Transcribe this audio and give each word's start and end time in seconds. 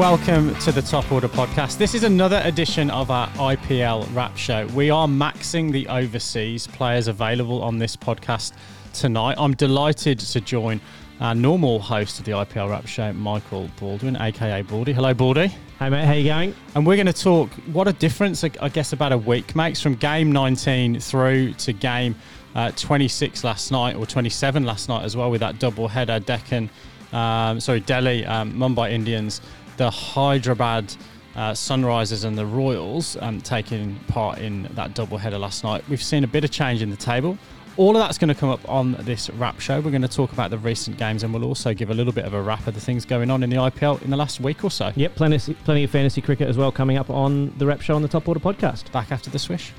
Welcome 0.00 0.54
to 0.60 0.72
the 0.72 0.80
Top 0.80 1.12
Order 1.12 1.28
podcast. 1.28 1.76
This 1.76 1.94
is 1.94 2.04
another 2.04 2.40
edition 2.44 2.88
of 2.88 3.10
our 3.10 3.28
IPL 3.32 4.08
Wrap 4.14 4.34
Show. 4.34 4.66
We 4.68 4.88
are 4.88 5.06
maxing 5.06 5.70
the 5.72 5.86
overseas 5.88 6.66
players 6.66 7.06
available 7.06 7.62
on 7.62 7.76
this 7.76 7.96
podcast 7.96 8.54
tonight. 8.94 9.34
I'm 9.36 9.52
delighted 9.52 10.18
to 10.18 10.40
join 10.40 10.80
our 11.20 11.34
normal 11.34 11.80
host 11.80 12.18
of 12.18 12.24
the 12.24 12.32
IPL 12.32 12.70
Wrap 12.70 12.86
Show, 12.86 13.12
Michael 13.12 13.68
Baldwin, 13.78 14.16
aka 14.16 14.62
Baldy. 14.62 14.94
Hello, 14.94 15.12
Baldy. 15.12 15.48
Hey 15.78 15.90
mate, 15.90 16.06
how 16.06 16.12
you 16.12 16.24
going? 16.24 16.54
And 16.74 16.86
we're 16.86 16.96
going 16.96 17.04
to 17.04 17.12
talk 17.12 17.50
what 17.70 17.86
a 17.86 17.92
difference, 17.92 18.42
I 18.42 18.70
guess, 18.70 18.94
about 18.94 19.12
a 19.12 19.18
week 19.18 19.54
makes 19.54 19.82
from 19.82 19.96
game 19.96 20.32
19 20.32 20.98
through 20.98 21.52
to 21.52 21.74
game 21.74 22.16
uh, 22.54 22.70
26 22.70 23.44
last 23.44 23.70
night, 23.70 23.96
or 23.96 24.06
27 24.06 24.64
last 24.64 24.88
night 24.88 25.04
as 25.04 25.14
well, 25.14 25.30
with 25.30 25.40
that 25.40 25.58
double 25.58 25.88
header, 25.88 26.18
Deccan, 26.20 26.70
um, 27.12 27.60
sorry, 27.60 27.80
Delhi, 27.80 28.24
um, 28.24 28.52
Mumbai 28.52 28.92
Indians 28.92 29.40
the 29.80 29.90
Hyderabad 29.90 30.94
uh, 31.34 31.52
Sunrisers 31.52 32.26
and 32.26 32.36
the 32.36 32.44
Royals 32.44 33.16
um, 33.22 33.40
taking 33.40 33.96
part 34.08 34.38
in 34.38 34.64
that 34.74 34.92
double 34.92 35.16
header 35.16 35.38
last 35.38 35.64
night. 35.64 35.82
We've 35.88 36.02
seen 36.02 36.22
a 36.22 36.26
bit 36.26 36.44
of 36.44 36.50
change 36.50 36.82
in 36.82 36.90
the 36.90 36.98
table. 36.98 37.38
All 37.78 37.96
of 37.96 38.02
that's 38.02 38.18
going 38.18 38.28
to 38.28 38.34
come 38.34 38.50
up 38.50 38.60
on 38.68 38.92
this 39.00 39.30
wrap 39.30 39.58
show. 39.58 39.80
We're 39.80 39.90
going 39.90 40.02
to 40.02 40.08
talk 40.08 40.32
about 40.34 40.50
the 40.50 40.58
recent 40.58 40.98
games 40.98 41.22
and 41.22 41.32
we'll 41.32 41.46
also 41.46 41.72
give 41.72 41.88
a 41.88 41.94
little 41.94 42.12
bit 42.12 42.26
of 42.26 42.34
a 42.34 42.42
wrap 42.42 42.66
of 42.66 42.74
the 42.74 42.80
things 42.80 43.06
going 43.06 43.30
on 43.30 43.42
in 43.42 43.48
the 43.48 43.56
IPL 43.56 44.02
in 44.02 44.10
the 44.10 44.18
last 44.18 44.38
week 44.38 44.62
or 44.64 44.70
so. 44.70 44.92
Yep, 44.96 45.14
plenty, 45.14 45.54
plenty 45.54 45.84
of 45.84 45.90
fantasy 45.90 46.20
cricket 46.20 46.46
as 46.46 46.58
well 46.58 46.70
coming 46.70 46.98
up 46.98 47.08
on 47.08 47.56
the 47.56 47.64
wrap 47.64 47.80
show 47.80 47.96
on 47.96 48.02
the 48.02 48.08
Top 48.08 48.28
Order 48.28 48.40
podcast. 48.40 48.92
Back 48.92 49.10
after 49.10 49.30
the 49.30 49.38
swish. 49.38 49.72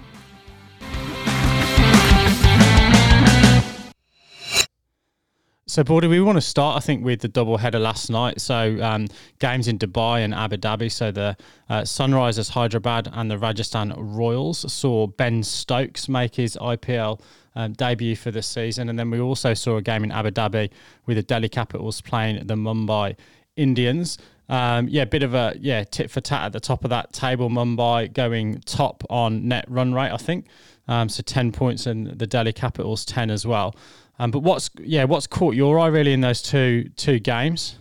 So, 5.71 5.85
Baldy, 5.85 6.09
we 6.09 6.19
want 6.19 6.35
to 6.35 6.41
start, 6.41 6.75
I 6.75 6.81
think, 6.81 7.05
with 7.05 7.21
the 7.21 7.29
double 7.29 7.55
header 7.55 7.79
last 7.79 8.09
night. 8.09 8.41
So, 8.41 8.77
um, 8.83 9.07
games 9.39 9.69
in 9.69 9.79
Dubai 9.79 10.19
and 10.19 10.33
Abu 10.33 10.57
Dhabi. 10.57 10.91
So, 10.91 11.11
the 11.11 11.37
uh, 11.69 11.83
Sunrisers 11.83 12.49
Hyderabad 12.49 13.09
and 13.13 13.31
the 13.31 13.37
Rajasthan 13.37 13.93
Royals 13.95 14.69
saw 14.69 15.07
Ben 15.07 15.43
Stokes 15.43 16.09
make 16.09 16.35
his 16.35 16.57
IPL 16.57 17.21
um, 17.55 17.71
debut 17.71 18.17
for 18.17 18.31
the 18.31 18.41
season. 18.41 18.89
And 18.89 18.99
then 18.99 19.09
we 19.11 19.21
also 19.21 19.53
saw 19.53 19.77
a 19.77 19.81
game 19.81 20.03
in 20.03 20.11
Abu 20.11 20.31
Dhabi 20.31 20.71
with 21.05 21.15
the 21.15 21.23
Delhi 21.23 21.47
Capitals 21.47 22.01
playing 22.01 22.47
the 22.47 22.55
Mumbai 22.55 23.15
Indians. 23.55 24.17
Um, 24.49 24.89
yeah, 24.89 25.03
a 25.03 25.05
bit 25.05 25.23
of 25.23 25.33
a 25.33 25.55
yeah 25.57 25.85
tit 25.85 26.11
for 26.11 26.19
tat 26.19 26.43
at 26.43 26.51
the 26.51 26.59
top 26.59 26.83
of 26.83 26.89
that 26.89 27.13
table. 27.13 27.49
Mumbai 27.49 28.11
going 28.11 28.59
top 28.65 29.05
on 29.09 29.47
net 29.47 29.63
run 29.69 29.93
rate, 29.93 30.11
I 30.11 30.17
think. 30.17 30.47
Um, 30.89 31.07
so 31.07 31.23
ten 31.23 31.53
points, 31.53 31.85
and 31.85 32.07
the 32.07 32.27
Delhi 32.27 32.51
Capitals 32.51 33.05
ten 33.05 33.31
as 33.31 33.47
well. 33.47 33.73
Um, 34.21 34.29
but 34.29 34.43
what's 34.43 34.69
yeah, 34.79 35.05
what's 35.05 35.25
caught 35.25 35.55
your 35.55 35.79
eye 35.79 35.87
really 35.87 36.13
in 36.13 36.21
those 36.21 36.43
two 36.43 36.91
two 36.95 37.17
games? 37.17 37.79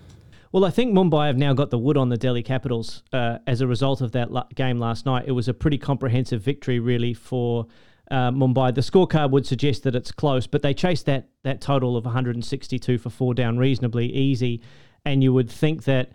Well, 0.53 0.65
I 0.65 0.71
think 0.71 0.95
Mumbai 0.95 1.27
have 1.27 1.37
now 1.37 1.53
got 1.53 1.69
the 1.69 1.79
wood 1.79 1.99
on 1.99 2.09
the 2.09 2.17
Delhi 2.17 2.43
Capitals 2.43 3.03
uh, 3.13 3.39
as 3.47 3.61
a 3.61 3.67
result 3.67 4.01
of 4.01 4.13
that 4.13 4.31
game 4.55 4.79
last 4.79 5.05
night. 5.05 5.27
It 5.27 5.33
was 5.33 5.49
a 5.49 5.55
pretty 5.55 5.77
comprehensive 5.77 6.41
victory, 6.41 6.81
really, 6.81 7.13
for 7.13 7.67
uh, 8.11 8.31
Mumbai. 8.31 8.75
The 8.75 8.81
scorecard 8.81 9.31
would 9.33 9.47
suggest 9.47 9.83
that 9.83 9.95
it's 9.95 10.11
close, 10.11 10.47
but 10.47 10.63
they 10.63 10.73
chased 10.73 11.05
that 11.05 11.29
that 11.45 11.61
total 11.61 11.95
of 11.95 12.07
162 12.07 12.97
for 12.97 13.11
four 13.11 13.35
down 13.35 13.59
reasonably 13.59 14.07
easy, 14.07 14.63
and 15.05 15.23
you 15.23 15.35
would 15.35 15.51
think 15.51 15.85
that 15.85 16.11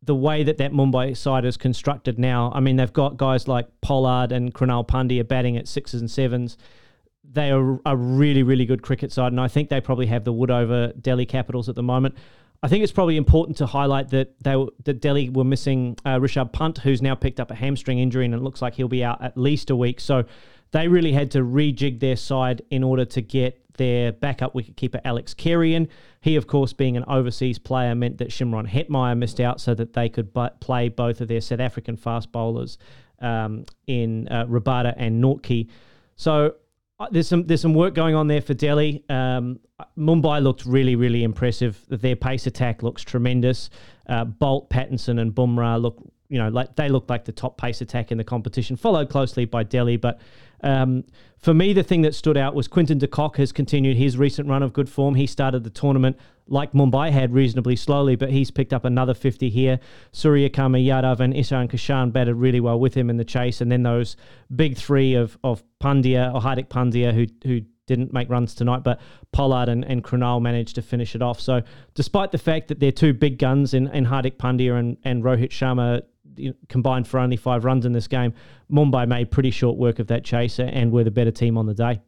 the 0.00 0.14
way 0.14 0.44
that 0.44 0.58
that 0.58 0.70
Mumbai 0.70 1.16
side 1.16 1.44
is 1.44 1.56
constructed 1.56 2.20
now, 2.20 2.52
I 2.54 2.60
mean, 2.60 2.76
they've 2.76 2.92
got 2.92 3.16
guys 3.16 3.48
like 3.48 3.66
Pollard 3.80 4.30
and 4.30 4.54
Krunal 4.54 4.86
Pandya 4.86 5.26
batting 5.26 5.56
at 5.56 5.66
sixes 5.66 6.00
and 6.00 6.08
sevens 6.08 6.56
they 7.32 7.50
are 7.50 7.80
a 7.84 7.96
really, 7.96 8.42
really 8.42 8.66
good 8.66 8.82
cricket 8.82 9.12
side, 9.12 9.32
and 9.32 9.40
I 9.40 9.48
think 9.48 9.68
they 9.68 9.80
probably 9.80 10.06
have 10.06 10.24
the 10.24 10.32
wood 10.32 10.50
over 10.50 10.92
Delhi 11.00 11.26
Capitals 11.26 11.68
at 11.68 11.74
the 11.74 11.82
moment. 11.82 12.14
I 12.62 12.68
think 12.68 12.82
it's 12.82 12.92
probably 12.92 13.16
important 13.16 13.58
to 13.58 13.66
highlight 13.66 14.10
that 14.10 14.34
they 14.42 14.56
that 14.84 15.00
Delhi 15.00 15.28
were 15.28 15.44
missing 15.44 15.96
uh, 16.04 16.16
Rishabh 16.18 16.52
Pant, 16.52 16.78
who's 16.78 17.02
now 17.02 17.14
picked 17.14 17.38
up 17.38 17.50
a 17.50 17.54
hamstring 17.54 17.98
injury, 17.98 18.24
and 18.24 18.34
it 18.34 18.40
looks 18.40 18.62
like 18.62 18.74
he'll 18.74 18.88
be 18.88 19.04
out 19.04 19.22
at 19.22 19.36
least 19.36 19.70
a 19.70 19.76
week. 19.76 20.00
So 20.00 20.24
they 20.72 20.88
really 20.88 21.12
had 21.12 21.30
to 21.32 21.40
rejig 21.40 22.00
their 22.00 22.16
side 22.16 22.62
in 22.70 22.82
order 22.82 23.04
to 23.04 23.20
get 23.20 23.60
their 23.76 24.10
backup 24.10 24.54
wicketkeeper 24.54 25.00
Alex 25.04 25.34
Carey 25.34 25.74
in. 25.74 25.88
He, 26.22 26.36
of 26.36 26.46
course, 26.46 26.72
being 26.72 26.96
an 26.96 27.04
overseas 27.06 27.58
player, 27.58 27.94
meant 27.94 28.18
that 28.18 28.30
Shimron 28.30 28.68
Hetmyer 28.68 29.16
missed 29.16 29.38
out, 29.38 29.60
so 29.60 29.74
that 29.74 29.92
they 29.92 30.08
could 30.08 30.32
play 30.60 30.88
both 30.88 31.20
of 31.20 31.28
their 31.28 31.42
South 31.42 31.60
African 31.60 31.96
fast 31.96 32.32
bowlers 32.32 32.78
um, 33.20 33.66
in 33.86 34.28
uh, 34.28 34.46
Rabada 34.46 34.94
and 34.96 35.22
Nortje. 35.22 35.68
So 36.16 36.54
there's 37.10 37.28
some 37.28 37.44
there's 37.44 37.60
some 37.60 37.74
work 37.74 37.94
going 37.94 38.14
on 38.14 38.26
there 38.26 38.40
for 38.40 38.54
Delhi. 38.54 39.04
Um, 39.08 39.60
Mumbai 39.98 40.42
looked 40.42 40.64
really 40.64 40.96
really 40.96 41.24
impressive. 41.24 41.84
Their 41.88 42.16
pace 42.16 42.46
attack 42.46 42.82
looks 42.82 43.02
tremendous. 43.02 43.70
Uh, 44.08 44.24
Boult, 44.24 44.70
Pattinson, 44.70 45.20
and 45.20 45.34
Bumrah 45.34 45.80
look 45.80 45.98
you 46.28 46.38
know 46.38 46.48
like 46.48 46.74
they 46.76 46.88
look 46.88 47.08
like 47.10 47.24
the 47.24 47.32
top 47.32 47.58
pace 47.58 47.80
attack 47.80 48.12
in 48.12 48.18
the 48.18 48.24
competition, 48.24 48.76
followed 48.76 49.10
closely 49.10 49.44
by 49.44 49.62
Delhi. 49.62 49.96
But 49.96 50.20
um, 50.62 51.04
for 51.38 51.52
me, 51.52 51.74
the 51.74 51.82
thing 51.82 52.02
that 52.02 52.14
stood 52.14 52.36
out 52.36 52.54
was 52.54 52.66
Quinton 52.66 52.98
de 52.98 53.06
Kock 53.06 53.36
has 53.36 53.52
continued 53.52 53.96
his 53.96 54.16
recent 54.16 54.48
run 54.48 54.62
of 54.62 54.72
good 54.72 54.88
form. 54.88 55.14
He 55.14 55.26
started 55.26 55.64
the 55.64 55.70
tournament 55.70 56.16
like 56.48 56.72
Mumbai 56.72 57.10
had 57.10 57.32
reasonably 57.32 57.76
slowly, 57.76 58.16
but 58.16 58.30
he's 58.30 58.50
picked 58.50 58.72
up 58.72 58.84
another 58.84 59.14
50 59.14 59.48
here. 59.48 59.80
Suryakumar 60.12 60.84
Yadav 60.84 61.20
and 61.20 61.34
Ishan 61.34 61.68
Kishan 61.68 62.12
batted 62.12 62.36
really 62.36 62.60
well 62.60 62.78
with 62.78 62.94
him 62.94 63.10
in 63.10 63.16
the 63.16 63.24
chase. 63.24 63.60
And 63.60 63.70
then 63.70 63.82
those 63.82 64.16
big 64.54 64.76
three 64.76 65.14
of, 65.14 65.36
of 65.42 65.64
Pandya 65.80 66.32
or 66.32 66.40
Hardik 66.40 66.68
Pandya, 66.68 67.12
who, 67.12 67.26
who 67.48 67.62
didn't 67.86 68.12
make 68.12 68.28
runs 68.28 68.54
tonight, 68.54 68.82
but 68.84 69.00
Pollard 69.32 69.68
and, 69.68 69.84
and 69.84 70.04
Krunal 70.04 70.40
managed 70.40 70.74
to 70.76 70.82
finish 70.82 71.14
it 71.14 71.22
off. 71.22 71.40
So, 71.40 71.62
despite 71.94 72.32
the 72.32 72.38
fact 72.38 72.68
that 72.68 72.80
they're 72.80 72.92
two 72.92 73.12
big 73.12 73.38
guns 73.38 73.74
in, 73.74 73.88
in 73.88 74.06
Hardik 74.06 74.36
Pandya 74.36 74.78
and, 74.78 74.96
and 75.04 75.22
Rohit 75.22 75.50
Sharma 75.50 76.02
combined 76.68 77.08
for 77.08 77.18
only 77.18 77.36
five 77.36 77.64
runs 77.64 77.86
in 77.86 77.92
this 77.92 78.08
game, 78.08 78.34
Mumbai 78.70 79.08
made 79.08 79.30
pretty 79.30 79.50
short 79.50 79.76
work 79.76 79.98
of 79.98 80.08
that 80.08 80.24
chase 80.24 80.58
and 80.58 80.92
were 80.92 81.04
the 81.04 81.10
better 81.10 81.30
team 81.30 81.56
on 81.56 81.66
the 81.66 81.74
day. 81.74 82.00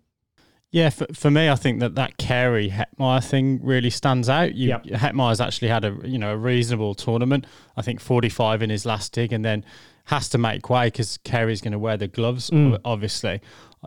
Yeah, 0.70 0.90
for, 0.90 1.06
for 1.14 1.30
me, 1.30 1.48
I 1.48 1.54
think 1.54 1.80
that 1.80 1.94
that 1.94 2.18
Carey 2.18 2.68
Hetmyer 2.70 3.24
thing 3.24 3.60
really 3.62 3.88
stands 3.88 4.28
out. 4.28 4.54
You, 4.54 4.68
yep. 4.68 4.84
Hetmyer's 4.84 5.40
actually 5.40 5.68
had 5.68 5.84
a 5.84 5.96
you 6.04 6.18
know 6.18 6.32
a 6.32 6.36
reasonable 6.36 6.94
tournament. 6.94 7.46
I 7.76 7.82
think 7.82 8.00
forty 8.00 8.28
five 8.28 8.60
in 8.60 8.68
his 8.68 8.84
last 8.84 9.12
dig, 9.12 9.32
and 9.32 9.44
then 9.44 9.64
has 10.04 10.28
to 10.30 10.38
make 10.38 10.68
way 10.68 10.86
because 10.86 11.18
Carey's 11.18 11.60
going 11.60 11.72
to 11.72 11.78
wear 11.78 11.96
the 11.96 12.08
gloves, 12.08 12.50
mm. 12.50 12.78
obviously. 12.84 13.40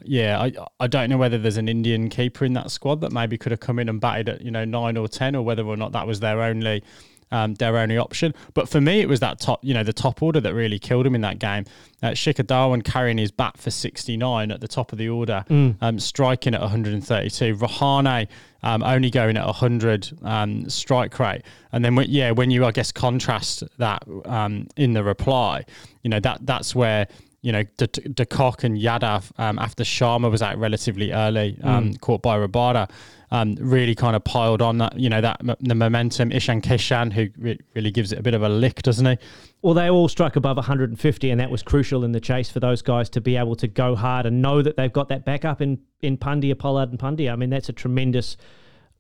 Yeah, 0.04 0.40
I 0.40 0.54
I 0.80 0.88
don't 0.88 1.10
know 1.10 1.18
whether 1.18 1.38
there's 1.38 1.58
an 1.58 1.70
Indian 1.70 2.10
keeper 2.10 2.46
in 2.46 2.54
that 2.54 2.72
squad 2.72 3.02
that 3.02 3.12
maybe 3.12 3.38
could 3.38 3.52
have 3.52 3.60
come 3.60 3.78
in 3.78 3.88
and 3.88 4.02
batted 4.02 4.30
at 4.30 4.42
you 4.42 4.50
know 4.50 4.66
nine 4.66 4.98
or 4.98 5.08
ten, 5.08 5.36
or 5.36 5.44
whether 5.44 5.64
or 5.64 5.78
not 5.78 5.92
that 5.92 6.08
was 6.08 6.20
their 6.20 6.42
only 6.42 6.84
um, 7.32 7.56
their 7.56 7.78
only 7.78 7.98
option. 7.98 8.34
But 8.54 8.70
for 8.70 8.82
me, 8.82 9.00
it 9.00 9.10
was 9.10 9.20
that 9.22 9.40
top, 9.40 9.64
you 9.64 9.74
know, 9.74 9.84
the 9.84 9.94
top 9.94 10.22
order 10.22 10.40
that 10.40 10.54
really 10.54 10.80
killed 10.80 11.06
him 11.06 11.16
in 11.16 11.22
that 11.22 11.40
game. 11.40 11.66
Uh, 12.04 12.10
Shikhar 12.10 12.46
Dhawan 12.46 12.84
carrying 12.84 13.18
his 13.18 13.32
bat 13.32 13.58
for 13.58 13.72
69 13.72 14.52
at 14.52 14.60
the 14.60 14.68
top 14.68 14.92
of 14.92 14.98
the 14.98 15.10
order, 15.10 15.46
mm. 15.50 15.76
um, 15.82 16.00
striking 16.00 16.54
at 16.54 16.62
132. 16.62 17.56
Rahane 17.56 18.28
um, 18.64 18.84
only 18.84 19.10
going 19.10 19.38
at 19.38 19.46
100 19.46 20.12
um, 20.24 20.70
strike 20.70 21.18
rate. 21.20 21.44
And 21.72 21.84
then, 21.84 21.98
yeah, 22.08 22.32
when 22.32 22.52
you, 22.52 22.66
I 22.66 22.72
guess, 22.72 22.92
contrast 22.92 23.64
that 23.78 24.04
um, 24.26 24.68
in 24.76 24.94
the 24.94 25.04
reply, 25.04 25.66
you 26.04 26.10
know, 26.10 26.20
that 26.20 26.46
that's 26.46 26.76
where 26.76 27.08
you 27.42 27.52
know, 27.52 27.64
De, 27.78 27.88
De 27.88 28.26
Kock 28.26 28.64
and 28.64 28.78
Yadav 28.78 29.32
um, 29.40 29.58
after 29.58 29.84
Sharma 29.84 30.30
was 30.30 30.42
out 30.42 30.58
relatively 30.58 31.12
early, 31.12 31.58
um, 31.64 31.92
mm. 31.92 32.02
caught 32.02 32.22
by 32.22 32.38
Rabada, 32.38 32.90
um, 33.32 33.56
really 33.60 33.96
kind 33.96 34.16
of 34.16 34.24
piled 34.24 34.62
on 34.62 34.78
that, 34.78 35.00
you 35.00 35.10
know, 35.10 35.22
that 35.22 35.42
the 35.60 35.74
momentum. 35.74 36.32
Ishan 36.32 36.62
Kishan, 36.62 37.12
who 37.12 37.30
re- 37.38 37.60
really 37.74 37.90
gives 37.90 38.12
it 38.12 38.20
a 38.20 38.22
bit 38.22 38.36
of 38.36 38.44
a 38.44 38.50
lick, 38.50 38.84
doesn't 38.84 39.06
he? 39.06 39.18
Well, 39.64 39.74
they 39.74 39.90
all 39.90 40.08
struck 40.08 40.36
above 40.36 40.58
150, 40.58 41.30
and 41.32 41.40
that 41.40 41.50
was 41.50 41.64
crucial 41.64 42.04
in 42.04 42.12
the 42.12 42.20
chase 42.20 42.50
for 42.50 42.60
those 42.60 42.82
guys 42.82 43.10
to 43.12 43.22
be 43.22 43.38
able 43.38 43.56
to 43.56 43.68
go 43.68 43.96
hard 43.96 44.26
and 44.26 44.42
know 44.42 44.62
that 44.62 44.78
they've 44.78 44.94
got 44.94 45.10
that 45.10 45.26
backup 45.26 45.62
in 45.62 45.80
in 46.02 46.18
Pandya, 46.18 46.58
Pollard, 46.58 46.90
and 46.90 47.00
Pandya. 47.00 47.32
I 47.32 47.36
mean, 47.36 47.50
that's 47.50 47.70
a 47.70 47.74
tremendous 47.74 48.38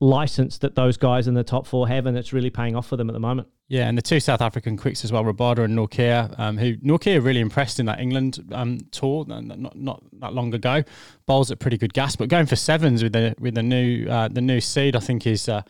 license 0.02 0.58
that 0.58 0.76
those 0.76 0.98
guys 0.98 1.28
in 1.28 1.36
the 1.36 1.44
top 1.44 1.66
four 1.66 1.88
have, 1.88 2.06
and 2.06 2.18
it's 2.18 2.34
really 2.34 2.50
paying 2.50 2.76
off 2.76 2.88
for 2.88 2.98
them 2.98 3.10
at 3.10 3.14
the 3.14 3.20
moment. 3.20 3.48
Yeah, 3.70 3.88
and 3.88 3.98
the 3.98 4.02
two 4.02 4.20
South 4.20 4.42
African 4.42 4.76
quicks 4.76 5.06
as 5.06 5.14
well, 5.14 5.24
Rabada 5.24 5.60
and 5.60 5.78
Nortje, 5.78 6.38
um, 6.38 6.58
who 6.58 6.76
Nortje 6.78 7.24
really 7.24 7.40
impressed 7.40 7.80
in 7.80 7.86
that 7.86 8.02
England 8.02 8.44
um, 8.52 8.80
tour 8.92 9.24
not, 9.26 9.78
not 9.78 10.04
that 10.20 10.34
long 10.34 10.54
ago. 10.54 10.84
Bowls 11.26 11.52
at 11.52 11.60
pretty 11.60 11.78
good 11.78 11.94
gas, 11.94 12.18
but 12.18 12.28
going 12.28 12.48
for 12.48 12.58
sevens 12.58 13.02
with 13.02 13.14
the 13.14 13.34
with 13.40 13.56
the 13.56 13.64
new 13.64 14.10
uh, 14.10 14.28
the 14.28 14.42
new 14.42 14.60
seed, 14.60 14.96
I 14.96 15.00
think 15.00 15.26
is. 15.26 15.48
Uh, 15.48 15.62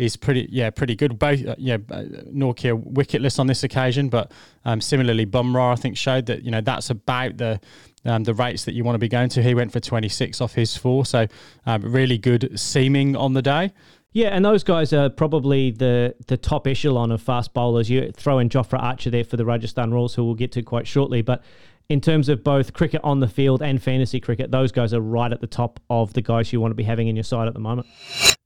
is 0.00 0.16
pretty 0.16 0.48
yeah 0.50 0.70
pretty 0.70 0.96
good. 0.96 1.18
Both 1.18 1.46
uh, 1.46 1.54
yeah 1.58 1.74
uh, 1.90 2.04
wicketless 2.04 3.38
on 3.38 3.46
this 3.46 3.62
occasion, 3.62 4.08
but 4.08 4.32
um, 4.64 4.80
similarly 4.80 5.26
Bumrah 5.26 5.72
I 5.72 5.76
think 5.76 5.96
showed 5.96 6.26
that 6.26 6.42
you 6.42 6.50
know 6.50 6.60
that's 6.60 6.90
about 6.90 7.36
the 7.36 7.60
um, 8.04 8.24
the 8.24 8.34
rates 8.34 8.64
that 8.64 8.72
you 8.72 8.82
want 8.82 8.94
to 8.94 8.98
be 8.98 9.08
going 9.08 9.28
to. 9.30 9.42
He 9.42 9.54
went 9.54 9.72
for 9.72 9.80
26 9.80 10.40
off 10.40 10.54
his 10.54 10.76
four, 10.76 11.04
so 11.04 11.26
um, 11.66 11.82
really 11.82 12.16
good 12.16 12.58
seaming 12.58 13.14
on 13.14 13.34
the 13.34 13.42
day. 13.42 13.72
Yeah, 14.12 14.28
and 14.28 14.44
those 14.44 14.64
guys 14.64 14.92
are 14.92 15.10
probably 15.10 15.70
the 15.70 16.14
the 16.26 16.36
top 16.36 16.66
echelon 16.66 17.12
of 17.12 17.20
fast 17.20 17.52
bowlers. 17.52 17.90
You 17.90 18.10
throw 18.12 18.38
in 18.38 18.48
Jofra 18.48 18.82
Archer 18.82 19.10
there 19.10 19.24
for 19.24 19.36
the 19.36 19.44
Rajasthan 19.44 19.92
Royals, 19.92 20.14
who 20.14 20.24
we'll 20.24 20.34
get 20.34 20.50
to 20.52 20.62
quite 20.62 20.86
shortly, 20.86 21.22
but 21.22 21.44
in 21.90 22.00
terms 22.00 22.28
of 22.28 22.42
both 22.42 22.72
cricket 22.72 23.00
on 23.02 23.20
the 23.20 23.28
field 23.28 23.62
and 23.62 23.82
fantasy 23.82 24.20
cricket, 24.20 24.50
those 24.50 24.72
guys 24.72 24.94
are 24.94 25.00
right 25.00 25.32
at 25.32 25.40
the 25.40 25.46
top 25.46 25.80
of 25.90 26.12
the 26.14 26.22
guys 26.22 26.52
you 26.52 26.60
want 26.60 26.70
to 26.70 26.76
be 26.76 26.84
having 26.84 27.08
in 27.08 27.16
your 27.16 27.24
side 27.24 27.48
at 27.48 27.54
the 27.54 27.60
moment. 27.60 27.86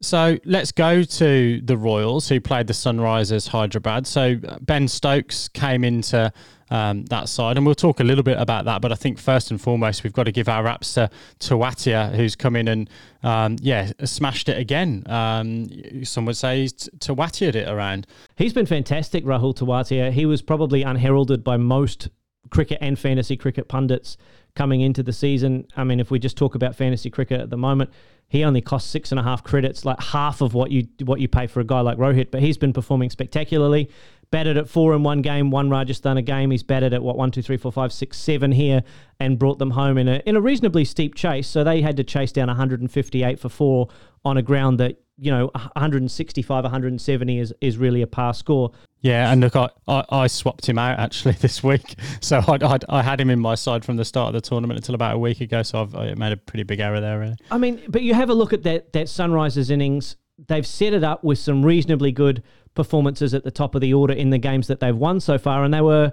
So 0.04 0.38
let's 0.44 0.70
go 0.70 1.02
to 1.02 1.60
the 1.62 1.76
Royals, 1.76 2.28
who 2.28 2.40
played 2.40 2.66
the 2.66 2.74
Sunrisers 2.74 3.48
Hyderabad. 3.48 4.06
So 4.06 4.36
Ben 4.60 4.86
Stokes 4.86 5.48
came 5.48 5.82
into 5.82 6.30
um, 6.70 7.04
that 7.06 7.28
side, 7.28 7.56
and 7.56 7.64
we'll 7.64 7.74
talk 7.74 8.00
a 8.00 8.04
little 8.04 8.22
bit 8.22 8.38
about 8.38 8.66
that. 8.66 8.82
But 8.82 8.92
I 8.92 8.96
think 8.96 9.18
first 9.18 9.50
and 9.50 9.60
foremost, 9.60 10.04
we've 10.04 10.12
got 10.12 10.24
to 10.24 10.32
give 10.32 10.48
our 10.48 10.62
raps 10.62 10.94
to 10.94 11.10
Tewatia, 11.40 12.14
who's 12.14 12.36
come 12.36 12.54
in 12.54 12.68
and 12.68 12.90
um, 13.22 13.56
yeah 13.60 13.92
smashed 14.04 14.48
it 14.48 14.58
again. 14.58 15.04
Um, 15.06 16.04
some 16.04 16.26
would 16.26 16.36
say 16.36 16.60
he's 16.60 16.74
Tewatia'd 16.74 17.56
it 17.56 17.68
around. 17.68 18.06
He's 18.36 18.52
been 18.52 18.66
fantastic, 18.66 19.24
Rahul 19.24 19.54
Tewatia. 19.54 20.12
He 20.12 20.26
was 20.26 20.42
probably 20.42 20.82
unheralded 20.82 21.42
by 21.42 21.56
most 21.56 22.08
cricket 22.50 22.78
and 22.80 22.98
fantasy 22.98 23.36
cricket 23.36 23.68
pundits 23.68 24.16
coming 24.56 24.80
into 24.80 25.02
the 25.02 25.12
season. 25.12 25.66
I 25.76 25.84
mean, 25.84 26.00
if 26.00 26.10
we 26.10 26.18
just 26.18 26.36
talk 26.36 26.54
about 26.54 26.76
fantasy 26.76 27.10
cricket 27.10 27.40
at 27.40 27.50
the 27.50 27.56
moment, 27.56 27.90
he 28.28 28.44
only 28.44 28.60
costs 28.60 28.90
six 28.90 29.12
and 29.12 29.18
a 29.18 29.22
half 29.22 29.44
credits, 29.44 29.84
like 29.84 30.00
half 30.00 30.40
of 30.40 30.54
what 30.54 30.70
you 30.70 30.88
what 31.04 31.20
you 31.20 31.28
pay 31.28 31.46
for 31.46 31.60
a 31.60 31.64
guy 31.64 31.80
like 31.80 31.98
Rohit. 31.98 32.30
But 32.30 32.40
he's 32.40 32.56
been 32.56 32.72
performing 32.72 33.10
spectacularly. 33.10 33.90
Batted 34.30 34.56
at 34.56 34.68
four 34.68 34.94
in 34.94 35.02
one 35.04 35.22
game, 35.22 35.50
one 35.50 35.70
Rajasthan 35.70 36.16
a 36.16 36.22
game. 36.22 36.50
He's 36.50 36.62
batted 36.62 36.92
at 36.92 37.02
what 37.02 37.16
one, 37.16 37.30
two, 37.30 37.42
three, 37.42 37.56
four, 37.56 37.70
five, 37.70 37.92
six, 37.92 38.18
seven 38.18 38.50
here, 38.50 38.82
and 39.20 39.38
brought 39.38 39.58
them 39.58 39.70
home 39.70 39.98
in 39.98 40.08
a 40.08 40.22
in 40.26 40.36
a 40.36 40.40
reasonably 40.40 40.84
steep 40.84 41.14
chase. 41.14 41.46
So 41.46 41.62
they 41.62 41.82
had 41.82 41.96
to 41.98 42.04
chase 42.04 42.32
down 42.32 42.48
158 42.48 43.38
for 43.38 43.48
four 43.48 43.88
on 44.24 44.36
a 44.36 44.42
ground 44.42 44.80
that 44.80 45.00
you 45.18 45.30
know 45.30 45.50
165 45.54 46.64
170 46.64 47.38
is 47.38 47.54
is 47.60 47.76
really 47.78 48.02
a 48.02 48.06
par 48.06 48.34
score 48.34 48.72
yeah 49.04 49.30
and 49.30 49.42
look 49.42 49.54
i 49.54 49.68
i, 49.86 50.04
I 50.10 50.26
swapped 50.26 50.66
him 50.66 50.78
out 50.78 50.98
actually 50.98 51.32
this 51.40 51.62
week. 51.62 51.94
So 52.20 52.38
I, 52.38 52.58
I, 52.62 52.78
I 52.88 53.02
had 53.02 53.20
him 53.20 53.30
in 53.30 53.38
my 53.38 53.54
side 53.54 53.84
from 53.84 53.96
the 53.96 54.04
start 54.04 54.34
of 54.34 54.42
the 54.42 54.48
tournament 54.48 54.78
until 54.78 54.94
about 54.94 55.14
a 55.14 55.18
week 55.18 55.40
ago. 55.40 55.62
So 55.62 55.82
i've 55.82 55.94
I 55.94 56.14
made 56.14 56.32
a 56.32 56.36
pretty 56.36 56.64
big 56.64 56.80
error 56.80 57.00
there 57.00 57.20
really. 57.20 57.36
I 57.50 57.58
mean 57.58 57.82
but 57.86 58.02
you 58.02 58.14
have 58.14 58.30
a 58.30 58.34
look 58.34 58.52
at 58.52 58.64
that 58.64 58.92
that 58.94 59.06
sunrisers 59.06 59.70
innings. 59.70 60.16
They've 60.48 60.66
set 60.66 60.94
it 60.94 61.04
up 61.04 61.22
with 61.22 61.38
some 61.38 61.64
reasonably 61.64 62.10
good 62.10 62.42
performances 62.74 63.34
at 63.34 63.44
the 63.44 63.52
top 63.52 63.76
of 63.76 63.80
the 63.80 63.94
order 63.94 64.14
in 64.14 64.30
the 64.30 64.38
games 64.38 64.66
that 64.66 64.80
they've 64.80 64.96
won 64.96 65.20
so 65.20 65.38
far. 65.38 65.62
And 65.62 65.72
they 65.72 65.80
were 65.80 66.12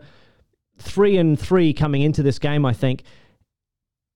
three 0.77 1.17
and 1.17 1.39
three 1.39 1.73
coming 1.73 2.01
into 2.01 2.23
this 2.23 2.39
game 2.39 2.65
i 2.65 2.73
think. 2.73 3.03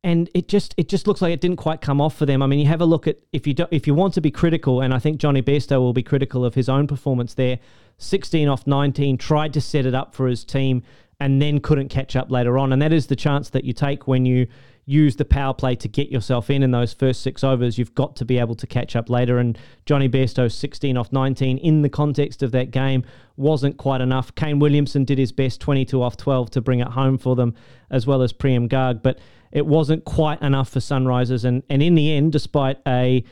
And 0.04 0.30
it 0.36 0.48
just 0.48 0.75
it 0.77 0.89
just 0.89 1.07
looks 1.07 1.22
like 1.22 1.33
it 1.33 1.42
didn't 1.42 1.57
quite 1.57 1.81
come 1.81 2.00
off 2.00 2.16
for 2.16 2.27
them. 2.27 2.44
I 2.44 2.45
mean, 2.45 2.60
you 2.60 2.68
have 2.68 2.81
a 2.81 2.86
look 2.86 3.07
at 3.07 3.18
if 3.33 3.48
you 3.48 3.56
do, 3.56 3.66
if 3.72 3.88
you 3.88 3.95
want 3.95 4.13
to 4.13 4.22
be 4.22 4.30
critical, 4.30 4.81
and 4.81 4.94
I 4.94 5.00
think 5.00 5.19
Jonny 5.19 5.42
Bairstow 5.42 5.80
will 5.80 5.94
be 5.94 6.04
critical 6.04 6.45
of 6.45 6.54
his 6.54 6.69
own 6.69 6.86
performance 6.86 7.33
there. 7.33 7.57
16 7.98 8.48
off 8.48 8.68
19, 8.68 9.18
tried 9.18 9.54
to 9.54 9.62
set 9.62 9.86
it 9.86 9.96
up 9.96 10.14
for 10.14 10.28
his 10.28 10.44
team, 10.44 10.84
and 11.20 11.42
then 11.42 11.60
couldn't 11.60 11.90
catch 11.90 12.16
up 12.16 12.30
later 12.30 12.58
on. 12.58 12.74
And 12.74 12.82
that 12.82 12.92
is 12.92 13.08
the 13.08 13.16
chance 13.16 13.50
that 13.52 13.64
you 13.64 13.74
take 13.74 14.08
when 14.08 14.26
you 14.26 14.48
use 14.86 15.16
the 15.16 15.26
power 15.26 15.54
play 15.54 15.76
to 15.76 15.88
get 15.88 16.10
yourself 16.10 16.50
in 16.50 16.62
in 16.62 16.72
those 16.72 16.94
first 16.94 17.22
six 17.22 17.44
overs. 17.44 17.78
You've 17.78 17.96
got 17.96 18.16
to 18.18 18.26
be 18.26 18.38
able 18.38 18.56
to 18.56 18.68
catch 18.68 18.96
up 18.96 19.10
later. 19.10 19.40
And 19.40 19.58
Jonny 19.86 20.08
Bairstow, 20.08 20.52
16 20.52 20.96
off 20.96 21.12
19, 21.12 21.58
in 21.58 21.82
the 21.82 21.90
context 21.90 22.44
of 22.44 22.52
that 22.52 22.72
game, 22.72 23.04
wasn't 23.36 23.78
quite 23.78 24.02
enough. 24.02 24.34
Kane 24.36 24.60
Williamson 24.60 25.04
did 25.04 25.18
his 25.18 25.32
best, 25.32 25.60
22 25.62 26.02
off 26.02 26.18
12, 26.18 26.52
to 26.52 26.62
bring 26.62 26.82
it 26.82 26.90
home 26.90 27.18
for 27.18 27.36
them, 27.36 27.56
as 27.90 28.06
well 28.06 28.22
as 28.22 28.32
Priyam 28.32 28.70
Garg. 28.70 29.02
But 29.02 29.20
it 29.52 29.66
wasn't 29.66 30.06
quite 30.06 30.42
enough 30.42 30.70
for 30.70 30.80
Sunrisers, 30.80 31.46
and 31.46 31.64
and 31.70 31.82
in 31.82 31.96
the 31.96 32.12
end, 32.12 32.32
despite 32.34 32.78
a, 32.86 33.24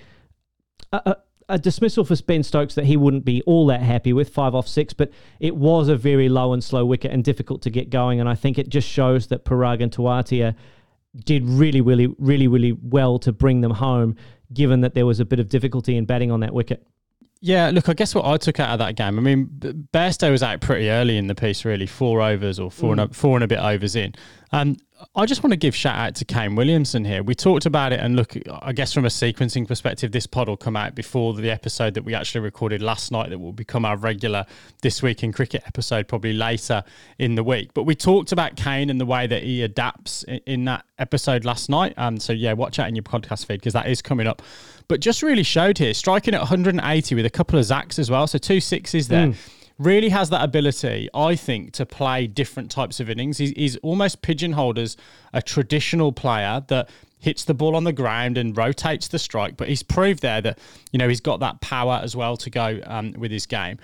a 0.92 1.02
a 1.06 1.18
dismissal 1.62 2.04
for 2.06 2.16
Ben 2.24 2.44
Stokes 2.44 2.76
that 2.76 2.86
he 2.86 2.98
wouldn't 2.98 3.26
be 3.26 3.42
all 3.44 3.66
that 3.68 3.82
happy 3.82 4.14
with, 4.14 4.30
five 4.30 4.56
off 4.56 4.68
six, 4.68 4.94
but 4.94 5.12
it 5.40 5.56
was 5.56 5.90
a 5.90 5.96
very 5.96 6.30
low 6.30 6.54
and 6.54 6.64
slow 6.64 6.86
wicket 6.86 7.12
and 7.12 7.24
difficult 7.24 7.62
to 7.64 7.70
get 7.70 7.90
going. 7.90 8.20
And 8.20 8.30
I 8.30 8.36
think 8.36 8.58
it 8.58 8.70
just 8.70 8.88
shows 8.88 9.28
that 9.28 9.46
Parag 9.46 9.82
and 9.82 9.92
Tewatia 9.92 10.56
did 11.26 11.46
really, 11.46 11.82
really, 11.82 12.08
really, 12.18 12.48
really 12.48 12.72
well 12.72 13.20
to 13.20 13.32
bring 13.32 13.62
them 13.62 13.72
home, 13.72 14.16
given 14.54 14.82
that 14.82 14.94
there 14.94 15.06
was 15.06 15.20
a 15.20 15.26
bit 15.26 15.40
of 15.40 15.50
difficulty 15.50 15.96
in 15.96 16.06
batting 16.06 16.32
on 16.32 16.40
that 16.40 16.54
wicket. 16.54 16.86
Yeah, 17.46 17.72
look, 17.72 17.90
I 17.90 17.94
guess 17.94 18.16
what 18.16 18.26
I 18.26 18.38
took 18.38 18.62
out 18.62 18.70
of 18.70 18.80
that 18.80 18.96
game, 18.96 19.20
I 19.20 19.22
mean, 19.22 19.48
Bairstow 19.94 20.32
was 20.32 20.42
out 20.42 20.62
pretty 20.62 20.90
early 20.90 21.18
in 21.18 21.28
the 21.28 21.36
piece, 21.36 21.66
really, 21.66 21.86
four 21.86 22.22
overs 22.22 22.58
or 22.58 22.72
four, 22.72 22.96
mm. 22.96 23.02
and, 23.02 23.12
a, 23.12 23.14
four 23.14 23.36
and 23.36 23.44
a 23.44 23.48
bit 23.48 23.60
overs 23.60 23.98
in. 23.98 24.16
And 24.54 24.82
I 25.16 25.26
just 25.26 25.44
want 25.44 25.52
to 25.52 25.58
give 25.58 25.76
shout 25.76 25.96
out 25.96 26.16
to 26.16 26.26
Kane 26.26 26.56
Williamson 26.56 27.06
here. 27.06 27.24
We 27.24 27.36
talked 27.36 27.66
about 27.66 27.94
it, 27.94 28.00
and 28.00 28.16
look, 28.16 28.36
I 28.62 28.74
guess 28.74 28.94
from 28.94 29.06
a 29.06 29.10
sequencing 29.10 29.68
perspective, 29.68 30.12
this 30.12 30.26
pod 30.26 30.48
will 30.48 30.58
come 30.58 30.76
out 30.76 30.96
before 30.96 31.34
the 31.34 31.50
episode 31.50 31.94
that 31.96 32.04
we 32.04 32.14
actually 32.14 32.42
recorded 32.42 32.82
last 32.82 33.12
night, 33.12 33.30
that 33.30 33.40
will 33.40 33.54
become 33.54 33.86
our 33.86 33.98
regular 33.98 34.46
This 34.82 35.02
Week 35.02 35.24
in 35.24 35.32
Cricket 35.32 35.64
episode, 35.66 36.08
probably 36.08 36.34
later 36.34 36.84
in 37.20 37.36
the 37.36 37.44
week. 37.44 37.74
But 37.74 37.84
we 37.84 37.96
talked 37.96 38.32
about 38.32 38.56
Kane 38.56 38.90
and 38.90 39.00
the 39.00 39.06
way 39.06 39.28
that 39.28 39.44
he 39.44 39.64
adapts 39.64 40.24
in, 40.46 40.66
that 40.66 40.86
episode 40.98 41.44
last 41.44 41.70
night. 41.70 41.94
Um, 41.98 42.20
so, 42.20 42.32
yeah, 42.32 42.54
watch 42.54 42.80
out 42.80 42.88
in 42.88 42.96
your 42.96 43.04
podcast 43.04 43.46
feed 43.46 43.60
because 43.60 43.74
that 43.74 43.88
is 43.88 44.02
coming 44.02 44.28
up. 44.28 44.42
But 44.88 45.00
just 45.00 45.22
really 45.22 45.44
showed 45.44 45.78
here, 45.78 45.94
striking 45.94 46.34
at 46.34 46.40
180 46.40 47.16
with 47.16 47.26
a 47.26 47.30
couple 47.30 47.60
of 47.60 47.66
Zacks 47.66 48.00
as 48.00 48.10
well. 48.10 48.28
So, 48.28 48.38
two 48.38 48.60
sixes 48.60 49.08
there. 49.08 49.28
Mm 49.28 49.36
really 49.80 50.10
has 50.10 50.30
that 50.30 50.44
ability, 50.44 51.10
I 51.14 51.36
think, 51.36 51.74
to 51.74 51.86
play 51.86 52.28
different 52.28 52.72
types 52.72 53.00
of 53.00 53.10
innings. 53.10 53.38
He's, 53.38 53.52
he's 53.52 53.78
almost 53.78 54.22
pigeonholed 54.22 54.78
as 54.78 54.98
a 55.34 55.42
traditional 55.42 56.12
player 56.12 56.64
that 56.68 56.90
hits 57.20 57.46
the 57.46 57.54
ball 57.54 57.76
on 57.76 57.84
the 57.84 57.94
ground 57.94 58.38
and 58.38 58.56
rotates 58.56 59.08
the 59.08 59.20
strike, 59.20 59.58
but 59.58 59.70
he's 59.70 59.82
proved 59.82 60.22
there 60.22 60.42
that, 60.42 60.60
you 60.92 61.00
know, 61.00 61.08
he's 61.08 61.22
got 61.22 61.40
that 61.40 61.62
power 61.62 62.00
as 62.04 62.16
well 62.16 62.36
to 62.38 62.50
go 62.50 62.80
um, 62.86 63.14
with 63.14 63.32
his 63.32 63.46
game. 63.46 63.78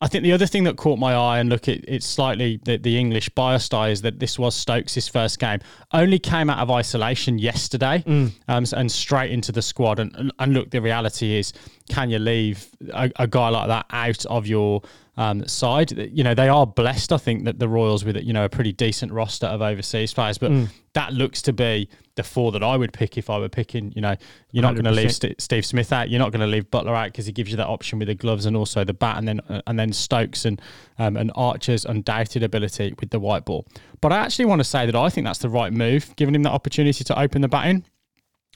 I 0.00 0.06
think 0.06 0.22
the 0.22 0.32
other 0.32 0.46
thing 0.46 0.64
that 0.64 0.76
caught 0.76 0.98
my 0.98 1.14
eye, 1.14 1.38
and 1.38 1.48
look, 1.48 1.66
it, 1.66 1.84
it's 1.88 2.06
slightly 2.06 2.60
the, 2.64 2.76
the 2.76 2.98
English 2.98 3.30
bias 3.30 3.68
die, 3.68 3.88
is 3.88 4.02
that 4.02 4.18
this 4.18 4.38
was 4.38 4.54
Stokes' 4.54 5.08
first 5.08 5.38
game. 5.38 5.60
Only 5.92 6.18
came 6.18 6.50
out 6.50 6.58
of 6.58 6.70
isolation 6.70 7.38
yesterday 7.38 8.04
mm. 8.06 8.30
um, 8.48 8.64
and 8.76 8.92
straight 8.92 9.30
into 9.30 9.50
the 9.50 9.62
squad. 9.62 10.00
And, 10.00 10.14
and, 10.16 10.32
and, 10.38 10.52
look, 10.52 10.70
the 10.70 10.82
reality 10.82 11.36
is, 11.36 11.52
can 11.88 12.10
you 12.10 12.18
leave 12.18 12.68
a, 12.92 13.10
a 13.16 13.26
guy 13.26 13.48
like 13.48 13.68
that 13.68 13.86
out 13.90 14.26
of 14.26 14.46
your 14.46 14.82
um, 15.16 15.46
side. 15.46 15.92
You 15.92 16.24
know, 16.24 16.34
they 16.34 16.48
are 16.48 16.66
blessed, 16.66 17.12
I 17.12 17.18
think, 17.18 17.44
that 17.44 17.58
the 17.58 17.68
Royals 17.68 18.04
with 18.04 18.16
you 18.16 18.32
know 18.32 18.44
a 18.44 18.48
pretty 18.48 18.72
decent 18.72 19.12
roster 19.12 19.46
of 19.46 19.62
overseas 19.62 20.12
players, 20.12 20.38
but 20.38 20.50
mm. 20.50 20.68
that 20.94 21.12
looks 21.12 21.42
to 21.42 21.52
be 21.52 21.88
the 22.16 22.22
four 22.22 22.52
that 22.52 22.62
I 22.62 22.76
would 22.76 22.92
pick 22.92 23.18
if 23.18 23.30
I 23.30 23.38
were 23.38 23.48
picking. 23.48 23.92
You 23.94 24.02
know, 24.02 24.16
you're 24.50 24.62
not 24.62 24.74
going 24.74 24.84
to 24.84 24.90
leave 24.90 25.12
St- 25.12 25.40
Steve 25.40 25.64
Smith 25.64 25.92
out. 25.92 26.10
You're 26.10 26.20
not 26.20 26.32
going 26.32 26.40
to 26.40 26.46
leave 26.46 26.70
Buttler 26.70 26.96
out 26.96 27.06
because 27.06 27.26
he 27.26 27.32
gives 27.32 27.50
you 27.50 27.56
that 27.56 27.68
option 27.68 27.98
with 27.98 28.08
the 28.08 28.14
gloves 28.14 28.46
and 28.46 28.56
also 28.56 28.84
the 28.84 28.94
bat, 28.94 29.18
and 29.18 29.28
then 29.28 29.40
uh, 29.48 29.62
and 29.66 29.78
then 29.78 29.92
Stokes 29.92 30.44
and 30.44 30.60
um, 30.98 31.16
and 31.16 31.30
Archer's 31.34 31.84
undoubted 31.84 32.42
ability 32.42 32.94
with 32.98 33.10
the 33.10 33.20
white 33.20 33.44
ball. 33.44 33.66
But 34.00 34.12
I 34.12 34.18
actually 34.18 34.46
want 34.46 34.60
to 34.60 34.64
say 34.64 34.86
that 34.86 34.96
I 34.96 35.08
think 35.08 35.26
that's 35.26 35.38
the 35.38 35.48
right 35.48 35.72
move, 35.72 36.14
giving 36.16 36.34
him 36.34 36.42
the 36.42 36.50
opportunity 36.50 37.04
to 37.04 37.18
open 37.18 37.42
the 37.42 37.48
batting 37.48 37.84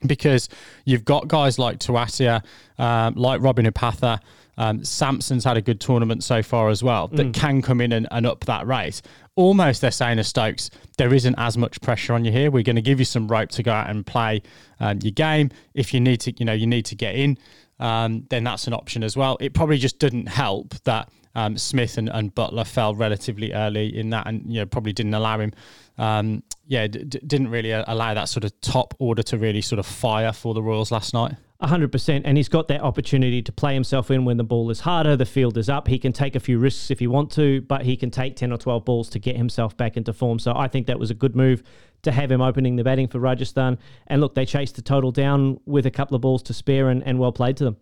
because 0.06 0.48
you've 0.84 1.04
got 1.04 1.28
guys 1.28 1.58
like 1.58 1.78
Tewatia, 1.78 2.44
um, 2.78 3.14
like 3.14 3.40
Robin 3.40 3.66
Uthappa, 3.66 4.20
um, 4.58 4.84
Samson's 4.84 5.44
had 5.44 5.56
a 5.56 5.62
good 5.62 5.80
tournament 5.80 6.24
so 6.24 6.42
far 6.42 6.68
as 6.68 6.82
well 6.82 7.08
that 7.08 7.28
mm. 7.28 7.34
can 7.34 7.62
come 7.62 7.80
in 7.80 7.92
and, 7.92 8.08
and 8.10 8.26
up 8.26 8.44
that 8.46 8.66
race. 8.66 9.00
Almost 9.36 9.80
they're 9.80 9.92
saying 9.92 10.16
to 10.16 10.24
Stokes, 10.24 10.68
there 10.98 11.14
isn't 11.14 11.36
as 11.38 11.56
much 11.56 11.80
pressure 11.80 12.12
on 12.12 12.24
you 12.24 12.32
here. 12.32 12.50
We're 12.50 12.64
going 12.64 12.76
to 12.76 12.82
give 12.82 12.98
you 12.98 13.04
some 13.04 13.28
rope 13.28 13.50
to 13.50 13.62
go 13.62 13.72
out 13.72 13.88
and 13.88 14.04
play 14.04 14.42
um, 14.80 14.98
your 15.00 15.12
game. 15.12 15.50
If 15.74 15.94
you 15.94 16.00
need 16.00 16.20
to, 16.22 16.34
you 16.36 16.44
know, 16.44 16.52
you 16.52 16.66
need 16.66 16.86
to 16.86 16.96
get 16.96 17.14
in, 17.14 17.38
um, 17.78 18.26
then 18.30 18.42
that's 18.42 18.66
an 18.66 18.72
option 18.72 19.04
as 19.04 19.16
well. 19.16 19.36
It 19.40 19.54
probably 19.54 19.78
just 19.78 20.00
didn't 20.00 20.26
help 20.26 20.74
that 20.82 21.08
um, 21.36 21.56
Smith 21.56 21.96
and, 21.96 22.08
and, 22.08 22.34
Buttler 22.34 22.66
fell 22.66 22.96
relatively 22.96 23.52
early 23.52 23.96
in 23.96 24.10
that, 24.10 24.26
and 24.26 24.42
you 24.52 24.60
know 24.60 24.66
probably 24.66 24.92
didn't 24.92 25.14
allow 25.14 25.38
him. 25.38 25.52
Um, 25.96 26.42
yeah, 26.66 26.88
d- 26.88 27.04
didn't 27.04 27.48
really 27.50 27.70
allow 27.70 28.14
that 28.14 28.28
sort 28.28 28.42
of 28.42 28.60
top 28.60 28.94
order 28.98 29.22
to 29.24 29.38
really 29.38 29.60
sort 29.60 29.78
of 29.78 29.86
fire 29.86 30.32
for 30.32 30.52
the 30.52 30.62
Royals 30.62 30.90
last 30.90 31.14
night. 31.14 31.36
100%. 31.62 32.22
And 32.24 32.36
he's 32.36 32.48
got 32.48 32.68
that 32.68 32.80
opportunity 32.80 33.42
to 33.42 33.52
play 33.52 33.74
himself 33.74 34.10
in 34.10 34.24
when 34.24 34.36
the 34.36 34.44
ball 34.44 34.70
is 34.70 34.80
harder, 34.80 35.16
the 35.16 35.26
field 35.26 35.58
is 35.58 35.68
up. 35.68 35.88
He 35.88 35.98
can 35.98 36.12
take 36.12 36.36
a 36.36 36.40
few 36.40 36.58
risks 36.58 36.90
if 36.90 37.00
he 37.00 37.06
want 37.06 37.32
to, 37.32 37.62
but 37.62 37.82
he 37.82 37.96
can 37.96 38.10
take 38.10 38.36
10 38.36 38.52
or 38.52 38.58
12 38.58 38.84
balls 38.84 39.08
to 39.10 39.18
get 39.18 39.36
himself 39.36 39.76
back 39.76 39.96
into 39.96 40.12
form. 40.12 40.38
So 40.38 40.52
I 40.54 40.68
think 40.68 40.86
that 40.86 40.98
was 40.98 41.10
a 41.10 41.14
good 41.14 41.34
move 41.34 41.62
to 42.02 42.12
have 42.12 42.30
him 42.30 42.40
opening 42.40 42.76
the 42.76 42.84
batting 42.84 43.08
for 43.08 43.18
Rajasthan. 43.18 43.78
And 44.06 44.20
look, 44.20 44.34
they 44.34 44.46
chased 44.46 44.76
the 44.76 44.82
total 44.82 45.10
down 45.10 45.58
with 45.66 45.86
a 45.86 45.90
couple 45.90 46.14
of 46.14 46.20
balls 46.20 46.42
to 46.44 46.54
spare 46.54 46.90
and, 46.90 47.02
and 47.02 47.18
well 47.18 47.32
played 47.32 47.56
to 47.56 47.64
them. 47.64 47.76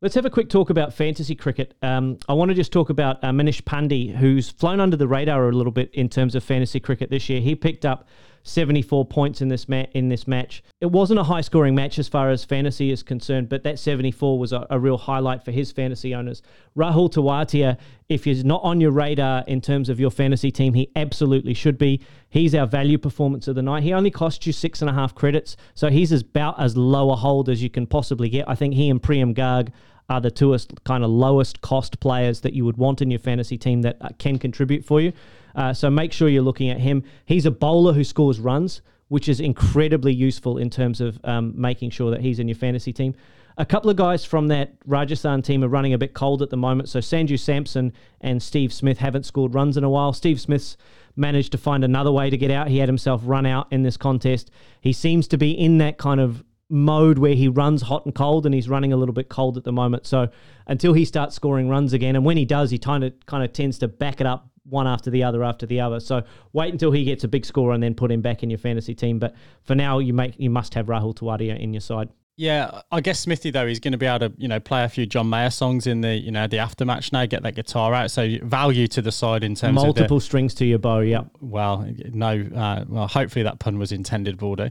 Let's 0.00 0.14
have 0.14 0.24
a 0.24 0.30
quick 0.30 0.48
talk 0.48 0.70
about 0.70 0.94
fantasy 0.94 1.34
cricket. 1.34 1.74
Um, 1.82 2.18
I 2.28 2.32
want 2.32 2.50
to 2.50 2.54
just 2.54 2.72
talk 2.72 2.88
about 2.88 3.22
uh, 3.24 3.30
Manish 3.30 3.62
Pandey, 3.62 4.14
who's 4.14 4.48
flown 4.48 4.78
under 4.78 4.96
the 4.96 5.08
radar 5.08 5.48
a 5.48 5.52
little 5.52 5.72
bit 5.72 5.92
in 5.92 6.08
terms 6.08 6.36
of 6.36 6.44
fantasy 6.44 6.78
cricket 6.78 7.10
this 7.10 7.28
year. 7.28 7.40
He 7.40 7.56
picked 7.56 7.84
up 7.84 8.06
74 8.48 9.04
points 9.04 9.40
in 9.40 9.48
this 9.48 9.68
ma- 9.68 9.86
in 9.92 10.08
this 10.08 10.26
match. 10.26 10.62
It 10.80 10.90
wasn't 10.90 11.20
a 11.20 11.24
high 11.24 11.40
scoring 11.42 11.74
match 11.74 11.98
as 11.98 12.08
far 12.08 12.30
as 12.30 12.44
fantasy 12.44 12.90
is 12.90 13.02
concerned, 13.02 13.48
but 13.48 13.62
that 13.64 13.78
74 13.78 14.38
was 14.38 14.52
a, 14.52 14.66
a 14.70 14.78
real 14.78 14.96
highlight 14.96 15.44
for 15.44 15.50
his 15.50 15.70
fantasy 15.70 16.14
owners. 16.14 16.42
Rahul 16.76 17.10
Tewatia, 17.10 17.78
if 18.08 18.24
he's 18.24 18.44
not 18.44 18.62
on 18.62 18.80
your 18.80 18.90
radar 18.90 19.44
in 19.46 19.60
terms 19.60 19.88
of 19.88 20.00
your 20.00 20.10
fantasy 20.10 20.50
team, 20.50 20.74
he 20.74 20.90
absolutely 20.96 21.54
should 21.54 21.78
be. 21.78 22.00
He's 22.30 22.54
our 22.54 22.66
value 22.66 22.98
performance 22.98 23.48
of 23.48 23.54
the 23.54 23.62
night. 23.62 23.82
He 23.82 23.92
only 23.92 24.10
cost 24.10 24.46
you 24.46 24.52
six 24.52 24.80
and 24.80 24.90
a 24.90 24.94
half 24.94 25.14
credits, 25.14 25.56
so 25.74 25.90
he's 25.90 26.12
about 26.12 26.60
as 26.60 26.76
low 26.76 27.10
a 27.10 27.16
hold 27.16 27.48
as 27.48 27.62
you 27.62 27.70
can 27.70 27.86
possibly 27.86 28.28
get. 28.28 28.48
I 28.48 28.54
think 28.54 28.74
he 28.74 28.90
and 28.90 29.00
Priyam 29.02 29.34
Garg 29.34 29.72
are 30.08 30.20
the 30.20 30.30
two 30.30 30.56
kind 30.84 31.04
of 31.04 31.10
lowest 31.10 31.60
cost 31.60 32.00
players 32.00 32.40
that 32.40 32.54
you 32.54 32.64
would 32.64 32.78
want 32.78 33.02
in 33.02 33.10
your 33.10 33.20
fantasy 33.20 33.58
team 33.58 33.82
that 33.82 33.98
uh, 34.00 34.08
can 34.18 34.38
contribute 34.38 34.84
for 34.84 35.00
you. 35.00 35.12
Uh, 35.58 35.74
so 35.74 35.90
make 35.90 36.12
sure 36.12 36.28
you're 36.28 36.40
looking 36.40 36.70
at 36.70 36.78
him. 36.78 37.02
He's 37.26 37.44
a 37.44 37.50
bowler 37.50 37.92
who 37.92 38.04
scores 38.04 38.38
runs, 38.38 38.80
which 39.08 39.28
is 39.28 39.40
incredibly 39.40 40.14
useful 40.14 40.56
in 40.56 40.70
terms 40.70 41.00
of 41.00 41.18
um, 41.24 41.52
making 41.60 41.90
sure 41.90 42.12
that 42.12 42.20
he's 42.20 42.38
in 42.38 42.46
your 42.46 42.54
fantasy 42.54 42.92
team. 42.92 43.16
A 43.56 43.66
couple 43.66 43.90
of 43.90 43.96
guys 43.96 44.24
from 44.24 44.46
that 44.48 44.74
Rajasthan 44.86 45.42
team 45.42 45.64
are 45.64 45.68
running 45.68 45.94
a 45.94 45.98
bit 45.98 46.14
cold 46.14 46.42
at 46.42 46.50
the 46.50 46.56
moment. 46.56 46.88
So 46.88 47.00
Sanju 47.00 47.40
Samson 47.40 47.92
and 48.20 48.40
Steve 48.40 48.72
Smith 48.72 48.98
haven't 48.98 49.26
scored 49.26 49.52
runs 49.52 49.76
in 49.76 49.82
a 49.82 49.90
while. 49.90 50.12
Steve 50.12 50.40
Smith's 50.40 50.76
managed 51.16 51.50
to 51.50 51.58
find 51.58 51.82
another 51.82 52.12
way 52.12 52.30
to 52.30 52.36
get 52.36 52.52
out. 52.52 52.68
He 52.68 52.78
had 52.78 52.88
himself 52.88 53.20
run 53.24 53.44
out 53.44 53.66
in 53.72 53.82
this 53.82 53.96
contest. 53.96 54.52
He 54.80 54.92
seems 54.92 55.26
to 55.26 55.36
be 55.36 55.50
in 55.50 55.78
that 55.78 55.98
kind 55.98 56.20
of 56.20 56.44
mode 56.70 57.18
where 57.18 57.34
he 57.34 57.48
runs 57.48 57.82
hot 57.82 58.04
and 58.04 58.14
cold 58.14 58.44
and 58.46 58.54
he's 58.54 58.68
running 58.68 58.92
a 58.92 58.96
little 58.96 59.14
bit 59.14 59.28
cold 59.28 59.56
at 59.56 59.64
the 59.64 59.72
moment. 59.72 60.06
So 60.06 60.28
until 60.66 60.92
he 60.92 61.04
starts 61.04 61.34
scoring 61.34 61.68
runs 61.68 61.92
again, 61.92 62.16
and 62.16 62.24
when 62.24 62.36
he 62.36 62.44
does, 62.44 62.70
he 62.70 62.78
kind 62.78 63.04
of 63.04 63.14
kind 63.26 63.44
of 63.44 63.52
tends 63.52 63.78
to 63.78 63.88
back 63.88 64.20
it 64.20 64.26
up 64.26 64.50
one 64.64 64.86
after 64.86 65.10
the 65.10 65.24
other 65.24 65.42
after 65.42 65.66
the 65.66 65.80
other. 65.80 66.00
So 66.00 66.22
wait 66.52 66.72
until 66.72 66.92
he 66.92 67.04
gets 67.04 67.24
a 67.24 67.28
big 67.28 67.44
score 67.44 67.72
and 67.72 67.82
then 67.82 67.94
put 67.94 68.10
him 68.10 68.20
back 68.20 68.42
in 68.42 68.50
your 68.50 68.58
fantasy 68.58 68.94
team. 68.94 69.18
But 69.18 69.34
for 69.62 69.74
now, 69.74 69.98
you 69.98 70.12
make 70.12 70.34
you 70.38 70.50
must 70.50 70.74
have 70.74 70.86
Rahul 70.86 71.14
Tewatia 71.14 71.58
in 71.58 71.72
your 71.72 71.80
side. 71.80 72.10
Yeah, 72.36 72.82
I 72.92 73.00
guess 73.00 73.18
Smithy 73.18 73.50
though 73.50 73.66
he's 73.66 73.80
going 73.80 73.92
to 73.92 73.98
be 73.98 74.06
able 74.06 74.28
to 74.28 74.32
you 74.38 74.46
know 74.46 74.60
play 74.60 74.84
a 74.84 74.88
few 74.88 75.06
John 75.06 75.28
Mayer 75.28 75.50
songs 75.50 75.88
in 75.88 76.02
the 76.02 76.14
you 76.14 76.30
know 76.30 76.46
the 76.46 76.58
aftermatch 76.58 77.12
now, 77.12 77.26
get 77.26 77.42
that 77.42 77.56
guitar 77.56 77.92
out. 77.94 78.12
So 78.12 78.36
value 78.44 78.86
to 78.88 79.02
the 79.02 79.10
side 79.10 79.42
in 79.42 79.56
terms 79.56 79.74
multiple 79.74 79.90
of 79.90 79.96
multiple 79.96 80.20
strings 80.20 80.54
to 80.54 80.64
your 80.64 80.78
bow. 80.78 81.00
Yeah. 81.00 81.24
Well, 81.40 81.88
no. 82.12 82.48
Uh, 82.54 82.84
well, 82.86 83.08
hopefully 83.08 83.42
that 83.42 83.58
pun 83.58 83.78
was 83.78 83.90
intended, 83.90 84.38
Bordeaux. 84.38 84.70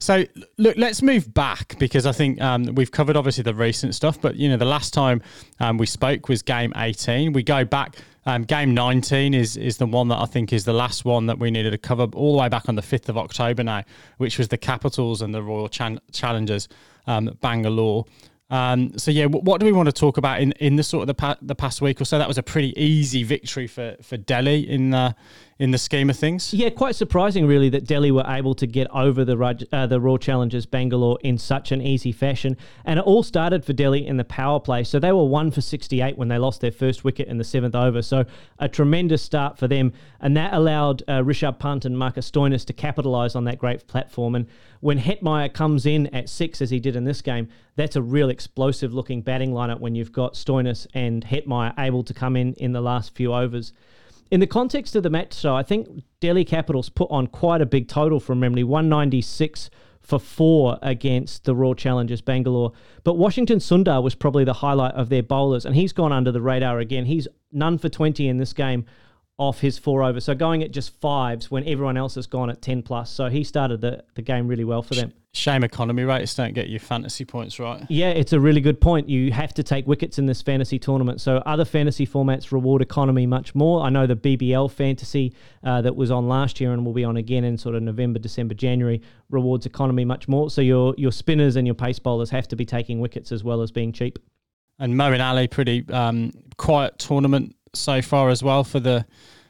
So 0.00 0.24
look, 0.56 0.76
let's 0.78 1.02
move 1.02 1.32
back 1.32 1.78
because 1.78 2.06
I 2.06 2.12
think 2.12 2.40
um, 2.40 2.74
we've 2.74 2.90
covered 2.90 3.16
obviously 3.16 3.42
the 3.42 3.54
recent 3.54 3.94
stuff, 3.94 4.18
but 4.20 4.36
you 4.36 4.48
know 4.48 4.56
the 4.56 4.64
last 4.64 4.94
time 4.94 5.20
um, 5.60 5.76
we 5.76 5.84
spoke 5.84 6.28
was 6.28 6.42
game 6.42 6.72
18. 6.74 7.32
We 7.32 7.42
go 7.42 7.64
back. 7.64 7.96
Um, 8.26 8.44
game 8.44 8.74
19 8.74 9.34
is 9.34 9.56
is 9.56 9.76
the 9.76 9.86
one 9.86 10.08
that 10.08 10.18
I 10.18 10.26
think 10.26 10.52
is 10.52 10.64
the 10.64 10.72
last 10.72 11.04
one 11.04 11.26
that 11.26 11.38
we 11.38 11.50
needed 11.50 11.70
to 11.70 11.78
cover 11.78 12.04
all 12.14 12.32
the 12.32 12.38
way 12.40 12.48
back 12.48 12.68
on 12.68 12.76
the 12.76 12.82
5th 12.82 13.10
of 13.10 13.18
October 13.18 13.62
now, 13.62 13.84
which 14.16 14.38
was 14.38 14.48
the 14.48 14.58
Capitals 14.58 15.20
and 15.20 15.34
the 15.34 15.42
Royal 15.42 15.68
Challengers 15.68 16.68
um, 17.06 17.36
Bangalore. 17.42 18.06
Um, 18.50 18.98
so 18.98 19.10
yeah, 19.10 19.26
what 19.26 19.60
do 19.60 19.66
we 19.66 19.72
want 19.72 19.86
to 19.86 19.92
talk 19.92 20.16
about 20.16 20.40
in, 20.40 20.52
in 20.52 20.76
the 20.76 20.82
sort 20.82 21.02
of 21.02 21.06
the, 21.06 21.14
pa- 21.14 21.36
the 21.40 21.54
past 21.54 21.80
week 21.80 22.00
or 22.00 22.04
so? 22.04 22.18
That 22.18 22.26
was 22.26 22.38
a 22.38 22.42
pretty 22.42 22.78
easy 22.80 23.22
victory 23.22 23.68
for, 23.68 23.96
for 24.02 24.16
Delhi 24.16 24.68
in 24.68 24.90
the 24.90 25.14
in 25.60 25.72
the 25.72 25.78
scheme 25.78 26.08
of 26.08 26.16
things. 26.16 26.54
Yeah, 26.54 26.70
quite 26.70 26.96
surprising 26.96 27.46
really 27.46 27.68
that 27.68 27.84
Delhi 27.84 28.10
were 28.10 28.24
able 28.26 28.54
to 28.54 28.66
get 28.66 28.90
over 28.92 29.26
the 29.26 29.66
uh, 29.72 29.86
the 29.86 30.00
Royal 30.00 30.16
Challengers 30.16 30.64
Bangalore 30.64 31.18
in 31.22 31.36
such 31.36 31.70
an 31.70 31.82
easy 31.82 32.12
fashion, 32.12 32.56
and 32.86 32.98
it 32.98 33.04
all 33.04 33.22
started 33.22 33.62
for 33.62 33.74
Delhi 33.74 34.06
in 34.06 34.16
the 34.16 34.24
power 34.24 34.58
play. 34.58 34.84
So 34.84 34.98
they 34.98 35.12
were 35.12 35.26
one 35.26 35.50
for 35.50 35.60
68 35.60 36.16
when 36.16 36.28
they 36.28 36.38
lost 36.38 36.62
their 36.62 36.72
first 36.72 37.04
wicket 37.04 37.28
in 37.28 37.36
the 37.36 37.44
seventh 37.44 37.74
over. 37.74 38.00
So 38.00 38.24
a 38.58 38.70
tremendous 38.70 39.20
start 39.20 39.58
for 39.58 39.68
them, 39.68 39.92
and 40.18 40.34
that 40.34 40.54
allowed 40.54 41.02
uh, 41.02 41.20
Rishabh 41.20 41.58
Pant 41.58 41.84
and 41.84 41.96
Marcus 41.96 42.30
Stoinis 42.30 42.64
to 42.64 42.72
capitalise 42.72 43.36
on 43.36 43.44
that 43.44 43.58
great 43.58 43.86
platform. 43.86 44.36
And 44.36 44.46
when 44.80 44.98
Hetmyer 44.98 45.52
comes 45.52 45.84
in 45.84 46.06
at 46.14 46.30
six, 46.30 46.62
as 46.62 46.70
he 46.70 46.80
did 46.80 46.96
in 46.96 47.04
this 47.04 47.20
game, 47.20 47.48
that's 47.76 47.96
a 47.96 48.02
real 48.02 48.30
explosive 48.30 48.94
looking 48.94 49.20
batting 49.20 49.50
lineup 49.50 49.80
when 49.80 49.94
you've 49.94 50.12
got 50.12 50.32
Stoinis 50.32 50.86
and 50.94 51.22
Hetmyer 51.22 51.78
able 51.78 52.02
to 52.04 52.14
come 52.14 52.34
in 52.34 52.54
in 52.54 52.72
the 52.72 52.80
last 52.80 53.14
few 53.14 53.34
overs. 53.34 53.74
In 54.30 54.38
the 54.38 54.46
context 54.46 54.94
of 54.94 55.02
the 55.02 55.10
match, 55.10 55.32
so 55.32 55.56
I 55.56 55.64
think 55.64 56.04
Delhi 56.20 56.44
Capitals 56.44 56.88
put 56.88 57.10
on 57.10 57.26
quite 57.26 57.60
a 57.60 57.66
big 57.66 57.88
total 57.88 58.20
from 58.20 58.38
memory 58.38 58.62
196 58.62 59.70
for 60.00 60.20
four 60.20 60.78
against 60.82 61.44
the 61.44 61.54
Royal 61.54 61.74
Challengers 61.74 62.20
Bangalore. 62.20 62.72
But 63.02 63.14
Washington 63.14 63.58
Sundar 63.58 64.02
was 64.02 64.14
probably 64.14 64.44
the 64.44 64.52
highlight 64.54 64.94
of 64.94 65.08
their 65.08 65.22
bowlers, 65.22 65.64
and 65.66 65.74
he's 65.74 65.92
gone 65.92 66.12
under 66.12 66.30
the 66.30 66.40
radar 66.40 66.78
again. 66.78 67.06
He's 67.06 67.26
none 67.50 67.76
for 67.76 67.88
20 67.88 68.28
in 68.28 68.38
this 68.38 68.52
game 68.52 68.86
off 69.40 69.60
his 69.60 69.78
four 69.78 70.02
over. 70.02 70.20
So 70.20 70.34
going 70.34 70.62
at 70.62 70.70
just 70.70 70.94
fives 71.00 71.50
when 71.50 71.66
everyone 71.66 71.96
else 71.96 72.16
has 72.16 72.26
gone 72.26 72.50
at 72.50 72.60
10 72.60 72.82
plus. 72.82 73.10
So 73.10 73.30
he 73.30 73.42
started 73.42 73.80
the, 73.80 74.04
the 74.14 74.20
game 74.20 74.46
really 74.46 74.64
well 74.64 74.82
for 74.82 74.94
them. 74.94 75.14
Shame 75.32 75.64
economy 75.64 76.02
rates 76.02 76.34
don't 76.34 76.52
get 76.52 76.68
you 76.68 76.78
fantasy 76.78 77.24
points 77.24 77.58
right. 77.58 77.86
Yeah, 77.88 78.10
it's 78.10 78.34
a 78.34 78.40
really 78.40 78.60
good 78.60 78.82
point. 78.82 79.08
You 79.08 79.32
have 79.32 79.54
to 79.54 79.62
take 79.62 79.86
wickets 79.86 80.18
in 80.18 80.26
this 80.26 80.42
fantasy 80.42 80.78
tournament. 80.78 81.22
So 81.22 81.38
other 81.46 81.64
fantasy 81.64 82.06
formats 82.06 82.52
reward 82.52 82.82
economy 82.82 83.24
much 83.24 83.54
more. 83.54 83.82
I 83.82 83.88
know 83.88 84.06
the 84.06 84.14
BBL 84.14 84.70
fantasy 84.70 85.32
uh, 85.64 85.80
that 85.82 85.96
was 85.96 86.10
on 86.10 86.28
last 86.28 86.60
year 86.60 86.74
and 86.74 86.84
will 86.84 86.92
be 86.92 87.04
on 87.04 87.16
again 87.16 87.44
in 87.44 87.56
sort 87.56 87.76
of 87.76 87.82
November, 87.82 88.18
December, 88.18 88.52
January 88.52 89.00
rewards 89.30 89.64
economy 89.64 90.04
much 90.04 90.28
more. 90.28 90.50
So 90.50 90.60
your 90.60 90.94
your 90.98 91.12
spinners 91.12 91.56
and 91.56 91.66
your 91.66 91.74
pace 91.74 91.98
bowlers 91.98 92.28
have 92.28 92.46
to 92.48 92.56
be 92.56 92.66
taking 92.66 93.00
wickets 93.00 93.32
as 93.32 93.42
well 93.42 93.62
as 93.62 93.70
being 93.70 93.92
cheap. 93.92 94.18
And 94.78 94.94
Moeen 94.94 95.24
Ali, 95.24 95.48
pretty 95.48 95.86
um, 95.90 96.32
quiet 96.58 96.98
tournament 96.98 97.54
so 97.74 98.02
far 98.02 98.28
as 98.30 98.42
well 98.42 98.64
for 98.64 98.80
the 98.80 99.06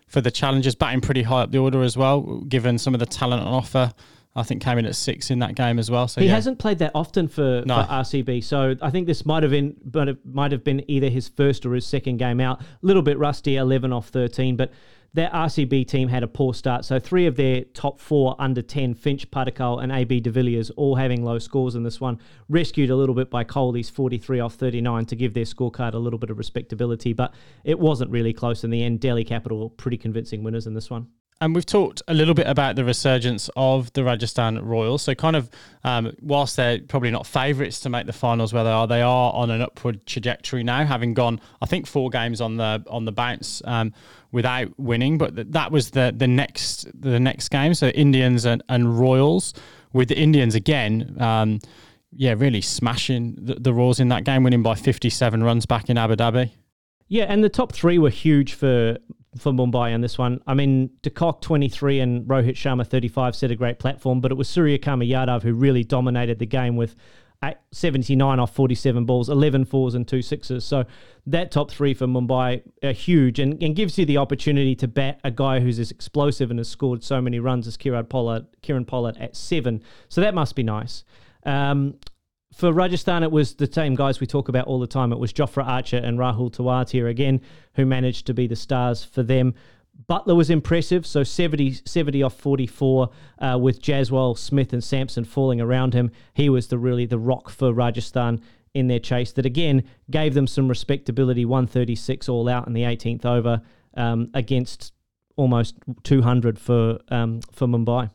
for 0.06 0.20
the 0.20 0.30
challengers, 0.30 0.74
batting 0.74 1.00
pretty 1.00 1.22
high 1.22 1.42
up 1.42 1.52
the 1.52 1.58
order 1.58 1.82
as 1.82 1.96
well, 1.96 2.40
given 2.48 2.78
some 2.78 2.94
of 2.94 3.00
the 3.00 3.06
talent 3.06 3.42
on 3.42 3.52
offer. 3.52 3.92
I 4.34 4.44
think 4.44 4.62
came 4.62 4.78
in 4.78 4.86
at 4.86 4.94
six 4.94 5.30
in 5.30 5.40
that 5.40 5.56
game 5.56 5.78
as 5.78 5.90
well. 5.90 6.06
So 6.06 6.20
he 6.20 6.28
yeah. 6.28 6.34
hasn't 6.34 6.60
played 6.60 6.78
that 6.78 6.92
often 6.94 7.26
for, 7.26 7.64
no. 7.66 7.82
for, 7.82 7.88
RCB. 7.90 8.44
So 8.44 8.76
I 8.80 8.90
think 8.90 9.08
this 9.08 9.26
might 9.26 9.42
have 9.42 9.50
been, 9.50 9.74
but 9.84 10.08
it 10.08 10.24
might 10.24 10.52
have 10.52 10.62
been 10.62 10.88
either 10.88 11.08
his 11.08 11.28
first 11.28 11.66
or 11.66 11.74
his 11.74 11.84
second 11.84 12.18
game 12.18 12.40
out. 12.40 12.60
A 12.60 12.64
little 12.82 13.02
bit 13.02 13.18
rusty, 13.18 13.56
eleven 13.56 13.92
off 13.92 14.08
thirteen, 14.08 14.56
but 14.56 14.72
their 15.12 15.30
RCB 15.30 15.86
team 15.88 16.08
had 16.08 16.22
a 16.22 16.28
poor 16.28 16.54
start. 16.54 16.84
So 16.84 16.98
three 16.98 17.26
of 17.26 17.36
their 17.36 17.64
top 17.64 18.00
four 18.00 18.36
under 18.38 18.62
10, 18.62 18.94
Finch, 18.94 19.30
Padikkal, 19.30 19.82
and 19.82 19.90
AB 19.90 20.20
de 20.20 20.30
Villiers, 20.30 20.70
all 20.70 20.94
having 20.94 21.24
low 21.24 21.38
scores 21.38 21.74
in 21.74 21.82
this 21.82 22.00
one. 22.00 22.18
Rescued 22.48 22.90
a 22.90 22.96
little 22.96 23.14
bit 23.14 23.30
by 23.30 23.44
Kohli's 23.44 23.90
43 23.90 24.40
off 24.40 24.54
39 24.54 25.06
to 25.06 25.16
give 25.16 25.34
their 25.34 25.44
scorecard 25.44 25.94
a 25.94 25.98
little 25.98 26.18
bit 26.18 26.30
of 26.30 26.38
respectability, 26.38 27.12
but 27.12 27.34
it 27.64 27.78
wasn't 27.78 28.10
really 28.10 28.32
close 28.32 28.62
in 28.62 28.70
the 28.70 28.82
end. 28.82 29.00
Delhi 29.00 29.24
Capital, 29.24 29.70
pretty 29.70 29.96
convincing 29.96 30.42
winners 30.42 30.66
in 30.66 30.74
this 30.74 30.90
one. 30.90 31.08
And 31.42 31.54
we've 31.54 31.64
talked 31.64 32.02
a 32.06 32.12
little 32.12 32.34
bit 32.34 32.46
about 32.46 32.76
the 32.76 32.84
resurgence 32.84 33.48
of 33.56 33.90
the 33.94 34.04
Rajasthan 34.04 34.62
Royals. 34.62 35.00
So, 35.00 35.14
kind 35.14 35.36
of, 35.36 35.48
um, 35.84 36.14
whilst 36.20 36.56
they're 36.56 36.80
probably 36.80 37.10
not 37.10 37.26
favourites 37.26 37.80
to 37.80 37.88
make 37.88 38.04
the 38.04 38.12
finals 38.12 38.52
where 38.52 38.62
they 38.62 38.70
are, 38.70 38.86
they 38.86 39.00
are 39.00 39.32
on 39.32 39.50
an 39.50 39.62
upward 39.62 40.04
trajectory 40.04 40.62
now, 40.62 40.84
having 40.84 41.14
gone, 41.14 41.40
I 41.62 41.66
think, 41.66 41.86
four 41.86 42.10
games 42.10 42.42
on 42.42 42.58
the 42.58 42.84
on 42.90 43.06
the 43.06 43.12
bounce 43.12 43.62
um, 43.64 43.94
without 44.32 44.68
winning. 44.78 45.16
But 45.16 45.34
th- 45.34 45.48
that 45.50 45.72
was 45.72 45.92
the 45.92 46.12
the 46.14 46.28
next 46.28 46.86
the 47.00 47.18
next 47.18 47.48
game. 47.48 47.72
So, 47.72 47.88
Indians 47.88 48.44
and, 48.44 48.62
and 48.68 49.00
Royals, 49.00 49.54
with 49.94 50.08
the 50.08 50.18
Indians 50.18 50.54
again. 50.54 51.16
Um, 51.18 51.60
yeah, 52.12 52.34
really 52.36 52.60
smashing 52.60 53.36
the, 53.40 53.54
the 53.54 53.72
Royals 53.72 53.98
in 53.98 54.08
that 54.08 54.24
game, 54.24 54.42
winning 54.42 54.62
by 54.62 54.74
57 54.74 55.42
runs 55.42 55.64
back 55.64 55.88
in 55.88 55.96
Abu 55.96 56.16
Dhabi. 56.16 56.50
Yeah, 57.08 57.24
and 57.24 57.42
the 57.42 57.48
top 57.48 57.72
three 57.72 57.98
were 57.98 58.10
huge 58.10 58.54
for 58.54 58.98
for 59.38 59.52
Mumbai 59.52 59.94
on 59.94 60.00
this 60.00 60.18
one. 60.18 60.40
I 60.46 60.54
mean, 60.54 60.90
de 61.02 61.10
Kock 61.10 61.40
23 61.40 62.00
and 62.00 62.26
Rohit 62.26 62.54
Sharma 62.54 62.86
35 62.86 63.36
set 63.36 63.50
a 63.50 63.56
great 63.56 63.78
platform, 63.78 64.20
but 64.20 64.32
it 64.32 64.34
was 64.34 64.48
Suryakumar 64.48 65.08
Yadav 65.08 65.42
who 65.42 65.52
really 65.52 65.84
dominated 65.84 66.38
the 66.38 66.46
game 66.46 66.76
with 66.76 66.96
79 67.72 68.38
off 68.38 68.54
47 68.54 69.04
balls, 69.06 69.30
11 69.30 69.64
fours 69.64 69.94
and 69.94 70.06
two 70.06 70.20
sixes. 70.20 70.64
So 70.64 70.84
that 71.26 71.50
top 71.50 71.70
three 71.70 71.94
for 71.94 72.06
Mumbai 72.06 72.62
are 72.82 72.92
huge 72.92 73.38
and, 73.38 73.62
and 73.62 73.74
gives 73.74 73.96
you 73.96 74.04
the 74.04 74.18
opportunity 74.18 74.74
to 74.76 74.88
bat 74.88 75.20
a 75.24 75.30
guy 75.30 75.60
who's 75.60 75.78
as 75.78 75.90
explosive 75.90 76.50
and 76.50 76.58
has 76.58 76.68
scored 76.68 77.02
so 77.02 77.20
many 77.20 77.38
runs 77.38 77.66
as 77.66 77.76
Kieron 77.76 78.08
Pollard, 78.08 78.46
Kieron 78.62 78.86
Pollard 78.86 79.16
at 79.18 79.36
seven. 79.36 79.82
So 80.08 80.20
that 80.20 80.34
must 80.34 80.54
be 80.54 80.62
nice. 80.62 81.04
Um, 81.46 81.94
for 82.52 82.72
Rajasthan, 82.72 83.22
it 83.22 83.30
was 83.30 83.54
the 83.54 83.70
same 83.70 83.94
guys 83.94 84.20
we 84.20 84.26
talk 84.26 84.48
about 84.48 84.66
all 84.66 84.80
the 84.80 84.86
time. 84.86 85.12
It 85.12 85.18
was 85.18 85.32
Jofra 85.32 85.64
Archer 85.66 85.98
and 85.98 86.18
Rahul 86.18 86.50
Tewatia 86.50 87.08
again, 87.08 87.40
who 87.74 87.86
managed 87.86 88.26
to 88.26 88.34
be 88.34 88.46
the 88.46 88.56
stars 88.56 89.04
for 89.04 89.22
them. 89.22 89.54
Buttler 90.08 90.34
was 90.34 90.50
impressive, 90.50 91.06
so 91.06 91.22
70, 91.22 91.80
70 91.84 92.22
off 92.22 92.34
44 92.34 93.10
uh, 93.38 93.58
with 93.60 93.80
Jaiswal, 93.80 94.36
Smith, 94.36 94.72
and 94.72 94.82
Samson 94.82 95.24
falling 95.24 95.60
around 95.60 95.94
him. 95.94 96.10
He 96.34 96.48
was 96.48 96.68
the 96.68 96.78
really 96.78 97.06
the 97.06 97.18
rock 97.18 97.50
for 97.50 97.72
Rajasthan 97.72 98.40
in 98.74 98.88
their 98.88 98.98
chase. 98.98 99.32
That 99.32 99.46
again 99.46 99.84
gave 100.10 100.34
them 100.34 100.46
some 100.46 100.68
respectability. 100.68 101.44
136 101.44 102.28
all 102.28 102.48
out 102.48 102.66
in 102.66 102.72
the 102.72 102.82
18th 102.82 103.24
over 103.24 103.62
um, 103.96 104.30
against 104.34 104.92
almost 105.36 105.76
200 106.02 106.58
for 106.58 106.98
um, 107.08 107.40
for 107.52 107.66
Mumbai 107.66 108.10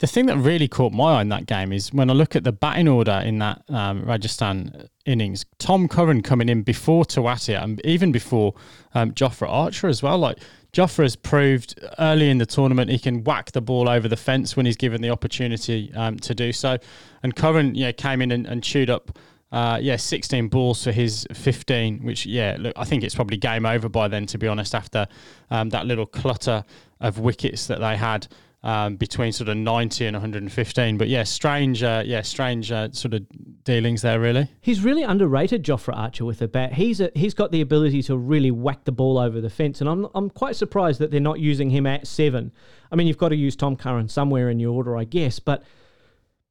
the 0.00 0.06
thing 0.06 0.26
that 0.26 0.38
really 0.38 0.66
caught 0.66 0.92
my 0.92 1.18
eye 1.18 1.22
in 1.22 1.28
that 1.28 1.44
game 1.44 1.72
is 1.72 1.92
when 1.92 2.08
I 2.08 2.14
look 2.14 2.34
at 2.34 2.42
the 2.42 2.52
batting 2.52 2.88
order 2.88 3.22
in 3.22 3.38
that 3.40 3.62
um, 3.68 4.02
Rajasthan 4.04 4.88
innings, 5.04 5.44
Tom 5.58 5.88
Curran 5.88 6.22
coming 6.22 6.48
in 6.48 6.62
before 6.62 7.04
Tewatia 7.04 7.62
and 7.62 7.84
even 7.84 8.10
before 8.10 8.54
um, 8.94 9.12
Jofra 9.12 9.46
Archer 9.48 9.88
as 9.88 10.02
well. 10.02 10.16
Like 10.16 10.38
Jofra 10.72 11.02
has 11.02 11.16
proved 11.16 11.78
early 11.98 12.30
in 12.30 12.38
the 12.38 12.46
tournament 12.46 12.90
he 12.90 12.98
can 12.98 13.24
whack 13.24 13.52
the 13.52 13.60
ball 13.60 13.90
over 13.90 14.08
the 14.08 14.16
fence 14.16 14.56
when 14.56 14.64
he's 14.64 14.76
given 14.76 15.02
the 15.02 15.10
opportunity 15.10 15.92
um, 15.94 16.18
to 16.20 16.34
do 16.34 16.50
so. 16.50 16.78
And 17.22 17.36
Curran, 17.36 17.74
yeah, 17.74 17.92
came 17.92 18.22
in 18.22 18.32
and, 18.32 18.46
and 18.46 18.64
chewed 18.64 18.88
up. 18.88 19.18
Uh, 19.52 19.78
yeah, 19.82 19.96
16 19.96 20.46
balls 20.46 20.84
for 20.84 20.92
his 20.92 21.26
15, 21.34 22.04
which, 22.04 22.24
yeah, 22.24 22.56
look, 22.58 22.72
I 22.76 22.84
think 22.84 23.02
it's 23.02 23.16
probably 23.16 23.36
game 23.36 23.66
over 23.66 23.88
by 23.88 24.06
then, 24.06 24.24
to 24.26 24.38
be 24.38 24.46
honest, 24.46 24.76
after 24.76 25.08
um, 25.50 25.70
that 25.70 25.86
little 25.86 26.06
clutter 26.06 26.64
of 27.00 27.18
wickets 27.18 27.66
that 27.66 27.80
they 27.80 27.96
had 27.96 28.28
um, 28.62 28.96
between 28.96 29.32
sort 29.32 29.48
of 29.48 29.56
90 29.56 30.06
and 30.06 30.14
115. 30.14 30.98
But 30.98 31.08
yeah, 31.08 31.22
strange, 31.22 31.82
uh, 31.82 32.02
yeah, 32.04 32.22
strange 32.22 32.70
uh, 32.70 32.90
sort 32.92 33.14
of 33.14 33.26
dealings 33.64 34.02
there, 34.02 34.20
really. 34.20 34.48
He's 34.60 34.82
really 34.82 35.02
underrated, 35.02 35.64
Jofra 35.64 35.96
Archer, 35.96 36.24
with 36.24 36.42
a 36.42 36.48
bat. 36.48 36.74
He's 36.74 37.00
a, 37.00 37.10
he's 37.14 37.34
got 37.34 37.52
the 37.52 37.60
ability 37.60 38.02
to 38.04 38.16
really 38.16 38.50
whack 38.50 38.84
the 38.84 38.92
ball 38.92 39.18
over 39.18 39.40
the 39.40 39.50
fence, 39.50 39.80
and 39.80 39.88
I'm 39.88 40.06
I'm 40.14 40.30
quite 40.30 40.56
surprised 40.56 41.00
that 41.00 41.10
they're 41.10 41.20
not 41.20 41.40
using 41.40 41.70
him 41.70 41.86
at 41.86 42.06
seven. 42.06 42.52
I 42.92 42.96
mean, 42.96 43.06
you've 43.06 43.18
got 43.18 43.30
to 43.30 43.36
use 43.36 43.56
Tom 43.56 43.76
Curran 43.76 44.08
somewhere 44.08 44.50
in 44.50 44.60
your 44.60 44.72
order, 44.72 44.96
I 44.96 45.04
guess, 45.04 45.38
but. 45.38 45.62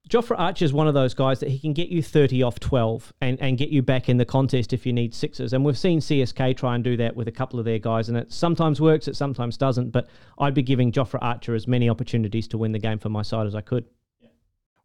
Jofra 0.10 0.40
Archer 0.40 0.66
is 0.66 0.74
one 0.74 0.88
of 0.88 0.96
those 0.96 1.14
guys 1.14 1.40
that 1.40 1.50
he 1.50 1.60
can 1.60 1.72
get 1.72 1.90
you 1.90 2.02
30 2.02 2.42
off 2.42 2.60
12 2.60 3.14
and, 3.22 3.40
and 3.40 3.60
get 3.60 3.70
you 3.70 3.84
back 3.84 4.10
in 4.10 4.18
the 4.18 4.26
contest 4.26 4.74
if 4.74 4.84
you 4.84 4.92
need 4.92 5.14
sixes. 5.14 5.54
And 5.54 5.64
we've 5.64 5.78
seen 5.78 6.00
CSK 6.00 6.58
try 6.58 6.74
and 6.74 6.84
do 6.84 6.98
that 6.98 7.16
with 7.16 7.28
a 7.28 7.32
couple 7.32 7.60
of 7.60 7.66
their 7.66 7.78
guys, 7.78 8.10
and 8.10 8.18
it 8.18 8.34
sometimes 8.34 8.82
works, 8.82 9.08
it 9.08 9.16
sometimes 9.16 9.56
doesn't. 9.56 9.92
But 9.92 10.10
I'd 10.40 10.56
be 10.56 10.64
giving 10.64 10.92
Jofra 10.92 11.20
Archer 11.22 11.54
as 11.54 11.68
many 11.68 11.90
opportunities 11.90 12.48
to 12.48 12.58
win 12.58 12.72
the 12.72 12.80
game 12.80 12.98
for 12.98 13.10
my 13.10 13.22
side 13.22 13.46
as 13.46 13.54
I 13.54 13.62
could. 13.62 13.86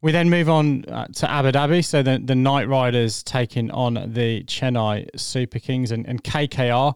We 0.02 0.12
then 0.12 0.28
move 0.28 0.50
on 0.50 0.84
uh, 0.84 1.06
to 1.06 1.30
Abu 1.30 1.52
Dhabi. 1.52 1.82
So 1.82 2.02
the, 2.02 2.20
the 2.22 2.34
Knight 2.34 2.68
Riders 2.68 3.22
taking 3.22 3.70
on 3.70 3.94
the 3.94 4.42
Chennai 4.42 5.08
Super 5.18 5.58
Kings 5.58 5.90
and, 5.90 6.06
and 6.06 6.22
KKR 6.22 6.94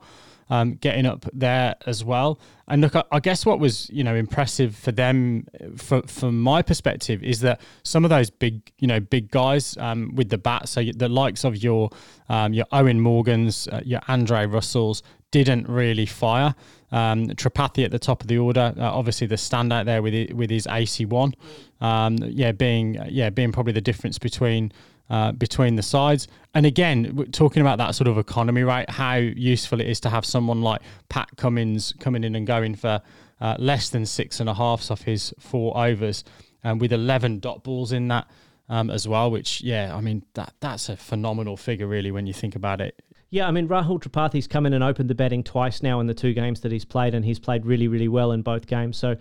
um, 0.50 0.74
getting 0.74 1.06
up 1.06 1.26
there 1.32 1.74
as 1.86 2.04
well. 2.04 2.40
And 2.68 2.82
look, 2.82 2.94
I, 2.94 3.04
I, 3.10 3.20
guess 3.20 3.46
what 3.46 3.58
was 3.58 3.88
you 3.90 4.04
know 4.04 4.14
impressive 4.14 4.76
for 4.76 4.92
them, 4.92 5.46
for, 5.76 6.02
from 6.02 6.40
my 6.40 6.62
perspective, 6.62 7.22
is 7.22 7.40
that 7.40 7.60
some 7.82 8.04
of 8.04 8.10
those 8.10 8.30
big 8.30 8.70
you 8.78 8.86
know 8.86 9.00
big 9.00 9.30
guys 9.30 9.76
um, 9.78 10.14
with 10.14 10.28
the 10.28 10.38
bat, 10.38 10.68
so 10.68 10.82
the 10.94 11.08
likes 11.08 11.44
of 11.44 11.56
your 11.56 11.90
um, 12.28 12.52
your 12.52 12.66
Eoin 12.66 12.98
Morgans, 12.98 13.68
uh, 13.68 13.80
your 13.84 14.00
Andre 14.08 14.46
Russells, 14.46 15.02
didn't 15.30 15.68
really 15.68 16.06
fire. 16.06 16.54
Um, 16.90 17.26
Tripathi 17.28 17.84
at 17.84 17.90
the 17.90 17.98
top 17.98 18.22
of 18.22 18.28
the 18.28 18.38
order, 18.38 18.72
uh, 18.78 18.82
obviously 18.82 19.26
the 19.26 19.34
standout 19.34 19.84
there 19.84 20.00
with 20.00 20.14
it, 20.14 20.34
with 20.34 20.48
his 20.48 20.66
AC 20.66 21.04
one, 21.04 21.34
um, 21.80 22.16
yeah, 22.22 22.52
being 22.52 22.98
yeah 23.08 23.30
being 23.30 23.52
probably 23.52 23.72
the 23.72 23.80
difference 23.80 24.18
between 24.18 24.72
uh, 25.10 25.32
between 25.32 25.76
the 25.76 25.82
sides. 25.82 26.28
And 26.54 26.66
again, 26.66 27.28
talking 27.32 27.60
about 27.60 27.78
that 27.78 27.94
sort 27.94 28.08
of 28.08 28.18
economy, 28.18 28.62
right? 28.62 28.88
How 28.88 29.16
useful 29.16 29.80
it 29.80 29.88
is 29.88 30.00
to 30.00 30.10
have 30.10 30.24
someone 30.24 30.62
like 30.62 30.80
Pat 31.08 31.28
Cummins 31.36 31.94
coming 32.00 32.24
in 32.24 32.34
and 32.34 32.46
going 32.46 32.74
for 32.74 33.00
uh, 33.40 33.56
less 33.58 33.90
than 33.90 34.04
six 34.06 34.40
and 34.40 34.48
a 34.48 34.54
half 34.54 34.90
off 34.90 35.02
his 35.02 35.32
four 35.38 35.76
overs, 35.76 36.24
and 36.64 36.72
um, 36.72 36.78
with 36.78 36.92
eleven 36.92 37.38
dot 37.38 37.62
balls 37.62 37.92
in 37.92 38.08
that 38.08 38.26
um, 38.68 38.90
as 38.90 39.06
well. 39.06 39.30
Which, 39.30 39.60
yeah, 39.62 39.94
I 39.94 40.00
mean 40.00 40.24
that 40.34 40.54
that's 40.60 40.88
a 40.88 40.96
phenomenal 40.96 41.56
figure, 41.56 41.86
really, 41.86 42.10
when 42.10 42.26
you 42.26 42.32
think 42.32 42.56
about 42.56 42.80
it. 42.80 43.00
Yeah, 43.30 43.46
I 43.46 43.50
mean 43.50 43.68
Rahul 43.68 44.00
Tripathi's 44.02 44.46
come 44.46 44.66
in 44.66 44.72
and 44.72 44.82
opened 44.82 45.10
the 45.10 45.14
batting 45.14 45.44
twice 45.44 45.82
now 45.82 46.00
in 46.00 46.06
the 46.06 46.14
two 46.14 46.32
games 46.32 46.60
that 46.62 46.72
he's 46.72 46.84
played, 46.84 47.14
and 47.14 47.24
he's 47.24 47.38
played 47.38 47.64
really, 47.66 47.86
really 47.86 48.08
well 48.08 48.32
in 48.32 48.42
both 48.42 48.66
games. 48.66 48.96
So 48.96 49.16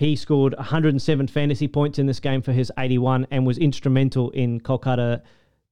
he 0.00 0.16
scored 0.16 0.54
107 0.54 1.26
fantasy 1.26 1.68
points 1.68 1.98
in 1.98 2.06
this 2.06 2.20
game 2.20 2.40
for 2.40 2.52
his 2.52 2.72
81 2.78 3.26
and 3.30 3.46
was 3.46 3.58
instrumental 3.58 4.30
in 4.30 4.58
Kolkata, 4.58 5.20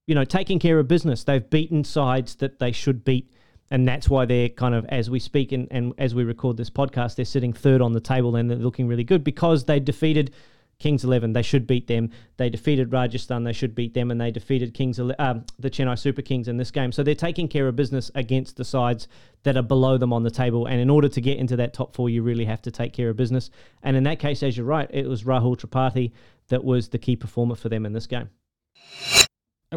you 0.05 0.13
know, 0.13 0.23
taking 0.23 0.59
care 0.59 0.77
of 0.77 0.87
business. 0.87 1.23
They've 1.23 1.49
beaten 1.49 1.83
sides 1.83 2.35
that 2.35 2.59
they 2.59 2.71
should 2.71 3.03
beat. 3.03 3.33
And 3.71 3.87
that's 3.87 4.07
why 4.07 4.25
they're 4.25 4.49
kind 4.49 4.75
of, 4.75 4.85
as 4.89 5.09
we 5.09 5.17
speak 5.17 5.51
and, 5.51 5.67
and 5.71 5.95
as 5.97 6.13
we 6.13 6.23
record 6.23 6.57
this 6.57 6.69
podcast, 6.69 7.15
they're 7.15 7.25
sitting 7.25 7.53
third 7.53 7.81
on 7.81 7.93
the 7.93 7.99
table 7.99 8.35
and 8.35 8.51
they're 8.51 8.59
looking 8.59 8.87
really 8.87 9.03
good 9.03 9.23
because 9.23 9.65
they 9.65 9.79
defeated 9.79 10.31
Kings 10.79 11.03
11. 11.03 11.33
They 11.33 11.41
should 11.41 11.67
beat 11.67 11.87
them. 11.87 12.09
They 12.37 12.49
defeated 12.49 12.93
Rajasthan. 12.93 13.43
They 13.43 13.51
should 13.51 13.75
beat 13.75 13.93
them. 13.93 14.11
And 14.11 14.21
they 14.21 14.31
defeated 14.31 14.73
Kings, 14.73 14.97
um, 14.97 15.45
the 15.59 15.69
Chennai 15.69 15.99
Super 15.99 16.21
Kings 16.21 16.47
in 16.47 16.55
this 16.55 16.71
game. 16.71 16.93
So 16.93 17.03
they're 17.03 17.15
taking 17.15 17.49
care 17.49 17.67
of 17.67 17.75
business 17.75 18.09
against 18.15 18.55
the 18.55 18.63
sides 18.63 19.09
that 19.43 19.57
are 19.57 19.61
below 19.61 19.97
them 19.97 20.13
on 20.13 20.23
the 20.23 20.31
table. 20.31 20.67
And 20.67 20.79
in 20.79 20.89
order 20.89 21.09
to 21.09 21.19
get 21.19 21.37
into 21.37 21.57
that 21.57 21.73
top 21.73 21.93
four, 21.93 22.09
you 22.09 22.23
really 22.23 22.45
have 22.45 22.61
to 22.61 22.71
take 22.71 22.93
care 22.93 23.09
of 23.09 23.17
business. 23.17 23.49
And 23.83 23.97
in 23.97 24.03
that 24.03 24.19
case, 24.19 24.41
as 24.41 24.55
you're 24.55 24.65
right, 24.65 24.89
it 24.89 25.05
was 25.05 25.23
Rahul 25.23 25.57
Tripathi 25.57 26.13
that 26.47 26.63
was 26.63 26.89
the 26.89 26.97
key 26.97 27.17
performer 27.17 27.55
for 27.55 27.67
them 27.67 27.85
in 27.85 27.91
this 27.91 28.07
game. 28.07 28.29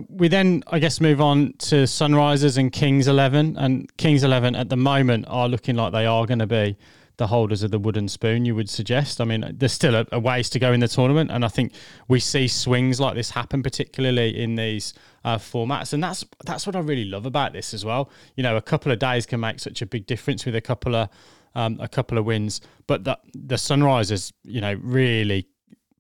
We 0.09 0.29
then, 0.29 0.63
I 0.69 0.79
guess, 0.79 1.01
move 1.01 1.21
on 1.21 1.55
to 1.59 1.83
Sunrisers 1.83 2.57
and 2.57 2.73
Kings 2.73 3.09
11. 3.09 3.57
And 3.59 3.95
Kings 3.97 4.23
11 4.23 4.55
at 4.55 4.69
the 4.69 4.77
moment 4.77 5.25
are 5.27 5.49
looking 5.49 5.75
like 5.75 5.93
they 5.93 6.07
are 6.07 6.27
going 6.27 6.39
to 6.39 6.47
be 6.47 6.77
the 7.17 7.27
holders 7.27 7.63
of 7.63 7.71
the 7.71 7.79
wooden 7.79 8.09
spoon, 8.09 8.45
you 8.45 8.55
would 8.55 8.71
suggest? 8.71 9.21
I 9.21 9.25
mean, 9.25 9.55
there's 9.55 9.73
still 9.73 9.95
a, 9.95 10.07
a, 10.13 10.19
ways 10.19 10.49
to 10.51 10.59
go 10.59 10.73
in 10.73 10.81
the 10.81 10.89
tournament, 10.89 11.31
and 11.31 11.45
I 11.45 11.49
think 11.49 11.73
we 12.09 12.21
see 12.21 12.49
swings 12.49 13.01
like 13.01 13.15
this 13.15 13.31
happen, 13.31 13.63
particularly 13.63 14.41
in 14.41 14.55
these 14.57 14.95
uh, 15.25 15.37
formats, 15.37 15.93
and 15.93 16.03
that's 16.03 16.25
that's 16.45 16.67
what 16.67 16.77
I 16.77 16.81
really 16.81 17.05
love 17.05 17.27
about 17.27 17.53
this 17.53 17.75
as 17.75 17.85
well. 17.85 18.11
You 18.37 18.43
know, 18.43 18.57
a 18.57 18.63
couple 18.63 18.91
of 18.93 18.99
days 18.99 19.27
can 19.27 19.41
make 19.41 19.61
such 19.61 19.83
a 19.83 19.87
big 19.87 20.07
difference 20.07 20.45
with 20.45 20.57
a 20.57 20.61
couple 20.61 20.97
of 20.97 21.09
um, 21.55 21.79
a 21.81 21.89
couple 21.89 22.19
of 22.19 22.25
wins, 22.25 22.61
but 22.87 23.05
the 23.05 23.19
the 23.35 23.57
Sunrisers, 23.57 24.33
you 24.45 24.61
know, 24.61 24.75
really 24.83 25.47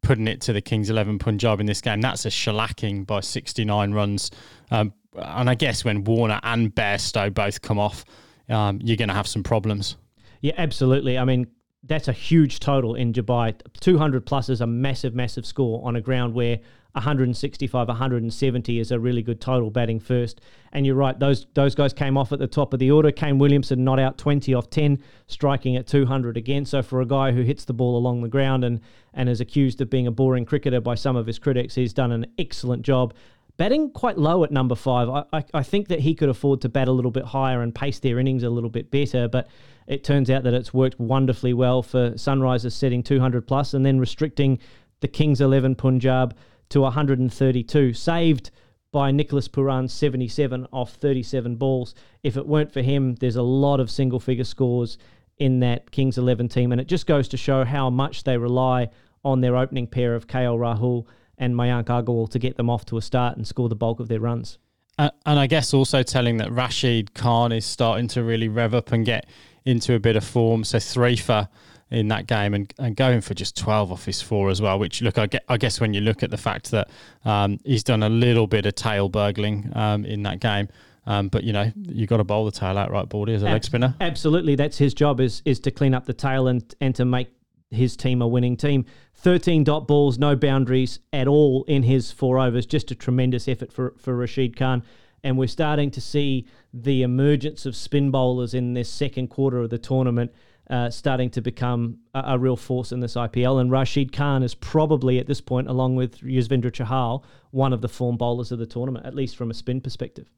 putting 0.03 0.27
it 0.27 0.41
to 0.43 0.53
the 0.53 0.61
Kings 0.61 0.91
11 0.91 1.19
Punjab 1.21 1.61
in 1.61 1.67
this 1.67 1.81
game. 1.81 2.01
That's 2.01 2.27
a 2.27 2.29
shellacking 2.29 3.07
by 3.07 3.21
69 3.21 3.93
runs. 3.93 4.31
Um, 4.71 4.93
and 5.15 5.49
I 5.49 5.55
guess 5.55 5.85
when 5.85 6.05
Warner 6.05 6.41
and 6.43 6.75
Bairstow 6.75 7.33
both 7.33 7.63
come 7.63 7.79
off, 7.79 8.05
um, 8.49 8.81
you're 8.83 8.97
going 8.97 9.09
to 9.09 9.15
have 9.15 9.29
some 9.29 9.43
problems. 9.43 9.97
Yeah, 10.43 10.55
absolutely. 10.59 11.17
I 11.17 11.25
mean, 11.25 11.47
that's 11.85 12.09
a 12.09 12.13
huge 12.13 12.61
total 12.61 12.95
in 12.95 13.13
Dubai. 13.13 13.55
200 13.81 14.27
plus 14.27 14.49
is 14.49 14.61
a 14.61 14.67
massive, 14.67 15.15
massive 15.15 15.47
score 15.47 15.81
on 15.87 15.97
a 15.97 16.01
ground 16.01 16.35
where 16.35 16.59
165, 16.93 17.89
170 17.89 18.79
is 18.79 18.93
a 18.93 19.01
really 19.01 19.23
good 19.23 19.41
total 19.41 19.71
batting 19.71 19.99
first. 19.99 20.41
And 20.73 20.85
you're 20.85 20.95
right, 20.95 21.19
those 21.19 21.47
those 21.55 21.75
guys 21.75 21.93
came 21.93 22.19
off 22.19 22.33
at 22.33 22.39
the 22.39 22.47
top 22.47 22.75
of 22.75 22.81
the 22.81 22.91
order. 22.91 23.11
Kane 23.11 23.39
Williamson 23.39 23.83
not 23.83 23.99
out 23.99 24.19
20 24.19 24.53
off 24.55 24.69
10, 24.69 25.03
striking 25.27 25.77
at 25.77 25.87
200 25.87 26.37
again. 26.37 26.65
So 26.65 26.83
for 26.83 27.01
a 27.01 27.07
guy 27.07 27.33
who 27.33 27.43
hits 27.43 27.65
the 27.65 27.73
ball 27.73 27.97
along 27.97 28.23
the 28.23 28.29
ground 28.29 28.63
and, 28.63 28.81
and 29.15 29.29
is 29.29 29.41
accused 29.41 29.81
of 29.81 29.91
being 29.91 30.07
a 30.07 30.13
boring 30.13 30.45
cricketer 30.45 30.81
by 30.81 30.95
some 30.95 31.17
of 31.17 31.27
his 31.27 31.39
critics, 31.39 31.75
he's 31.75 31.95
done 31.95 32.13
an 32.13 32.27
excellent 32.39 32.83
job 32.83 33.15
batting 33.63 33.89
quite 33.93 34.19
low 34.19 34.43
at 34.43 34.51
number 34.51 34.75
five. 34.75 35.09
I, 35.09 35.25
I, 35.33 35.45
I, 35.55 35.63
think 35.63 35.87
that 35.87 36.01
he 36.01 36.17
could 36.17 36.29
afford 36.29 36.61
to 36.63 36.69
bat 36.69 36.89
a 36.89 36.91
little 36.91 37.13
bit 37.13 37.27
higher 37.27 37.63
and 37.63 37.73
pace 37.73 38.01
their 38.01 38.19
innings 38.19 38.43
a 38.43 38.51
little 38.51 38.69
bit 38.69 38.91
better, 38.91 39.29
but 39.29 39.47
it 39.87 40.03
turns 40.03 40.31
out 40.31 40.43
that 40.43 40.53
it's 40.53 40.75
worked 40.75 40.99
wonderfully 40.99 41.53
well 41.53 41.81
for 41.81 42.11
Sunrisers 42.15 42.73
setting 42.73 43.05
200 43.05 43.47
plus 43.47 43.73
and 43.73 43.87
then 43.87 44.01
restricting 44.01 44.59
the 44.99 45.07
Kings 45.07 45.41
11 45.41 45.77
Punjab 45.77 46.37
to 46.71 46.81
132, 46.81 47.93
saved 47.93 48.51
by 48.91 49.13
Nicholas 49.13 49.47
Pooran's 49.47 49.93
77 49.93 50.67
off 50.73 50.95
37 50.95 51.55
balls. 51.55 51.95
If 52.25 52.37
it 52.37 52.49
weren't 52.49 52.73
for 52.73 52.83
him, 52.83 53.15
there's 53.15 53.37
a 53.37 53.43
lot 53.43 53.79
of 53.79 53.93
single 53.93 54.19
figure 54.19 54.43
scores 54.43 54.99
in 55.39 55.61
that 55.61 55.93
Kings 55.93 56.19
11 56.19 56.49
team, 56.49 56.73
and 56.73 56.81
it 56.81 56.89
just 56.89 57.07
goes 57.07 57.29
to 57.29 57.37
show 57.37 57.65
how 57.65 57.91
much 57.91 58.25
they 58.25 58.37
rely 58.37 58.91
on 59.25 59.41
their 59.41 59.57
opening 59.57 59.87
pair 59.87 60.17
of 60.17 60.27
KL 60.27 60.59
Rahul 60.59 61.07
and 61.43 61.57
Mayank 61.57 61.87
Agarwal 61.87 62.31
to 62.31 62.39
get 62.39 62.57
them 62.57 62.71
off 62.71 62.87
to 62.87 62.97
a 62.97 63.03
start 63.03 63.37
and 63.37 63.47
score 63.47 63.69
the 63.69 63.75
bulk 63.75 63.99
of 63.99 64.07
their 64.07 64.21
runs. 64.21 64.59
Uh, 64.97 65.11
and 65.27 65.41
I 65.41 65.49
guess 65.49 65.75
also 65.75 66.05
telling 66.05 66.37
that 66.37 66.53
Rashid 66.53 67.15
Khan 67.15 67.51
is 67.51 67.65
starting 67.65 68.07
to 68.09 68.23
really 68.23 68.49
rev 68.49 68.75
up 68.75 68.93
and 68.93 69.05
get 69.05 69.27
into 69.65 69.95
a 69.95 69.99
bit 69.99 70.15
of 70.15 70.23
form. 70.23 70.63
So 70.63 70.79
three 70.79 71.17
for 71.17 71.49
in 71.91 72.09
that 72.09 72.27
game 72.27 72.55
and, 72.55 72.73
and 72.79 72.95
going 72.95 73.21
for 73.21 73.35
just 73.35 73.57
12 73.57 73.91
off 73.91 74.05
his 74.05 74.23
four 74.23 74.51
as 74.51 74.63
well, 74.63 74.79
which 74.79 75.03
look, 75.03 75.19
I, 75.19 75.27
get, 75.27 75.45
I 75.49 75.57
guess 75.57 75.81
when 75.81 75.93
you 75.93 76.01
look 76.01 76.23
at 76.23 76.31
the 76.31 76.39
fact 76.39 76.71
that 76.71 76.89
um, 77.25 77.59
he's 77.65 77.83
done 77.83 78.03
a 78.05 78.09
little 78.09 78.47
bit 78.47 78.65
of 78.65 78.77
tail 78.77 79.09
burgling 79.09 79.71
um, 79.75 80.05
in 80.05 80.23
that 80.23 80.41
game. 80.41 80.69
Um, 81.05 81.27
but 81.27 81.43
you 81.43 81.53
know 81.53 81.73
you 81.75 82.07
got 82.07 82.19
to 82.19 82.25
bowl 82.25 82.45
the 82.45 82.53
tail 82.53 82.79
out 82.79 82.93
right, 82.93 83.09
Baldy, 83.09 83.35
as 83.35 83.43
a 83.43 83.47
Ab- 83.47 83.55
leg 83.55 83.65
spinner. 83.65 83.97
Absolutely, 84.01 84.55
that's 84.55 84.79
his 84.79 84.95
job 84.95 85.21
is 85.21 85.43
is 85.45 85.59
to 85.61 85.73
clean 85.73 85.95
up 85.95 86.07
the 86.07 86.13
tail 86.13 86.47
and 86.47 86.63
and 86.81 86.95
to 86.95 87.05
make 87.05 87.27
his 87.73 87.97
team 87.97 88.23
a 88.23 88.29
winning 88.29 88.57
team. 88.57 88.85
13 89.15 89.65
dot 89.65 89.89
balls, 89.89 90.19
no 90.19 90.37
boundaries 90.37 90.99
at 91.13 91.27
all 91.29 91.65
in 91.65 91.83
his 91.83 92.13
four 92.13 92.39
overs. 92.39 92.67
Just 92.67 92.91
a 92.91 92.95
tremendous 92.95 93.49
effort 93.49 93.73
for 93.73 93.95
for 93.99 94.17
Rashid 94.17 94.57
Khan 94.57 94.83
and 95.25 95.39
we're 95.39 95.47
starting 95.47 95.91
to 95.91 96.01
see 96.01 96.47
the 96.75 97.03
emergence 97.03 97.65
of 97.67 97.77
spin 97.77 98.11
bowlers 98.11 98.55
in 98.55 98.75
this 98.75 98.89
second 98.89 99.29
quarter 99.29 99.61
of 99.61 99.71
the 99.71 99.79
tournament 99.79 100.33
uh, 100.71 100.89
starting 100.89 101.29
to 101.31 101.41
become 101.41 101.99
a, 102.15 102.23
a, 102.29 102.39
real 102.39 102.57
force 102.57 102.93
in 102.93 103.01
this 103.01 103.15
IPL. 103.15 103.61
And 103.61 103.71
Rashid 103.71 104.13
Khan 104.13 104.43
is 104.43 104.55
probably 104.55 105.19
at 105.19 105.27
this 105.27 105.41
point, 105.41 105.69
along 105.69 105.97
with 105.97 106.21
Yuzvendra 106.21 106.71
Chahal, 106.71 107.25
one 107.51 107.73
of 107.73 107.83
the 107.83 107.89
form 107.89 108.17
bowlers 108.17 108.53
of 108.53 108.59
the 108.59 108.67
tournament, 108.67 109.05
at 109.05 109.15
least 109.15 109.37
from 109.37 109.51
a 109.51 109.55
spin 109.55 109.81
perspective. 109.81 110.31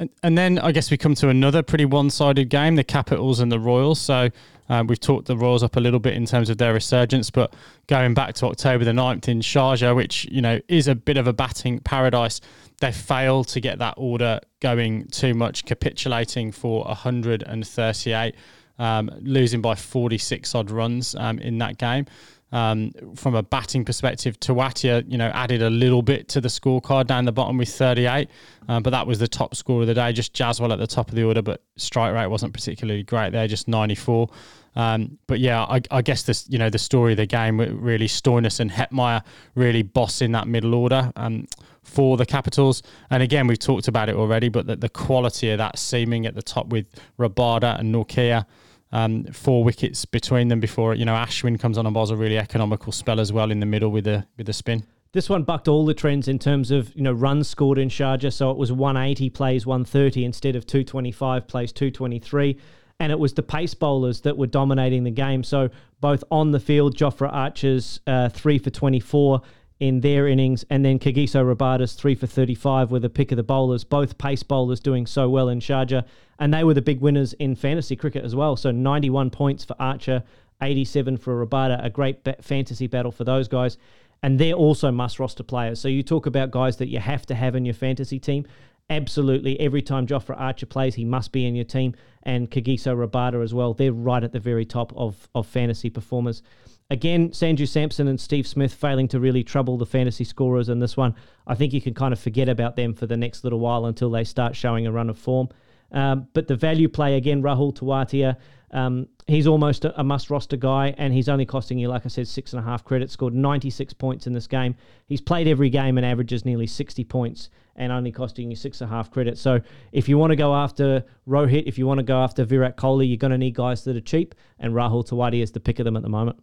And, 0.00 0.10
and 0.24 0.36
then 0.36 0.58
I 0.58 0.72
guess 0.72 0.90
we 0.90 0.96
come 0.96 1.14
to 1.16 1.28
another 1.28 1.62
pretty 1.62 1.84
one-sided 1.84 2.48
game: 2.48 2.74
the 2.74 2.82
Capitals 2.84 3.38
and 3.38 3.52
the 3.52 3.60
Royals. 3.60 4.00
So 4.00 4.30
uh, 4.68 4.82
we've 4.86 4.98
talked 4.98 5.26
the 5.26 5.36
Royals 5.36 5.62
up 5.62 5.76
a 5.76 5.80
little 5.80 6.00
bit 6.00 6.14
in 6.14 6.26
terms 6.26 6.50
of 6.50 6.58
their 6.58 6.72
resurgence, 6.72 7.30
but 7.30 7.54
going 7.86 8.14
back 8.14 8.34
to 8.36 8.46
October 8.46 8.84
the 8.84 8.92
9th 8.92 9.28
in 9.28 9.40
Sharjah, 9.40 9.94
which 9.94 10.24
you 10.24 10.40
know 10.40 10.58
is 10.66 10.88
a 10.88 10.96
bit 10.96 11.16
of 11.16 11.28
a 11.28 11.32
batting 11.32 11.78
paradise 11.80 12.40
they 12.80 12.92
failed 12.92 13.46
to 13.48 13.60
get 13.60 13.78
that 13.78 13.94
order 13.96 14.40
going 14.60 15.06
too 15.08 15.34
much, 15.34 15.64
capitulating 15.66 16.50
for 16.50 16.84
138, 16.84 18.34
um, 18.78 19.10
losing 19.20 19.60
by 19.60 19.74
46 19.74 20.54
odd 20.54 20.70
runs 20.70 21.14
um, 21.14 21.38
in 21.38 21.58
that 21.58 21.78
game. 21.78 22.06
Um, 22.52 22.90
from 23.14 23.36
a 23.36 23.42
batting 23.42 23.84
perspective, 23.84 24.40
Tewatia, 24.40 25.04
you 25.06 25.16
know, 25.16 25.28
added 25.28 25.62
a 25.62 25.70
little 25.70 26.02
bit 26.02 26.28
to 26.28 26.40
the 26.40 26.48
scorecard 26.48 27.06
down 27.06 27.24
the 27.24 27.32
bottom 27.32 27.56
with 27.58 27.68
38, 27.68 28.28
um, 28.68 28.82
but 28.82 28.90
that 28.90 29.06
was 29.06 29.20
the 29.20 29.28
top 29.28 29.54
score 29.54 29.82
of 29.82 29.86
the 29.86 29.94
day. 29.94 30.12
Just 30.12 30.34
Jaiswal 30.34 30.72
at 30.72 30.80
the 30.80 30.86
top 30.86 31.08
of 31.08 31.14
the 31.14 31.22
order, 31.22 31.42
but 31.42 31.62
strike 31.76 32.12
rate 32.12 32.26
wasn't 32.26 32.52
particularly 32.52 33.04
great 33.04 33.30
there, 33.30 33.46
just 33.46 33.68
94. 33.68 34.28
Um, 34.74 35.18
but 35.26 35.38
yeah, 35.40 35.62
I, 35.62 35.80
I, 35.90 36.02
guess 36.02 36.22
this, 36.22 36.48
you 36.48 36.58
know, 36.58 36.70
the 36.70 36.78
story 36.78 37.12
of 37.12 37.16
the 37.16 37.26
game 37.26 37.58
really 37.58 38.06
Stoinis 38.06 38.60
and 38.60 38.70
Hetmyer 38.70 39.22
really 39.54 39.82
bossing 39.82 40.32
that 40.32 40.46
middle 40.46 40.74
order. 40.74 41.12
Um, 41.16 41.46
for 41.82 42.16
the 42.16 42.26
Capitals. 42.26 42.82
And 43.10 43.22
again, 43.22 43.46
we've 43.46 43.58
talked 43.58 43.88
about 43.88 44.08
it 44.08 44.14
already, 44.14 44.48
but 44.48 44.66
the, 44.66 44.76
the 44.76 44.88
quality 44.88 45.50
of 45.50 45.58
that 45.58 45.78
seaming 45.78 46.26
at 46.26 46.34
the 46.34 46.42
top 46.42 46.68
with 46.68 46.86
Rabada 47.18 47.78
and 47.78 47.94
Nortje, 47.94 48.44
um, 48.92 49.24
four 49.26 49.62
wickets 49.64 50.04
between 50.04 50.48
them 50.48 50.60
before 50.60 50.94
you 50.94 51.04
know 51.04 51.14
Ashwin 51.14 51.58
comes 51.58 51.78
on 51.78 51.86
and 51.86 51.94
bowls 51.94 52.10
a 52.10 52.16
really 52.16 52.38
economical 52.38 52.92
spell 52.92 53.20
as 53.20 53.32
well 53.32 53.50
in 53.50 53.60
the 53.60 53.66
middle 53.66 53.90
with 53.90 54.06
a 54.06 54.26
with 54.36 54.46
the 54.46 54.52
spin. 54.52 54.84
This 55.12 55.28
one 55.28 55.42
bucked 55.42 55.66
all 55.66 55.84
the 55.84 55.94
trends 55.94 56.28
in 56.28 56.38
terms 56.38 56.70
of 56.70 56.94
you 56.94 57.02
know 57.02 57.12
runs 57.12 57.48
scored 57.48 57.78
in 57.78 57.88
Sharjah, 57.88 58.32
so 58.32 58.50
it 58.50 58.56
was 58.56 58.72
180 58.72 59.30
plays 59.30 59.66
130 59.66 60.24
instead 60.24 60.56
of 60.56 60.66
225 60.66 61.48
plays 61.48 61.72
223, 61.72 62.56
and 63.00 63.10
it 63.10 63.18
was 63.18 63.34
the 63.34 63.42
pace 63.42 63.74
bowlers 63.74 64.20
that 64.22 64.36
were 64.36 64.46
dominating 64.46 65.04
the 65.04 65.10
game. 65.10 65.42
So 65.42 65.70
both 66.00 66.22
on 66.30 66.52
the 66.52 66.60
field, 66.60 66.96
Jofra 66.96 67.32
Archer's 67.32 68.00
uh, 68.06 68.28
three 68.28 68.58
for 68.58 68.70
24 68.70 69.42
in 69.80 70.00
their 70.00 70.28
innings, 70.28 70.64
and 70.70 70.84
then 70.84 70.98
Kagiso 70.98 71.42
Rabada's 71.42 71.94
three 71.94 72.14
for 72.14 72.26
35 72.26 72.90
were 72.90 73.00
the 73.00 73.10
pick 73.10 73.32
of 73.32 73.36
the 73.36 73.42
bowlers. 73.42 73.82
Both 73.82 74.18
pace 74.18 74.42
bowlers 74.42 74.78
doing 74.78 75.06
so 75.06 75.28
well 75.28 75.48
in 75.48 75.58
Sharjah, 75.58 76.04
and 76.38 76.54
they 76.54 76.62
were 76.62 76.74
the 76.74 76.82
big 76.82 77.00
winners 77.00 77.32
in 77.34 77.56
fantasy 77.56 77.96
cricket 77.96 78.24
as 78.24 78.36
well. 78.36 78.56
So 78.56 78.70
91 78.70 79.30
points 79.30 79.64
for 79.64 79.74
Archer, 79.80 80.22
87 80.62 81.16
for 81.16 81.44
Rabada, 81.44 81.84
a 81.84 81.90
great 81.90 82.20
fantasy 82.42 82.86
battle 82.86 83.10
for 83.10 83.24
those 83.24 83.48
guys 83.48 83.78
and 84.22 84.38
they're 84.38 84.54
also 84.54 84.90
must 84.90 85.18
roster 85.18 85.42
players. 85.42 85.80
So 85.80 85.88
you 85.88 86.02
talk 86.02 86.26
about 86.26 86.50
guys 86.50 86.76
that 86.76 86.88
you 86.88 86.98
have 86.98 87.26
to 87.26 87.34
have 87.34 87.54
in 87.54 87.64
your 87.64 87.74
fantasy 87.74 88.18
team. 88.18 88.46
Absolutely, 88.88 89.58
every 89.60 89.82
time 89.82 90.06
Jofra 90.06 90.38
Archer 90.38 90.66
plays, 90.66 90.96
he 90.96 91.04
must 91.04 91.32
be 91.32 91.46
in 91.46 91.54
your 91.54 91.64
team, 91.64 91.94
and 92.24 92.50
Kagiso 92.50 92.94
Rabada 92.94 93.42
as 93.42 93.54
well. 93.54 93.72
They're 93.72 93.92
right 93.92 94.22
at 94.22 94.32
the 94.32 94.40
very 94.40 94.64
top 94.64 94.92
of, 94.96 95.28
of 95.34 95.46
fantasy 95.46 95.90
performers. 95.90 96.42
Again, 96.90 97.30
Sanju 97.30 97.68
Samson 97.68 98.08
and 98.08 98.20
Steve 98.20 98.48
Smith 98.48 98.74
failing 98.74 99.06
to 99.08 99.20
really 99.20 99.44
trouble 99.44 99.78
the 99.78 99.86
fantasy 99.86 100.24
scorers 100.24 100.68
in 100.68 100.80
this 100.80 100.96
one. 100.96 101.14
I 101.46 101.54
think 101.54 101.72
you 101.72 101.80
can 101.80 101.94
kind 101.94 102.12
of 102.12 102.18
forget 102.18 102.48
about 102.48 102.74
them 102.74 102.94
for 102.94 103.06
the 103.06 103.16
next 103.16 103.44
little 103.44 103.60
while 103.60 103.86
until 103.86 104.10
they 104.10 104.24
start 104.24 104.56
showing 104.56 104.88
a 104.88 104.92
run 104.92 105.08
of 105.08 105.16
form. 105.16 105.48
Um, 105.92 106.26
but 106.32 106.48
the 106.48 106.56
value 106.56 106.88
play 106.88 107.16
again, 107.16 107.42
Rahul 107.42 107.72
Tewatia, 107.72 108.36
um, 108.72 109.06
he's 109.28 109.46
almost 109.46 109.84
a, 109.84 110.00
a, 110.00 110.04
must 110.04 110.30
roster 110.30 110.56
guy, 110.56 110.94
and 110.98 111.12
he's 111.12 111.28
only 111.28 111.44
costing 111.44 111.78
you, 111.78 111.88
like 111.88 112.04
I 112.04 112.08
said, 112.08 112.28
six 112.28 112.52
and 112.52 112.60
a 112.60 112.64
half 112.64 112.84
credits. 112.84 113.12
Scored 113.12 113.34
96 113.34 113.92
points 113.94 114.26
in 114.26 114.32
this 114.32 114.46
game. 114.46 114.74
He's 115.06 115.20
played 115.20 115.48
every 115.48 115.70
game 115.70 115.96
and 115.96 116.06
averages 116.06 116.44
nearly 116.44 116.66
60 116.66 117.04
points, 117.04 117.50
and 117.76 117.92
only 117.92 118.12
costing 118.12 118.50
you 118.50 118.56
six 118.56 118.80
and 118.80 118.90
a 118.90 118.94
half 118.94 119.10
credits. 119.10 119.40
So 119.40 119.60
if 119.92 120.08
you 120.08 120.18
want 120.18 120.30
to 120.30 120.36
go 120.36 120.54
after 120.54 121.04
Rohit, 121.26 121.64
if 121.66 121.78
you 121.78 121.86
want 121.86 121.98
to 121.98 122.04
go 122.04 122.22
after 122.22 122.44
Virat 122.44 122.76
Kohli, 122.76 123.08
you're 123.08 123.16
going 123.16 123.32
to 123.32 123.38
need 123.38 123.54
guys 123.54 123.84
that 123.84 123.96
are 123.96 124.00
cheap, 124.00 124.34
and 124.58 124.74
Rahul 124.74 125.06
Tewatia 125.06 125.42
is 125.42 125.52
the 125.52 125.60
pick 125.60 125.78
of 125.78 125.84
them 125.84 125.96
at 125.96 126.02
the 126.02 126.08
moment. 126.08 126.38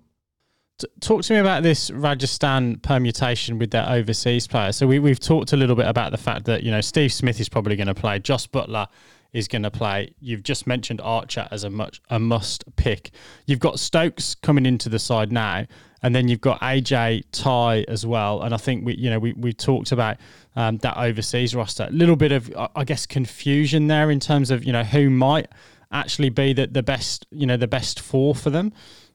Talk 0.99 1.23
to 1.23 1.33
me 1.33 1.39
about 1.39 1.63
this 1.63 1.89
Rajasthan 1.89 2.77
permutation 2.77 3.57
with 3.57 3.71
their 3.71 3.89
overseas 3.89 4.45
players. 4.45 4.75
So 4.75 4.85
we, 4.85 4.99
we've 4.99 5.19
talked 5.19 5.53
a 5.53 5.57
little 5.57 5.75
bit 5.75 5.87
about 5.87 6.11
the 6.11 6.19
fact 6.19 6.45
that 6.45 6.61
you 6.61 6.69
know 6.69 6.81
Steve 6.81 7.11
Smith 7.11 7.39
is 7.39 7.49
probably 7.49 7.75
going 7.75 7.87
to 7.87 7.95
play. 7.95 8.19
Jos 8.19 8.45
Buttler 8.45 8.87
is 9.33 9.47
going 9.47 9.63
to 9.63 9.71
play. 9.71 10.13
You've 10.19 10.43
just 10.43 10.67
mentioned 10.67 11.01
Archer 11.01 11.47
as 11.49 11.63
a 11.63 11.69
much 11.71 11.99
a 12.11 12.19
must 12.19 12.63
pick. 12.75 13.09
You've 13.47 13.59
got 13.59 13.79
Stokes 13.79 14.35
coming 14.35 14.67
into 14.67 14.87
the 14.87 14.99
side 14.99 15.31
now, 15.31 15.65
and 16.03 16.13
then 16.13 16.27
you've 16.27 16.41
got 16.41 16.59
AJ 16.61 17.23
Tye 17.31 17.83
as 17.87 18.05
well. 18.05 18.43
And 18.43 18.53
I 18.53 18.57
think 18.57 18.85
we 18.85 18.95
you 18.97 19.09
know 19.09 19.17
we 19.17 19.33
we 19.33 19.53
talked 19.53 19.91
about 19.91 20.17
um, 20.55 20.77
that 20.77 20.95
overseas 20.95 21.55
roster. 21.55 21.87
A 21.89 21.91
little 21.91 22.15
bit 22.15 22.31
of 22.31 22.53
I 22.75 22.83
guess 22.83 23.07
confusion 23.07 23.87
there 23.87 24.11
in 24.11 24.19
terms 24.19 24.51
of 24.51 24.63
you 24.63 24.73
know 24.73 24.83
who 24.83 25.09
might 25.09 25.47
actually 25.91 26.29
be 26.29 26.53
the, 26.53 26.67
the 26.67 26.83
best 26.83 27.25
you 27.31 27.47
know 27.47 27.57
the 27.57 27.67
best 27.67 27.99
four 27.99 28.35
for 28.35 28.51
them. 28.51 28.73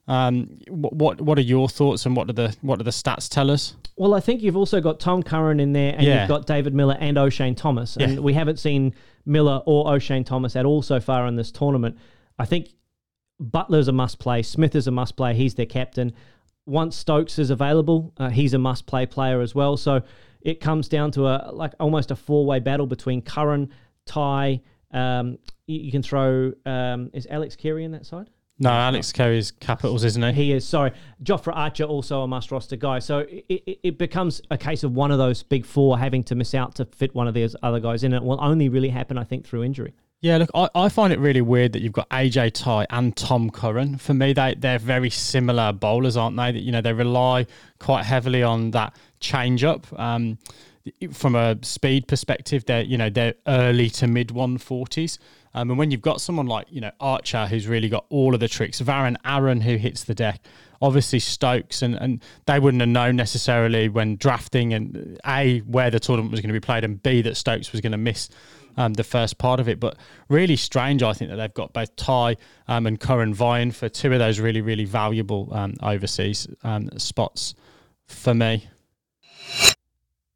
Um, 0.09 0.59
what 0.69 1.21
what 1.21 1.39
are 1.39 1.43
your 1.43 1.69
thoughts 1.69 2.07
and 2.07 2.17
what 2.17 2.27
do 2.27 2.33
the 2.33 2.57
what 2.61 2.79
do 2.79 2.85
the 2.85 2.91
stats 2.91 3.29
tell 3.29 3.51
us? 3.51 3.77
Well, 3.97 4.15
I 4.15 4.21
think 4.21 4.43
you've 4.43 4.57
also 4.57 4.81
got 4.81 4.99
Tom 4.99 5.23
Curran 5.23 5.61
in 5.61 5.73
there, 5.73 5.95
and 5.95 6.03
yeah. 6.03 6.21
you've 6.21 6.29
got 6.29 6.47
David 6.47 6.75
Miller 6.75 6.97
and 6.99 7.17
Oshane 7.17 7.57
Thomas, 7.57 7.97
and 7.97 8.15
yeah. 8.15 8.21
we 8.21 8.33
haven't 8.33 8.59
seen 8.59 8.95
Miller 9.25 9.63
or 9.65 9.87
Oshane 9.87 10.27
Thomas 10.27 10.57
at 10.57 10.65
all 10.65 10.83
so 10.83 10.99
far 10.99 11.27
in 11.27 11.37
this 11.37 11.53
tournament. 11.53 11.97
I 12.39 12.47
think 12.47 12.71
Buttler's 13.41 13.89
a 13.89 13.93
must 13.93 14.19
play. 14.19 14.43
Smith 14.43 14.75
is 14.75 14.87
a 14.87 14.91
must 14.91 15.17
play. 15.17 15.35
He's 15.35 15.55
their 15.55 15.67
captain. 15.67 16.13
Once 16.67 16.97
Stokes 16.97 17.39
is 17.39 17.51
available, 17.51 18.13
uh, 18.17 18.29
he's 18.31 18.55
a 18.55 18.59
must 18.59 18.87
play 18.87 19.07
player 19.07 19.41
as 19.41 19.55
well. 19.55 19.77
So 19.77 20.03
it 20.41 20.61
comes 20.61 20.89
down 20.89 21.13
to 21.13 21.27
a 21.27 21.51
like 21.53 21.75
almost 21.79 22.11
a 22.11 22.17
four 22.17 22.45
way 22.45 22.59
battle 22.59 22.87
between 22.87 23.23
Curran, 23.23 23.71
Tye. 24.07 24.63
Um, 24.91 25.39
you, 25.67 25.81
you, 25.81 25.93
can 25.93 26.03
throw 26.03 26.53
um, 26.67 27.11
is 27.15 27.27
Alex 27.31 27.57
Carey 27.57 27.85
in 27.85 27.93
that 27.93 28.05
side? 28.05 28.31
No, 28.59 28.71
Alex 28.71 29.13
Carey's 29.13 29.51
capitals, 29.51 30.05
isn't 30.05 30.23
he? 30.23 30.33
He 30.33 30.53
is. 30.53 30.67
Sorry, 30.67 30.93
Jofra 31.23 31.53
Archer 31.57 31.85
also 31.85 32.23
a 32.23 32.29
must 32.29 32.53
roster 32.53 32.77
guy. 32.77 32.99
So 32.99 33.21
it, 33.21 33.45
it, 33.49 33.79
it, 33.83 33.99
becomes 33.99 34.41
a 34.51 34.59
case 34.59 34.85
of 34.85 34.93
one 34.93 35.11
of 35.11 35.19
those 35.19 35.43
big 35.43 35.67
four 35.67 35.99
having 35.99 36.23
to 36.25 36.35
miss 36.35 36.55
out 36.55 36.75
to 36.77 36.85
fit 36.85 37.15
one 37.15 37.27
of 37.27 37.35
these 37.35 37.57
other 37.63 37.81
guys 37.81 38.05
in. 38.05 38.13
It 38.13 38.23
will 38.23 38.41
only 38.41 38.69
really 38.69 38.91
happen, 38.91 39.19
I 39.19 39.25
think, 39.25 39.47
through 39.47 39.65
injury. 39.65 39.95
Yeah, 40.23 40.37
look, 40.37 40.51
I, 40.55 40.69
I 40.77 40.89
find 40.89 41.13
it 41.13 41.19
really 41.19 41.41
weird 41.41 41.73
that 41.73 41.83
you've 41.83 41.93
got 41.93 42.09
AJ 42.11 42.53
Tye 42.53 42.87
and 42.91 43.17
Tom 43.17 43.51
Curran. 43.51 43.99
For 43.99 44.15
me, 44.15 44.33
they 44.33 44.55
they're 44.57 44.79
very 44.79 45.11
similar 45.11 45.73
bowlers, 45.73 46.17
aren't 46.17 46.37
they? 46.37 46.53
That 46.53 46.63
you 46.63 46.71
know 46.71 46.81
they 46.81 46.93
rely 46.93 47.47
quite 47.81 48.05
heavily 48.05 48.45
on 48.45 48.71
that 48.71 48.95
change 49.19 49.65
up. 49.65 49.87
Um, 49.99 50.39
from 51.13 51.35
a 51.35 51.59
speed 51.63 52.07
perspective, 52.07 52.65
they're 52.67 52.83
you 52.83 52.97
know 52.97 53.11
they're 53.11 53.35
early 53.49 53.91
to 53.91 54.07
mid 54.07 54.31
one 54.31 54.59
forties. 54.59 55.19
Um, 55.55 55.71
and 55.71 55.79
when 55.79 55.91
you've 55.91 56.03
got 56.03 56.21
someone 56.21 56.47
like, 56.47 56.67
you 56.71 56.81
know, 56.81 56.91
Archer, 56.99 57.47
who's 57.47 57.67
really 57.67 57.89
got 57.89 58.07
all 58.09 58.35
of 58.35 58.41
the 58.41 58.49
tricks, 58.49 58.81
Varun 58.81 59.17
Aaron, 59.25 59.61
who 59.61 59.77
hits 59.77 60.05
the 60.05 60.15
deck, 60.15 60.41
obviously 60.81 61.19
Stokes, 61.19 61.83
and, 61.83 61.95
and 61.95 62.23
they 62.47 62.59
wouldn't 62.59 62.81
have 62.81 62.89
known 62.89 63.17
necessarily 63.17 63.89
when 63.89 64.17
drafting 64.17 64.73
and 64.73 65.21
A, 65.27 65.59
where 65.61 65.91
the 65.91 66.01
tournament 66.01 66.33
was 66.33 66.41
going 66.41 66.53
to 66.53 66.59
be 66.59 66.65
played, 66.65 66.85
and 66.85 67.03
B, 67.03 67.23
that 67.23 67.37
Stokes 67.37 67.73
was 67.73 67.81
going 67.81 67.93
to 67.93 67.99
miss 67.99 68.29
um, 68.77 68.95
the 68.95 69.05
first 69.05 69.39
part 69.39 69.61
of 69.61 69.69
it. 69.69 69.79
But 69.79 69.97
really 70.29 70.57
strange, 70.57 71.03
I 71.03 71.13
think, 71.13 71.31
that 71.31 71.37
they've 71.37 71.55
got 71.55 71.73
both 71.73 71.95
Tye 71.97 72.37
um, 72.69 72.87
and 72.87 72.99
Curran 72.99 73.35
vying 73.35 73.71
for 73.71 73.89
two 73.89 74.13
of 74.13 74.19
those 74.19 74.41
really, 74.41 74.61
really 74.61 74.85
valuable 74.85 75.49
um, 75.53 75.75
overseas 75.83 76.49
um, 76.65 76.89
spots 76.99 77.55
for 78.07 78.35
me. 78.35 78.69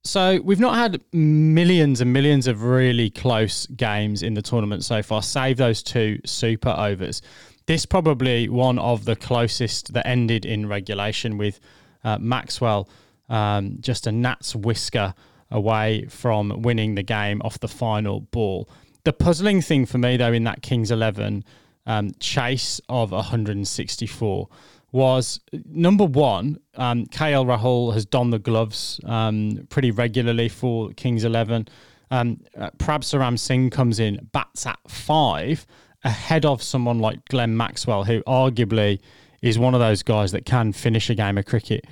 So 0.06 0.40
we've 0.44 0.60
not 0.60 0.76
had 0.76 1.00
millions 1.12 2.00
and 2.00 2.12
millions 2.12 2.46
of 2.46 2.62
really 2.62 3.10
close 3.10 3.66
games 3.66 4.22
in 4.22 4.34
the 4.34 4.42
tournament 4.42 4.84
so 4.84 5.02
far, 5.02 5.22
save 5.22 5.56
those 5.56 5.82
two 5.82 6.20
super 6.24 6.70
overs. 6.70 7.22
This 7.66 7.84
probably 7.84 8.48
one 8.48 8.78
of 8.78 9.04
the 9.04 9.16
closest 9.16 9.92
that 9.94 10.06
ended 10.06 10.46
in 10.46 10.68
regulation 10.68 11.38
with 11.38 11.58
uh, 12.04 12.18
Maxwell 12.20 12.88
um, 13.28 13.78
just 13.80 14.06
a 14.06 14.12
gnat's 14.12 14.54
whisker 14.54 15.12
away 15.50 16.06
from 16.08 16.62
winning 16.62 16.94
the 16.94 17.02
game 17.02 17.42
off 17.42 17.58
the 17.58 17.68
final 17.68 18.20
ball. 18.20 18.68
The 19.02 19.12
puzzling 19.12 19.60
thing 19.60 19.86
for 19.86 19.98
me 19.98 20.16
though 20.16 20.32
in 20.32 20.44
that 20.44 20.62
Kings 20.62 20.92
11 20.92 21.44
um, 21.86 22.12
chase 22.20 22.80
of 22.88 23.10
164 23.10 24.48
was 24.96 25.40
number 25.66 26.04
one, 26.04 26.58
um, 26.76 27.04
KL 27.04 27.44
Rahul 27.44 27.92
has 27.92 28.06
donned 28.06 28.32
the 28.32 28.38
gloves 28.38 28.98
um, 29.04 29.66
pretty 29.68 29.90
regularly 29.90 30.48
for 30.48 30.90
Kings 30.94 31.22
11. 31.22 31.68
Um, 32.10 32.40
uh, 32.58 32.70
Prabhsimran 32.78 33.38
Singh 33.38 33.68
comes 33.68 34.00
in, 34.00 34.26
bats 34.32 34.64
at 34.64 34.78
five, 34.88 35.66
ahead 36.02 36.46
of 36.46 36.62
someone 36.62 36.98
like 36.98 37.22
Glenn 37.26 37.54
Maxwell, 37.58 38.04
who 38.04 38.22
arguably 38.22 38.98
is 39.42 39.58
one 39.58 39.74
of 39.74 39.80
those 39.80 40.02
guys 40.02 40.32
that 40.32 40.46
can 40.46 40.72
finish 40.72 41.10
a 41.10 41.14
game 41.14 41.36
of 41.36 41.44
cricket 41.44 41.84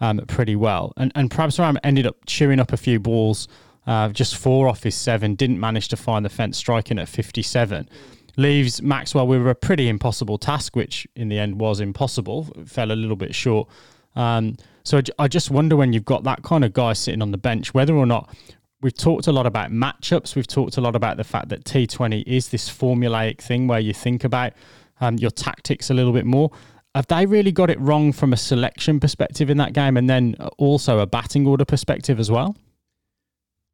um, 0.00 0.18
pretty 0.28 0.54
well. 0.54 0.92
And, 0.96 1.10
and 1.16 1.30
Prabhsimran 1.30 1.78
ended 1.82 2.06
up 2.06 2.16
chewing 2.26 2.60
up 2.60 2.72
a 2.72 2.76
few 2.76 3.00
balls, 3.00 3.48
uh, 3.88 4.10
just 4.10 4.36
four 4.36 4.68
off 4.68 4.84
his 4.84 4.94
seven, 4.94 5.34
didn't 5.34 5.58
manage 5.58 5.88
to 5.88 5.96
find 5.96 6.24
the 6.24 6.30
fence, 6.30 6.58
striking 6.58 7.00
at 7.00 7.08
57 7.08 7.88
leaves 8.36 8.82
Maxwell 8.82 9.26
with 9.26 9.46
a 9.46 9.54
pretty 9.54 9.88
impossible 9.88 10.38
task, 10.38 10.76
which 10.76 11.06
in 11.14 11.28
the 11.28 11.38
end 11.38 11.60
was 11.60 11.80
impossible. 11.80 12.48
Fell 12.66 12.90
a 12.90 12.94
little 12.94 13.16
bit 13.16 13.34
short. 13.34 13.68
Um, 14.16 14.56
so 14.84 15.00
I 15.18 15.28
just 15.28 15.50
wonder 15.50 15.76
when 15.76 15.92
you've 15.92 16.04
got 16.04 16.24
that 16.24 16.42
kind 16.42 16.64
of 16.64 16.72
guy 16.72 16.92
sitting 16.92 17.22
on 17.22 17.30
the 17.30 17.38
bench, 17.38 17.72
whether 17.72 17.94
or 17.94 18.06
not 18.06 18.34
we've 18.80 18.96
talked 18.96 19.26
a 19.26 19.32
lot 19.32 19.46
about 19.46 19.70
matchups. 19.70 20.34
We've 20.34 20.46
talked 20.46 20.76
a 20.76 20.80
lot 20.80 20.96
about 20.96 21.16
the 21.16 21.24
fact 21.24 21.48
that 21.50 21.64
T20 21.64 22.24
is 22.26 22.48
this 22.48 22.68
formulaic 22.68 23.40
thing 23.40 23.68
where 23.68 23.80
you 23.80 23.94
think 23.94 24.24
about 24.24 24.52
um, 25.00 25.16
your 25.18 25.30
tactics 25.30 25.90
a 25.90 25.94
little 25.94 26.12
bit 26.12 26.26
more. 26.26 26.50
Have 26.94 27.06
they 27.06 27.24
really 27.24 27.52
got 27.52 27.70
it 27.70 27.80
wrong 27.80 28.12
from 28.12 28.32
a 28.32 28.36
selection 28.36 29.00
perspective 29.00 29.48
in 29.48 29.56
that 29.56 29.72
game 29.72 29.96
and 29.96 30.10
then 30.10 30.34
also 30.58 30.98
a 30.98 31.06
batting 31.06 31.46
order 31.46 31.64
perspective 31.64 32.20
as 32.20 32.30
well? 32.30 32.54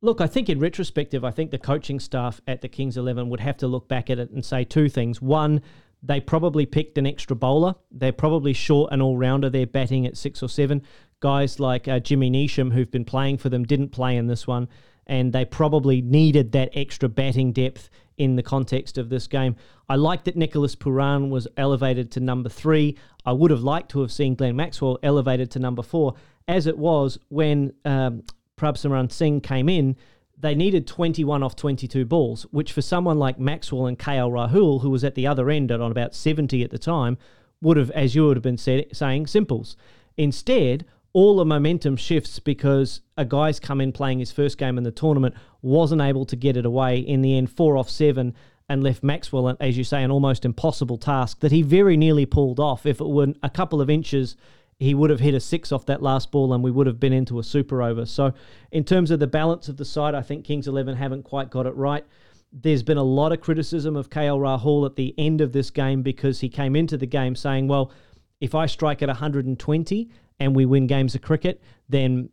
Look, 0.01 0.21
I 0.21 0.29
think 0.29 0.49
in 0.49 0.61
retrospective, 0.61 1.25
I 1.25 1.33
think 1.33 1.51
the 1.51 1.59
coaching 1.59 1.99
staff 1.99 2.41
at 2.47 2.61
the 2.61 2.69
Kings 2.69 2.97
11 2.97 3.29
would 3.31 3.41
have 3.41 3.57
to 3.59 3.67
look 3.67 3.89
back 3.89 4.11
at 4.11 4.19
it 4.21 4.31
and 4.31 4.45
say 4.45 4.63
two 4.63 4.89
things. 4.89 5.21
One, 5.21 5.61
they 6.03 6.21
probably 6.21 6.67
picked 6.67 6.99
an 6.99 7.07
extra 7.07 7.35
bowler. 7.35 7.75
They're 7.91 8.13
probably 8.13 8.53
short 8.53 8.93
an 8.93 9.03
all 9.03 9.17
rounder. 9.17 9.51
They're 9.51 9.67
batting 9.67 10.07
at 10.07 10.17
six 10.17 10.41
or 10.41 10.49
seven. 10.49 10.83
Guys 11.19 11.59
like 11.59 11.89
uh, 11.89 11.99
Jimmy 11.99 12.31
Neesham, 12.31 12.73
who've 12.73 12.91
been 12.91 13.05
playing 13.05 13.39
for 13.39 13.49
them, 13.49 13.65
didn't 13.65 13.89
play 13.89 14.17
in 14.17 14.29
this 14.29 14.47
one. 14.47 14.69
And 15.09 15.33
they 15.33 15.45
probably 15.45 16.01
needed 16.01 16.53
that 16.53 16.71
extra 16.75 17.09
batting 17.09 17.53
depth 17.53 17.91
in 18.19 18.37
the 18.37 18.43
context 18.43 18.99
of 18.99 19.09
this 19.09 19.27
game. 19.27 19.57
I 19.89 19.97
like 19.97 20.25
that 20.25 20.37
Nicholas 20.37 20.77
Pooran 20.77 21.31
was 21.31 21.49
elevated 21.57 22.13
to 22.13 22.21
number 22.21 22.49
three. 22.49 22.97
I 23.25 23.33
would 23.33 23.51
have 23.51 23.63
liked 23.63 23.91
to 23.93 24.01
have 24.03 24.13
seen 24.13 24.37
Glenn 24.37 24.55
Maxwell 24.55 24.99
elevated 25.03 25.51
to 25.53 25.59
number 25.59 25.83
four. 25.83 26.15
As 26.47 26.67
it 26.67 26.79
was 26.79 27.19
when 27.29 27.73
um, 27.85 28.23
Prabhsimran 28.59 29.11
Singh 29.11 29.41
came 29.41 29.69
in, 29.69 29.97
they 30.41 30.55
needed 30.55 30.87
21 30.87 31.43
off 31.43 31.57
22 31.57 32.05
balls, 32.05 32.45
which 32.51 32.73
for 32.73 32.83
someone 32.83 33.19
like 33.19 33.41
Maxwell 33.41 33.87
and 33.87 33.99
KL 33.99 34.31
Rahul, 34.31 34.83
who 34.83 34.91
was 34.91 35.03
at 35.03 35.15
the 35.15 35.27
other 35.27 35.51
end 35.51 35.73
at 35.73 35.81
on 35.81 35.91
about 35.91 36.15
70 36.15 36.63
at 36.63 36.71
the 36.71 36.79
time, 36.79 37.19
would 37.61 37.77
have, 37.77 37.91
as 37.91 38.15
you 38.15 38.27
would 38.27 38.37
have 38.37 38.43
been 38.43 38.59
say, 38.59 38.87
saying, 38.93 39.27
simples. 39.27 39.77
Instead, 40.17 40.85
all 41.13 41.37
the 41.37 41.45
momentum 41.45 41.97
shifts 41.97 42.39
because 42.39 43.01
a 43.17 43.25
guy's 43.25 43.59
come 43.59 43.81
in 43.81 43.93
playing 43.93 44.21
his 44.21 44.31
first 44.31 44.59
game 44.59 44.79
in 44.79 44.85
the 44.85 44.93
tournament, 44.93 45.35
wasn't 45.63 46.03
able 46.03 46.25
to 46.27 46.37
get 46.37 46.57
it 46.57 46.67
away. 46.67 46.99
In 46.99 47.23
the 47.23 47.37
end, 47.37 47.51
four 47.51 47.77
off 47.77 47.91
seven, 47.91 48.35
and 48.69 48.83
left 48.83 49.03
Maxwell, 49.03 49.57
as 49.61 49.79
you 49.79 49.85
say, 49.85 50.03
an 50.03 50.11
almost 50.11 50.45
impossible 50.45 50.99
task 50.99 51.41
that 51.41 51.53
he 51.53 51.63
very 51.63 51.97
nearly 51.97 52.27
pulled 52.27 52.61
off. 52.61 52.85
If 52.85 53.01
it 53.01 53.09
were 53.09 53.33
a 53.43 53.49
couple 53.49 53.81
of 53.81 53.89
inches, 53.89 54.37
he 54.79 54.95
would 54.95 55.11
have 55.11 55.21
hit 55.21 55.35
a 55.35 55.41
six 55.41 55.73
off 55.73 55.87
that 55.87 56.03
last 56.03 56.31
ball 56.31 56.53
and 56.53 56.63
we 56.63 56.71
would 56.71 56.87
have 56.87 57.01
been 57.01 57.13
into 57.13 57.39
a 57.39 57.43
super 57.43 57.83
over. 57.83 58.07
So, 58.07 58.33
in 58.71 58.85
terms 58.85 59.11
of 59.11 59.19
the 59.19 59.27
balance 59.27 59.69
of 59.69 59.77
the 59.77 59.85
side, 59.85 60.15
I 60.15 60.23
think 60.23 60.45
Kings 60.45 60.69
11 60.69 60.97
haven't 60.97 61.25
quite 61.25 61.51
got 61.51 61.67
it 61.67 61.75
right. 61.75 62.05
There's 62.53 62.83
been 62.83 62.97
a 62.97 63.03
lot 63.03 63.33
of 63.33 63.41
criticism 63.41 63.97
of 63.97 64.09
KL 64.09 64.39
Rahul 64.39 64.87
at 64.87 64.97
the 64.97 65.15
end 65.19 65.41
of 65.41 65.53
this 65.53 65.71
game 65.71 66.03
because 66.03 66.41
he 66.41 66.49
came 66.49 66.77
into 66.77 66.97
the 66.97 67.07
game 67.07 67.35
saying, 67.35 67.67
well, 67.67 67.93
if 68.41 68.55
I 68.55 68.67
strike 68.67 69.03
at 69.03 69.09
120 69.09 70.11
and 70.39 70.55
we 70.55 70.65
win 70.65 70.87
games 70.87 71.15
of 71.15 71.23
cricket, 71.23 71.61
then 71.89 72.31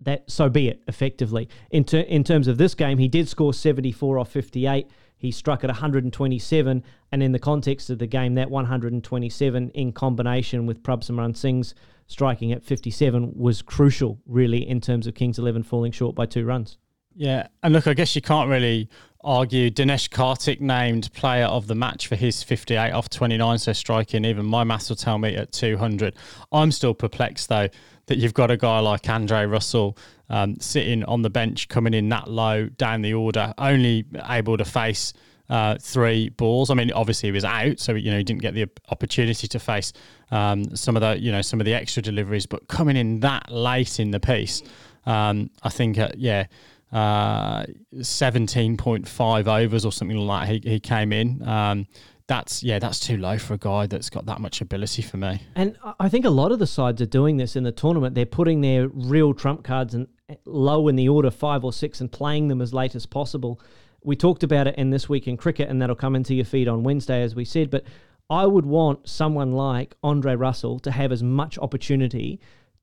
that 0.00 0.30
so 0.30 0.50
be 0.50 0.68
it 0.68 0.82
effectively. 0.86 1.48
In, 1.70 1.84
ter- 1.84 2.00
in 2.00 2.22
terms 2.22 2.46
of 2.46 2.58
this 2.58 2.74
game, 2.74 2.98
he 2.98 3.08
did 3.08 3.28
score 3.28 3.54
74 3.54 4.18
off 4.18 4.30
58. 4.30 4.88
He 5.16 5.30
struck 5.30 5.64
at 5.64 5.68
127, 5.68 6.84
and 7.12 7.22
in 7.22 7.32
the 7.32 7.38
context 7.38 7.90
of 7.90 7.98
the 7.98 8.06
game, 8.06 8.34
that 8.34 8.50
127 8.50 9.70
in 9.70 9.92
combination 9.92 10.66
with 10.66 10.82
Prabhsimran 10.82 11.36
Singh's 11.36 11.74
striking 12.06 12.52
at 12.52 12.62
57 12.62 13.32
was 13.34 13.62
crucial, 13.62 14.20
really, 14.26 14.68
in 14.68 14.80
terms 14.80 15.06
of 15.06 15.14
Kings 15.14 15.38
11 15.38 15.62
falling 15.62 15.92
short 15.92 16.14
by 16.14 16.26
two 16.26 16.44
runs. 16.44 16.78
Yeah, 17.14 17.46
and 17.62 17.72
look, 17.72 17.86
I 17.86 17.94
guess 17.94 18.14
you 18.14 18.20
can't 18.20 18.50
really 18.50 18.90
argue 19.24 19.70
Dinesh 19.70 20.10
Karthik 20.10 20.60
named 20.60 21.12
player 21.14 21.46
of 21.46 21.66
the 21.66 21.74
match 21.74 22.06
for 22.06 22.14
his 22.14 22.42
58 22.42 22.92
off 22.92 23.08
29, 23.08 23.58
so 23.58 23.72
striking. 23.72 24.24
Even 24.26 24.44
my 24.44 24.64
maths 24.64 24.90
will 24.90 24.96
tell 24.96 25.16
me 25.18 25.34
at 25.34 25.50
200. 25.50 26.14
I'm 26.52 26.70
still 26.70 26.94
perplexed 26.94 27.48
though 27.48 27.68
that 28.06 28.18
you've 28.18 28.34
got 28.34 28.50
a 28.50 28.56
guy 28.56 28.78
like 28.80 29.08
Andre 29.08 29.46
Russell 29.46 29.96
um, 30.28 30.58
sitting 30.60 31.04
on 31.04 31.22
the 31.22 31.30
bench, 31.30 31.68
coming 31.68 31.94
in 31.94 32.08
that 32.10 32.28
low 32.28 32.66
down 32.66 33.02
the 33.02 33.14
order, 33.14 33.54
only 33.58 34.04
able 34.28 34.56
to 34.56 34.64
face 34.64 35.12
uh, 35.48 35.76
three 35.80 36.30
balls. 36.30 36.70
I 36.70 36.74
mean, 36.74 36.90
obviously 36.92 37.28
he 37.28 37.32
was 37.32 37.44
out, 37.44 37.78
so 37.78 37.94
you 37.94 38.10
know 38.10 38.18
he 38.18 38.24
didn't 38.24 38.42
get 38.42 38.54
the 38.54 38.68
opportunity 38.90 39.46
to 39.48 39.58
face 39.58 39.92
um, 40.30 40.76
some 40.76 40.96
of 40.96 41.02
the 41.02 41.18
you 41.20 41.30
know 41.32 41.42
some 41.42 41.60
of 41.60 41.66
the 41.66 41.74
extra 41.74 42.02
deliveries. 42.02 42.46
But 42.46 42.68
coming 42.68 42.96
in 42.96 43.20
that 43.20 43.50
late 43.50 44.00
in 44.00 44.10
the 44.10 44.20
piece, 44.20 44.62
um, 45.04 45.50
I 45.62 45.68
think 45.68 45.98
uh, 45.98 46.10
yeah 46.16 46.46
uh, 46.92 47.64
17.5 47.96 49.46
overs 49.46 49.84
or 49.84 49.92
something 49.92 50.16
like 50.16 50.48
that. 50.48 50.64
He, 50.64 50.70
he 50.70 50.80
came 50.80 51.12
in. 51.12 51.46
Um, 51.46 51.86
that's 52.28 52.62
yeah, 52.62 52.80
that's 52.80 52.98
too 52.98 53.18
low 53.18 53.38
for 53.38 53.54
a 53.54 53.58
guy 53.58 53.86
that's 53.86 54.10
got 54.10 54.26
that 54.26 54.40
much 54.40 54.60
ability 54.60 55.02
for 55.02 55.16
me. 55.16 55.42
And 55.54 55.76
I 56.00 56.08
think 56.08 56.24
a 56.24 56.30
lot 56.30 56.50
of 56.50 56.58
the 56.58 56.66
sides 56.66 57.00
are 57.00 57.06
doing 57.06 57.36
this 57.36 57.54
in 57.54 57.62
the 57.62 57.70
tournament. 57.70 58.16
They're 58.16 58.26
putting 58.26 58.62
their 58.62 58.88
real 58.88 59.32
trump 59.32 59.62
cards 59.62 59.94
and 59.94 60.08
low 60.44 60.88
in 60.88 60.96
the 60.96 61.08
order 61.08 61.30
five 61.30 61.64
or 61.64 61.72
six 61.72 62.00
and 62.00 62.10
playing 62.10 62.48
them 62.48 62.60
as 62.60 62.74
late 62.74 62.94
as 62.94 63.06
possible. 63.06 63.60
We 64.02 64.16
talked 64.16 64.42
about 64.42 64.66
it 64.66 64.76
in 64.76 64.90
this 64.90 65.08
week 65.08 65.26
in 65.26 65.36
cricket, 65.36 65.68
and 65.68 65.80
that'll 65.80 65.96
come 65.96 66.16
into 66.16 66.34
your 66.34 66.44
feed 66.44 66.68
on 66.68 66.82
Wednesday, 66.82 67.22
as 67.22 67.34
we 67.34 67.44
said. 67.44 67.70
But 67.70 67.84
I 68.28 68.46
would 68.46 68.66
want 68.66 69.08
someone 69.08 69.52
like 69.52 69.94
Andre 70.02 70.34
Russell 70.34 70.78
to 70.80 70.90
have 70.90 71.12
as 71.12 71.22
much 71.22 71.58
opportunity 71.58 72.40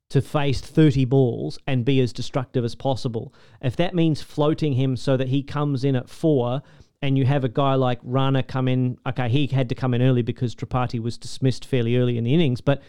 to 0.09 0.21
face 0.21 0.61
30 0.61 1.05
balls 1.05 1.57
and 1.65 1.85
be 1.85 1.99
as 1.99 2.13
destructive 2.13 2.63
as 2.63 2.75
possible. 2.75 3.33
If 3.61 3.75
that 3.77 3.95
means 3.95 4.21
floating 4.21 4.73
him 4.73 4.95
so 4.95 5.17
that 5.17 5.29
he 5.29 5.43
comes 5.43 5.83
in 5.83 5.95
at 5.95 6.09
four 6.09 6.61
and 7.01 7.17
you 7.17 7.25
have 7.25 7.43
a 7.43 7.49
guy 7.49 7.75
like 7.75 7.99
Rana 8.03 8.43
come 8.43 8.67
in, 8.67 8.97
okay, 9.07 9.27
he 9.27 9.47
had 9.47 9.69
to 9.69 9.75
come 9.75 9.93
in 9.93 10.01
early 10.01 10.21
because 10.21 10.55
Tripathi 10.55 10.99
was 10.99 11.17
dismissed 11.17 11.65
fairly 11.65 11.97
early 11.97 12.17
in 12.17 12.23
the 12.23 12.33
innings, 12.33 12.61
but 12.61 12.81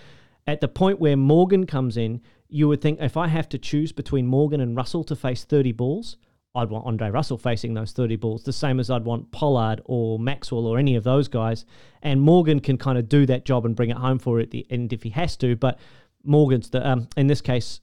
at 0.47 0.61
the 0.61 0.69
point 0.69 1.01
where 1.01 1.17
Morgan 1.17 1.67
comes 1.67 1.97
in, 1.97 2.21
you 2.49 2.69
would 2.69 2.81
think 2.81 3.01
if 3.01 3.17
I 3.17 3.29
have 3.29 3.49
to 3.51 3.59
choose 3.59 3.93
between 3.93 4.27
Morgan 4.27 4.61
and 4.61 4.77
Russell 4.77 5.05
to 5.05 5.17
face 5.17 5.45
30 5.45 5.73
balls, 5.73 6.17
I'd 6.55 6.71
want 6.71 6.87
Andre 6.87 7.11
Russell 7.11 7.39
facing 7.39 7.75
those 7.75 7.93
30 7.93 8.17
balls, 8.17 8.45
the 8.45 8.53
same 8.53 8.79
as 8.79 8.89
I'd 8.89 9.05
want 9.05 9.33
Pollard 9.33 9.81
or 9.87 10.19
Maxwell 10.21 10.67
or 10.67 10.79
any 10.79 10.95
of 10.95 11.03
those 11.03 11.27
guys. 11.27 11.65
And 12.01 12.21
Morgan 12.21 12.61
can 12.61 12.79
kind 12.79 12.97
of 12.97 13.09
do 13.09 13.27
that 13.27 13.45
job 13.45 13.67
and 13.67 13.75
bring 13.75 13.91
it 13.91 13.97
home 13.97 14.21
for 14.21 14.39
it 14.39 14.45
at 14.45 14.51
the 14.53 14.67
end 14.71 14.93
if 14.93 15.03
he 15.03 15.11
has 15.11 15.37
to. 15.39 15.57
But 15.57 15.79
Morgan's 16.23 16.71
the 16.71 16.87
um, 16.89 17.09
in 17.17 17.27
this 17.27 17.41
case, 17.41 17.81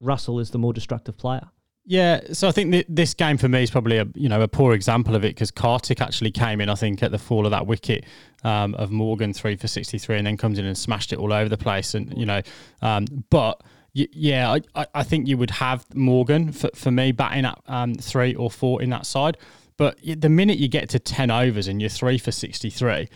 Russell 0.00 0.38
is 0.38 0.50
the 0.50 0.58
more 0.58 0.72
destructive 0.72 1.16
player. 1.16 1.50
Yeah, 1.84 2.20
so 2.32 2.46
I 2.46 2.52
think 2.52 2.70
th- 2.70 2.86
this 2.88 3.12
game 3.12 3.36
for 3.38 3.48
me 3.48 3.62
is 3.64 3.70
probably 3.70 3.98
a 3.98 4.06
you 4.14 4.28
know 4.28 4.40
a 4.40 4.48
poor 4.48 4.72
example 4.72 5.16
of 5.16 5.24
it 5.24 5.34
because 5.34 5.50
Karthik 5.50 6.00
actually 6.00 6.30
came 6.30 6.60
in 6.60 6.68
I 6.68 6.76
think 6.76 7.02
at 7.02 7.10
the 7.10 7.18
fall 7.18 7.44
of 7.44 7.50
that 7.50 7.66
wicket 7.66 8.04
um, 8.44 8.74
of 8.76 8.92
Morgan 8.92 9.32
three 9.32 9.56
for 9.56 9.66
sixty 9.66 9.98
three 9.98 10.16
and 10.16 10.26
then 10.26 10.36
comes 10.36 10.58
in 10.58 10.64
and 10.64 10.78
smashed 10.78 11.12
it 11.12 11.18
all 11.18 11.32
over 11.32 11.48
the 11.48 11.58
place 11.58 11.94
and 11.94 12.16
you 12.16 12.24
know 12.24 12.40
um, 12.82 13.06
but 13.30 13.62
yeah 13.94 14.56
I, 14.76 14.86
I 14.94 15.02
think 15.02 15.26
you 15.26 15.36
would 15.38 15.50
have 15.50 15.84
Morgan 15.92 16.52
for, 16.52 16.70
for 16.74 16.92
me 16.92 17.10
batting 17.10 17.44
at 17.44 17.58
um, 17.66 17.94
three 17.94 18.34
or 18.36 18.50
four 18.50 18.80
in 18.80 18.90
that 18.90 19.04
side. 19.04 19.36
But 19.76 19.98
the 20.04 20.28
minute 20.28 20.58
you 20.58 20.68
get 20.68 20.88
to 20.90 21.00
ten 21.00 21.32
overs 21.32 21.66
and 21.66 21.80
you're 21.80 21.90
three 21.90 22.18
for 22.18 22.30
sixty 22.30 22.70
three 22.70 23.08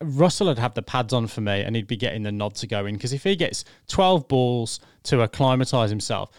Russell 0.00 0.48
would 0.48 0.58
have 0.58 0.74
the 0.74 0.82
pads 0.82 1.12
on 1.12 1.26
for 1.26 1.40
me 1.40 1.60
and 1.60 1.76
he'd 1.76 1.86
be 1.86 1.96
getting 1.96 2.22
the 2.22 2.32
nod 2.32 2.54
to 2.56 2.66
go 2.66 2.86
in 2.86 2.94
because 2.94 3.12
if 3.12 3.24
he 3.24 3.36
gets 3.36 3.64
12 3.88 4.26
balls 4.28 4.80
to 5.04 5.22
acclimatise 5.22 5.90
himself, 5.90 6.30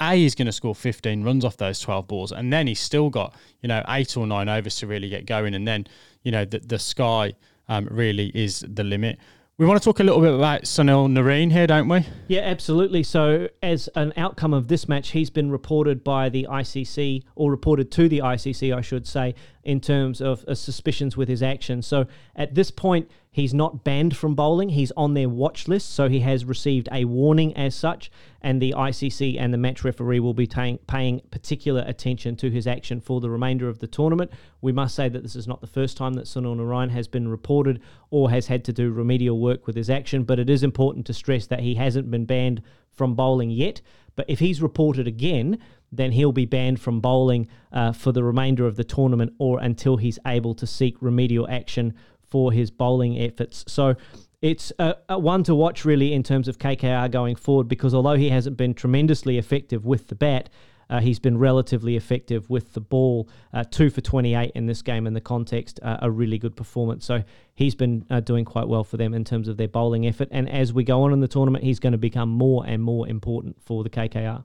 A, 0.00 0.14
he's 0.16 0.34
going 0.34 0.46
to 0.46 0.52
score 0.52 0.74
15 0.74 1.24
runs 1.24 1.44
off 1.44 1.56
those 1.56 1.80
12 1.80 2.06
balls 2.06 2.32
and 2.32 2.52
then 2.52 2.66
he's 2.66 2.80
still 2.80 3.10
got, 3.10 3.34
you 3.60 3.68
know, 3.68 3.82
eight 3.88 4.16
or 4.16 4.26
nine 4.26 4.48
overs 4.48 4.76
to 4.76 4.86
really 4.86 5.08
get 5.08 5.26
going. 5.26 5.54
And 5.54 5.66
then, 5.66 5.86
you 6.22 6.32
know, 6.32 6.44
the, 6.44 6.58
the 6.60 6.78
sky 6.78 7.34
um, 7.68 7.88
really 7.90 8.30
is 8.34 8.64
the 8.68 8.84
limit. 8.84 9.18
We 9.58 9.66
want 9.66 9.80
to 9.80 9.84
talk 9.84 10.00
a 10.00 10.02
little 10.02 10.20
bit 10.20 10.34
about 10.34 10.62
Sunil 10.62 11.08
Narine 11.12 11.52
here, 11.52 11.66
don't 11.66 11.86
we? 11.86 12.06
Yeah, 12.26 12.40
absolutely. 12.40 13.02
So, 13.02 13.48
as 13.62 13.88
an 13.94 14.12
outcome 14.16 14.54
of 14.54 14.68
this 14.68 14.88
match, 14.88 15.10
he's 15.10 15.28
been 15.28 15.50
reported 15.50 16.02
by 16.02 16.30
the 16.30 16.46
ICC, 16.50 17.22
or 17.36 17.50
reported 17.50 17.92
to 17.92 18.08
the 18.08 18.20
ICC, 18.20 18.74
I 18.74 18.80
should 18.80 19.06
say, 19.06 19.34
in 19.62 19.80
terms 19.80 20.22
of 20.22 20.42
uh, 20.48 20.54
suspicions 20.54 21.18
with 21.18 21.28
his 21.28 21.42
actions. 21.42 21.86
So, 21.86 22.06
at 22.34 22.54
this 22.54 22.70
point, 22.70 23.10
He's 23.34 23.54
not 23.54 23.82
banned 23.82 24.14
from 24.14 24.34
bowling. 24.34 24.68
He's 24.68 24.92
on 24.92 25.14
their 25.14 25.28
watch 25.28 25.66
list, 25.66 25.94
so 25.94 26.06
he 26.10 26.20
has 26.20 26.44
received 26.44 26.86
a 26.92 27.06
warning 27.06 27.56
as 27.56 27.74
such. 27.74 28.10
And 28.42 28.60
the 28.60 28.74
ICC 28.76 29.40
and 29.40 29.54
the 29.54 29.58
match 29.58 29.84
referee 29.84 30.20
will 30.20 30.34
be 30.34 30.46
paying 30.46 31.20
particular 31.30 31.82
attention 31.86 32.36
to 32.36 32.50
his 32.50 32.66
action 32.66 33.00
for 33.00 33.22
the 33.22 33.30
remainder 33.30 33.70
of 33.70 33.78
the 33.78 33.86
tournament. 33.86 34.32
We 34.60 34.72
must 34.72 34.94
say 34.94 35.08
that 35.08 35.22
this 35.22 35.34
is 35.34 35.48
not 35.48 35.62
the 35.62 35.66
first 35.66 35.96
time 35.96 36.12
that 36.14 36.26
Sunil 36.26 36.56
Narine 36.56 36.90
has 36.90 37.08
been 37.08 37.26
reported 37.26 37.80
or 38.10 38.28
has 38.30 38.48
had 38.48 38.66
to 38.66 38.72
do 38.72 38.92
remedial 38.92 39.40
work 39.40 39.66
with 39.66 39.76
his 39.76 39.88
action, 39.88 40.24
but 40.24 40.38
it 40.38 40.50
is 40.50 40.62
important 40.62 41.06
to 41.06 41.14
stress 41.14 41.46
that 41.46 41.60
he 41.60 41.76
hasn't 41.76 42.10
been 42.10 42.26
banned 42.26 42.60
from 42.92 43.14
bowling 43.14 43.48
yet. 43.50 43.80
But 44.14 44.26
if 44.28 44.40
he's 44.40 44.60
reported 44.60 45.06
again, 45.06 45.58
then 45.90 46.12
he'll 46.12 46.32
be 46.32 46.46
banned 46.46 46.80
from 46.80 47.00
bowling 47.00 47.48
uh, 47.72 47.92
for 47.92 48.12
the 48.12 48.22
remainder 48.22 48.66
of 48.66 48.76
the 48.76 48.84
tournament 48.84 49.32
or 49.38 49.58
until 49.60 49.96
he's 49.96 50.18
able 50.26 50.54
to 50.54 50.66
seek 50.66 50.96
remedial 51.00 51.48
action 51.48 51.94
for 52.32 52.50
his 52.50 52.70
bowling 52.70 53.18
efforts. 53.18 53.62
So 53.68 53.94
it's 54.40 54.72
a, 54.78 54.96
a, 55.10 55.18
one 55.18 55.42
to 55.44 55.54
watch 55.54 55.84
really 55.84 56.14
in 56.14 56.22
terms 56.22 56.48
of 56.48 56.58
KKR 56.58 57.10
going 57.10 57.36
forward 57.36 57.68
because 57.68 57.92
although 57.92 58.16
he 58.16 58.30
hasn't 58.30 58.56
been 58.56 58.72
tremendously 58.72 59.36
effective 59.36 59.84
with 59.84 60.08
the 60.08 60.14
bat, 60.14 60.48
uh, 60.88 61.00
he's 61.00 61.18
been 61.18 61.36
relatively 61.36 61.94
effective 61.94 62.48
with 62.48 62.72
the 62.72 62.80
ball. 62.80 63.28
Uh, 63.52 63.64
two 63.70 63.90
for 63.90 64.00
28 64.00 64.50
in 64.54 64.64
this 64.64 64.80
game 64.80 65.06
in 65.06 65.12
the 65.12 65.20
context, 65.20 65.78
uh, 65.82 65.98
a 66.00 66.10
really 66.10 66.38
good 66.38 66.56
performance. 66.56 67.04
So 67.04 67.22
he's 67.54 67.74
been 67.74 68.06
uh, 68.08 68.20
doing 68.20 68.46
quite 68.46 68.66
well 68.66 68.82
for 68.82 68.96
them 68.96 69.12
in 69.12 69.24
terms 69.24 69.46
of 69.46 69.58
their 69.58 69.68
bowling 69.68 70.06
effort. 70.06 70.28
And 70.30 70.48
as 70.48 70.72
we 70.72 70.84
go 70.84 71.02
on 71.02 71.12
in 71.12 71.20
the 71.20 71.28
tournament, 71.28 71.64
he's 71.64 71.80
going 71.80 71.92
to 71.92 71.98
become 71.98 72.30
more 72.30 72.64
and 72.66 72.82
more 72.82 73.06
important 73.06 73.62
for 73.62 73.84
the 73.84 73.90
KKR. 73.90 74.44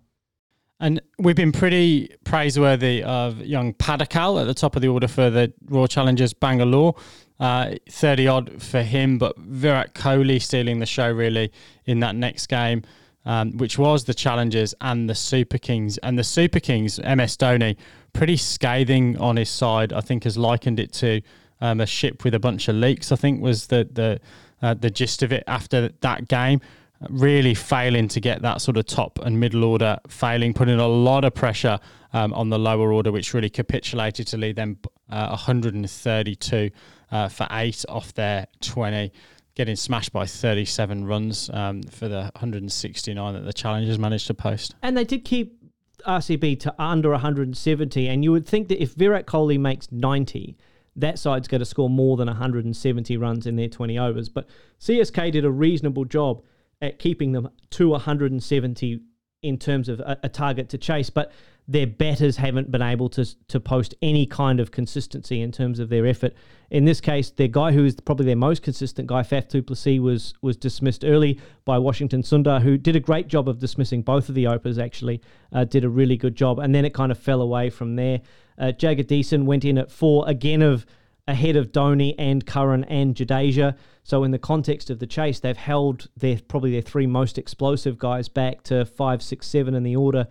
And 0.79 1.01
we've 1.17 1.35
been 1.35 1.51
pretty 1.51 2.15
praiseworthy 2.23 3.01
of 3.01 3.41
young 3.41 3.73
Padikkal 3.73 4.39
at 4.39 4.45
the 4.45 4.53
top 4.53 4.75
of 4.75 4.83
the 4.83 4.89
order 4.89 5.07
for 5.07 5.31
the 5.31 5.51
Royal 5.65 5.87
Challengers 5.87 6.33
Bangalore. 6.33 6.95
Uh, 7.39 7.75
30 7.87 8.27
odd 8.27 8.61
for 8.61 8.81
him, 8.81 9.19
but 9.19 9.37
Virat 9.37 9.93
Kohli 9.93 10.41
stealing 10.41 10.79
the 10.79 10.87
show 10.87 11.11
really 11.11 11.51
in 11.85 11.99
that 11.99 12.15
next 12.15 12.47
game, 12.47 12.81
um, 13.25 13.55
which 13.57 13.77
was 13.77 14.05
the 14.05 14.13
Challengers 14.13 14.73
and 14.81 15.07
the 15.07 15.13
Super 15.13 15.59
Kings. 15.59 15.99
And 15.99 16.17
the 16.17 16.23
Super 16.23 16.59
Kings, 16.59 16.99
MS 16.99 17.37
Dhoni, 17.37 17.77
pretty 18.13 18.37
scathing 18.37 19.17
on 19.19 19.35
his 19.35 19.49
side. 19.49 19.93
I 19.93 20.01
think 20.01 20.23
has 20.23 20.35
likened 20.35 20.79
it 20.79 20.91
to 20.93 21.21
um, 21.61 21.79
a 21.79 21.85
ship 21.85 22.23
with 22.23 22.33
a 22.33 22.39
bunch 22.39 22.67
of 22.69 22.75
leaks. 22.75 23.11
I 23.11 23.15
think 23.15 23.41
was 23.41 23.67
the 23.67 23.87
the 23.91 24.19
uh, 24.61 24.73
the 24.73 24.89
gist 24.89 25.21
of 25.21 25.31
it 25.31 25.43
after 25.45 25.89
that 26.01 26.27
game 26.27 26.61
really 27.09 27.53
failing 27.53 28.07
to 28.07 28.19
get 28.19 28.41
that 28.41 28.61
sort 28.61 28.77
of 28.77 28.85
top 28.85 29.19
and 29.19 29.39
middle 29.39 29.63
order, 29.63 29.99
failing, 30.07 30.53
putting 30.53 30.79
a 30.79 30.87
lot 30.87 31.23
of 31.23 31.33
pressure 31.33 31.79
um, 32.13 32.33
on 32.33 32.49
the 32.49 32.57
lower 32.57 32.91
order, 32.91 33.11
which 33.11 33.33
really 33.33 33.49
capitulated 33.49 34.25
to 34.27 34.37
lead 34.37 34.55
them 34.55 34.77
uh, 35.09 35.27
132 35.27 36.71
uh, 37.11 37.29
for 37.29 37.47
eight 37.51 37.85
off 37.89 38.13
their 38.13 38.47
20, 38.61 39.11
getting 39.55 39.75
smashed 39.75 40.11
by 40.11 40.25
37 40.25 41.05
runs 41.05 41.49
um, 41.51 41.83
for 41.83 42.07
the 42.07 42.21
169 42.35 43.33
that 43.33 43.45
the 43.45 43.53
challengers 43.53 43.97
managed 43.97 44.27
to 44.27 44.33
post. 44.33 44.75
And 44.81 44.95
they 44.95 45.03
did 45.03 45.25
keep 45.25 45.57
RCB 46.05 46.59
to 46.61 46.75
under 46.77 47.11
170, 47.11 48.07
and 48.07 48.23
you 48.23 48.31
would 48.31 48.47
think 48.47 48.67
that 48.67 48.81
if 48.81 48.93
Virat 48.93 49.25
Kohli 49.25 49.59
makes 49.59 49.91
90, 49.91 50.57
that 50.95 51.19
side's 51.19 51.47
going 51.47 51.59
to 51.59 51.65
score 51.65 51.89
more 51.89 52.17
than 52.17 52.27
170 52.27 53.17
runs 53.17 53.45
in 53.45 53.55
their 53.55 53.67
20 53.67 53.97
overs. 53.99 54.29
But 54.29 54.47
CSK 54.79 55.31
did 55.31 55.45
a 55.45 55.51
reasonable 55.51 56.05
job 56.05 56.43
at 56.81 56.99
keeping 56.99 57.31
them 57.31 57.49
to 57.71 57.89
170 57.89 59.01
in 59.43 59.57
terms 59.57 59.89
of 59.89 59.99
a, 59.99 60.17
a 60.23 60.29
target 60.29 60.69
to 60.69 60.77
chase, 60.77 61.09
but 61.09 61.31
their 61.67 61.87
batters 61.87 62.37
haven't 62.37 62.71
been 62.71 62.81
able 62.81 63.09
to 63.09 63.25
to 63.47 63.59
post 63.59 63.93
any 64.01 64.25
kind 64.25 64.59
of 64.59 64.71
consistency 64.71 65.41
in 65.41 65.51
terms 65.51 65.79
of 65.79 65.89
their 65.89 66.05
effort. 66.05 66.33
In 66.69 66.85
this 66.85 67.01
case, 67.01 67.29
their 67.31 67.47
guy 67.47 67.71
who 67.71 67.85
is 67.85 67.95
probably 67.95 68.25
their 68.25 68.35
most 68.35 68.61
consistent 68.61 69.07
guy, 69.07 69.21
Faf 69.21 69.49
du 69.49 69.61
Plessis, 69.61 69.99
was 69.99 70.33
was 70.41 70.55
dismissed 70.55 71.03
early 71.03 71.39
by 71.65 71.77
Washington 71.77 72.21
Sundar, 72.21 72.61
who 72.61 72.77
did 72.77 72.95
a 72.95 72.99
great 72.99 73.27
job 73.27 73.49
of 73.49 73.59
dismissing 73.59 74.01
both 74.01 74.29
of 74.29 74.35
the 74.35 74.45
opers. 74.45 74.81
Actually, 74.81 75.21
uh, 75.51 75.65
did 75.65 75.83
a 75.83 75.89
really 75.89 76.17
good 76.17 76.35
job, 76.35 76.59
and 76.59 76.73
then 76.73 76.85
it 76.85 76.93
kind 76.93 77.11
of 77.11 77.19
fell 77.19 77.41
away 77.41 77.69
from 77.69 77.95
there. 77.95 78.21
Uh, 78.57 78.71
Jagadish 78.71 79.43
went 79.43 79.65
in 79.65 79.77
at 79.77 79.91
four 79.91 80.27
again 80.27 80.61
of 80.61 80.85
ahead 81.27 81.57
of 81.57 81.73
Dhoni 81.73 82.15
and 82.17 82.45
Curran 82.45 82.85
and 82.85 83.13
Jadeja. 83.13 83.75
So 84.03 84.23
in 84.23 84.31
the 84.31 84.39
context 84.39 84.89
of 84.89 84.99
the 84.99 85.05
chase, 85.05 85.41
they've 85.41 85.57
held 85.57 86.07
their 86.15 86.39
probably 86.47 86.71
their 86.71 86.81
three 86.81 87.05
most 87.05 87.37
explosive 87.37 87.97
guys 87.97 88.29
back 88.29 88.63
to 88.63 88.85
five, 88.85 89.21
six, 89.21 89.47
seven 89.47 89.75
in 89.75 89.83
the 89.83 89.97
order 89.97 90.27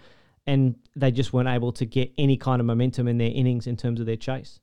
and 0.46 0.76
they 0.94 1.10
just 1.10 1.32
weren't 1.32 1.48
able 1.48 1.72
to 1.72 1.84
get 1.84 2.12
any 2.16 2.36
kind 2.36 2.60
of 2.60 2.66
momentum 2.66 3.08
in 3.08 3.18
their 3.18 3.30
innings 3.32 3.66
in 3.66 3.76
terms 3.76 4.00
of 4.00 4.06
their 4.06 4.16
chase. 4.16 4.60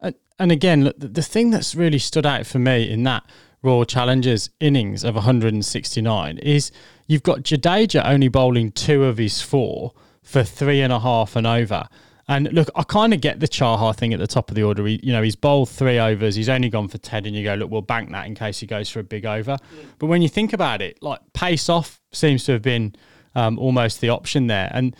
And, 0.00 0.14
and 0.38 0.52
again, 0.52 0.84
look, 0.84 0.96
the 0.98 1.22
thing 1.22 1.50
that's 1.50 1.74
really 1.74 1.98
stood 1.98 2.26
out 2.26 2.46
for 2.46 2.58
me 2.58 2.90
in 2.90 3.02
that 3.04 3.24
Royal 3.62 3.84
Challengers 3.84 4.50
innings 4.60 5.02
of 5.04 5.14
169 5.14 6.38
is 6.38 6.70
you've 7.06 7.22
got 7.22 7.40
Jadeja 7.40 8.04
only 8.06 8.28
bowling 8.28 8.70
two 8.70 9.04
of 9.04 9.18
his 9.18 9.42
four 9.42 9.92
for 10.22 10.42
three 10.44 10.80
and 10.80 10.92
a 10.92 11.00
half 11.00 11.36
and 11.36 11.46
over. 11.46 11.88
And 12.28 12.52
look, 12.52 12.68
I 12.74 12.82
kind 12.82 13.14
of 13.14 13.20
get 13.20 13.38
the 13.38 13.46
Chahar 13.46 13.94
thing 13.94 14.12
at 14.12 14.18
the 14.18 14.26
top 14.26 14.50
of 14.50 14.56
the 14.56 14.64
order. 14.64 14.84
He, 14.86 15.00
you 15.02 15.12
know, 15.12 15.22
he's 15.22 15.36
bowled 15.36 15.68
three 15.68 15.98
overs. 15.98 16.34
He's 16.34 16.48
only 16.48 16.68
gone 16.68 16.88
for 16.88 16.98
10, 16.98 17.24
and 17.24 17.36
you 17.36 17.44
go, 17.44 17.54
look, 17.54 17.70
we'll 17.70 17.82
bank 17.82 18.10
that 18.10 18.26
in 18.26 18.34
case 18.34 18.58
he 18.58 18.66
goes 18.66 18.90
for 18.90 18.98
a 18.98 19.04
big 19.04 19.24
over. 19.24 19.56
Yeah. 19.60 19.82
But 19.98 20.06
when 20.06 20.22
you 20.22 20.28
think 20.28 20.52
about 20.52 20.82
it, 20.82 21.00
like 21.02 21.20
pace 21.34 21.68
off 21.68 22.00
seems 22.12 22.42
to 22.44 22.52
have 22.52 22.62
been 22.62 22.96
um, 23.36 23.58
almost 23.60 24.00
the 24.00 24.08
option 24.08 24.48
there. 24.48 24.70
And 24.74 24.96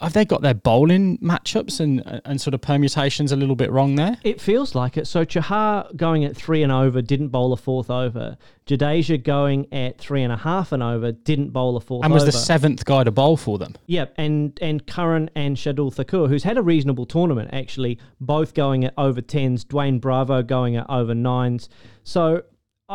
have 0.00 0.12
they 0.12 0.24
got 0.24 0.42
their 0.42 0.54
bowling 0.54 1.18
matchups 1.18 1.80
and 1.80 2.02
and 2.24 2.40
sort 2.40 2.54
of 2.54 2.60
permutations 2.60 3.32
a 3.32 3.36
little 3.36 3.56
bit 3.56 3.70
wrong 3.70 3.94
there? 3.94 4.16
It 4.22 4.40
feels 4.40 4.74
like 4.74 4.96
it. 4.96 5.06
So 5.06 5.24
Chahar 5.24 5.94
going 5.96 6.24
at 6.24 6.36
three 6.36 6.62
and 6.62 6.72
over 6.72 7.00
didn't 7.02 7.28
bowl 7.28 7.52
a 7.52 7.56
fourth 7.56 7.90
over. 7.90 8.36
Jadeja 8.66 9.22
going 9.22 9.72
at 9.72 9.98
three 9.98 10.22
and 10.22 10.32
a 10.32 10.36
half 10.36 10.72
and 10.72 10.82
over 10.82 11.12
didn't 11.12 11.50
bowl 11.50 11.76
a 11.76 11.80
fourth 11.80 12.04
and 12.04 12.12
was 12.12 12.22
over. 12.24 12.32
the 12.32 12.38
seventh 12.38 12.84
guy 12.84 13.04
to 13.04 13.10
bowl 13.10 13.36
for 13.36 13.58
them. 13.58 13.74
Yep, 13.86 14.14
and 14.16 14.58
and 14.60 14.86
Curran 14.86 15.30
and 15.34 15.56
Shardul 15.56 15.92
Thakur, 15.92 16.28
who's 16.28 16.44
had 16.44 16.58
a 16.58 16.62
reasonable 16.62 17.06
tournament 17.06 17.50
actually, 17.52 17.98
both 18.20 18.54
going 18.54 18.84
at 18.84 18.94
over 18.98 19.20
tens. 19.20 19.64
Dwayne 19.64 20.00
Bravo 20.00 20.42
going 20.42 20.76
at 20.76 20.88
over 20.90 21.14
nines. 21.14 21.68
So 22.04 22.42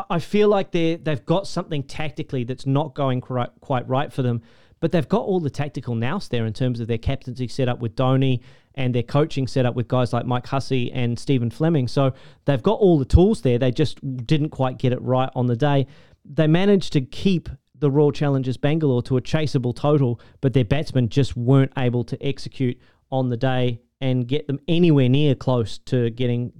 I 0.09 0.19
feel 0.19 0.47
like 0.47 0.71
they 0.71 0.95
they've 0.95 1.25
got 1.25 1.47
something 1.47 1.83
tactically 1.83 2.43
that's 2.43 2.65
not 2.65 2.93
going 2.93 3.21
quite 3.21 3.49
quite 3.61 3.87
right 3.87 4.11
for 4.11 4.21
them. 4.21 4.41
But 4.79 4.91
they've 4.91 5.07
got 5.07 5.21
all 5.21 5.39
the 5.39 5.49
tactical 5.49 5.95
nous 5.95 6.27
there 6.27 6.45
in 6.45 6.53
terms 6.53 6.79
of 6.79 6.87
their 6.87 6.97
captaincy 6.97 7.47
set 7.47 7.67
up 7.67 7.79
with 7.79 7.95
Dhoni 7.95 8.41
and 8.75 8.93
their 8.93 9.03
coaching 9.03 9.47
set 9.47 9.65
up 9.65 9.75
with 9.75 9.87
guys 9.87 10.13
like 10.13 10.25
Mike 10.25 10.45
Hussey 10.47 10.91
and 10.91 11.17
Stephen 11.17 11.49
Fleming. 11.49 11.87
So 11.87 12.13
they've 12.45 12.61
got 12.61 12.79
all 12.79 12.99
the 12.99 13.05
tools 13.05 13.41
there. 13.41 13.57
They 13.57 13.71
just 13.71 13.99
didn't 14.25 14.49
quite 14.49 14.77
get 14.77 14.93
it 14.93 15.01
right 15.01 15.29
on 15.35 15.47
the 15.47 15.55
day. 15.55 15.87
They 16.23 16.47
managed 16.47 16.93
to 16.93 17.01
keep 17.01 17.49
the 17.79 17.89
Royal 17.89 18.11
Challengers 18.11 18.57
Bangalore 18.57 19.01
to 19.03 19.17
a 19.17 19.21
chaseable 19.21 19.75
total, 19.75 20.19
but 20.41 20.53
their 20.53 20.65
batsmen 20.65 21.09
just 21.09 21.35
weren't 21.35 21.71
able 21.77 22.03
to 22.05 22.25
execute 22.25 22.79
on 23.11 23.29
the 23.29 23.37
day 23.37 23.81
and 24.01 24.27
get 24.27 24.45
them 24.47 24.59
anywhere 24.67 25.09
near 25.09 25.33
close 25.33 25.79
to 25.79 26.09
getting 26.11 26.51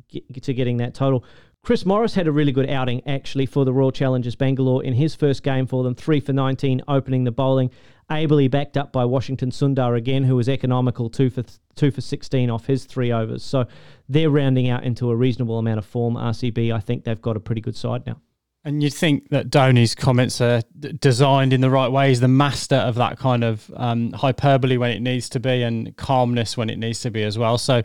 to 0.42 0.54
getting 0.54 0.78
that 0.78 0.94
total. 0.94 1.24
Chris 1.64 1.86
Morris 1.86 2.14
had 2.14 2.28
a 2.28 2.32
really 2.32 2.52
good 2.52 2.70
outing 2.70 3.06
actually 3.06 3.46
for 3.46 3.66
the 3.66 3.74
Royal 3.74 3.92
Challengers 3.92 4.36
Bangalore 4.36 4.84
in 4.84 4.94
his 4.94 5.14
first 5.16 5.44
game 5.44 5.68
for 5.68 5.84
them, 5.84 5.96
three 5.96 6.20
for 6.20 6.34
19, 6.34 6.82
opening 6.88 7.26
the 7.26 7.32
bowling 7.32 7.70
ably 8.10 8.48
backed 8.48 8.78
up 8.78 8.92
by 8.92 9.06
Washington 9.06 9.52
Sundar 9.52 9.98
again, 9.98 10.24
who 10.24 10.36
was 10.36 10.48
economical, 10.48 11.10
two 11.10 11.30
for 11.30 11.44
two 11.76 11.92
for 11.92 12.02
16 12.02 12.50
off 12.50 12.66
his 12.66 12.86
three 12.86 13.12
overs. 13.12 13.44
So 13.44 13.66
they're 14.10 14.30
rounding 14.30 14.70
out 14.70 14.84
into 14.84 15.10
a 15.10 15.16
reasonable 15.16 15.60
amount 15.60 15.80
of 15.80 15.86
form. 15.86 16.16
RCB, 16.16 16.74
I 16.74 16.80
think 16.80 17.04
they've 17.04 17.22
got 17.22 17.38
a 17.38 17.40
pretty 17.40 17.62
good 17.62 17.76
side 17.76 18.06
now. 18.06 18.20
And 18.64 18.84
you'd 18.84 18.94
think 18.94 19.30
that 19.30 19.50
Dhoni's 19.50 19.96
comments 19.96 20.42
are 20.42 20.62
designed 21.00 21.54
in 21.54 21.62
the 21.62 21.70
right 21.70 21.90
way. 21.90 22.10
He's 22.10 22.20
the 22.20 22.28
master 22.28 22.76
of 22.76 22.96
that 22.96 23.18
kind 23.18 23.44
of 23.44 23.72
um, 23.78 24.12
hyperbole 24.12 24.76
when 24.76 24.92
it 24.92 25.00
needs 25.00 25.30
to 25.30 25.40
be 25.40 25.64
and 25.64 25.96
calmness 25.96 26.58
when 26.58 26.70
it 26.70 26.78
needs 26.78 27.00
to 27.02 27.12
be 27.12 27.24
as 27.24 27.38
well. 27.38 27.58
So 27.58 27.84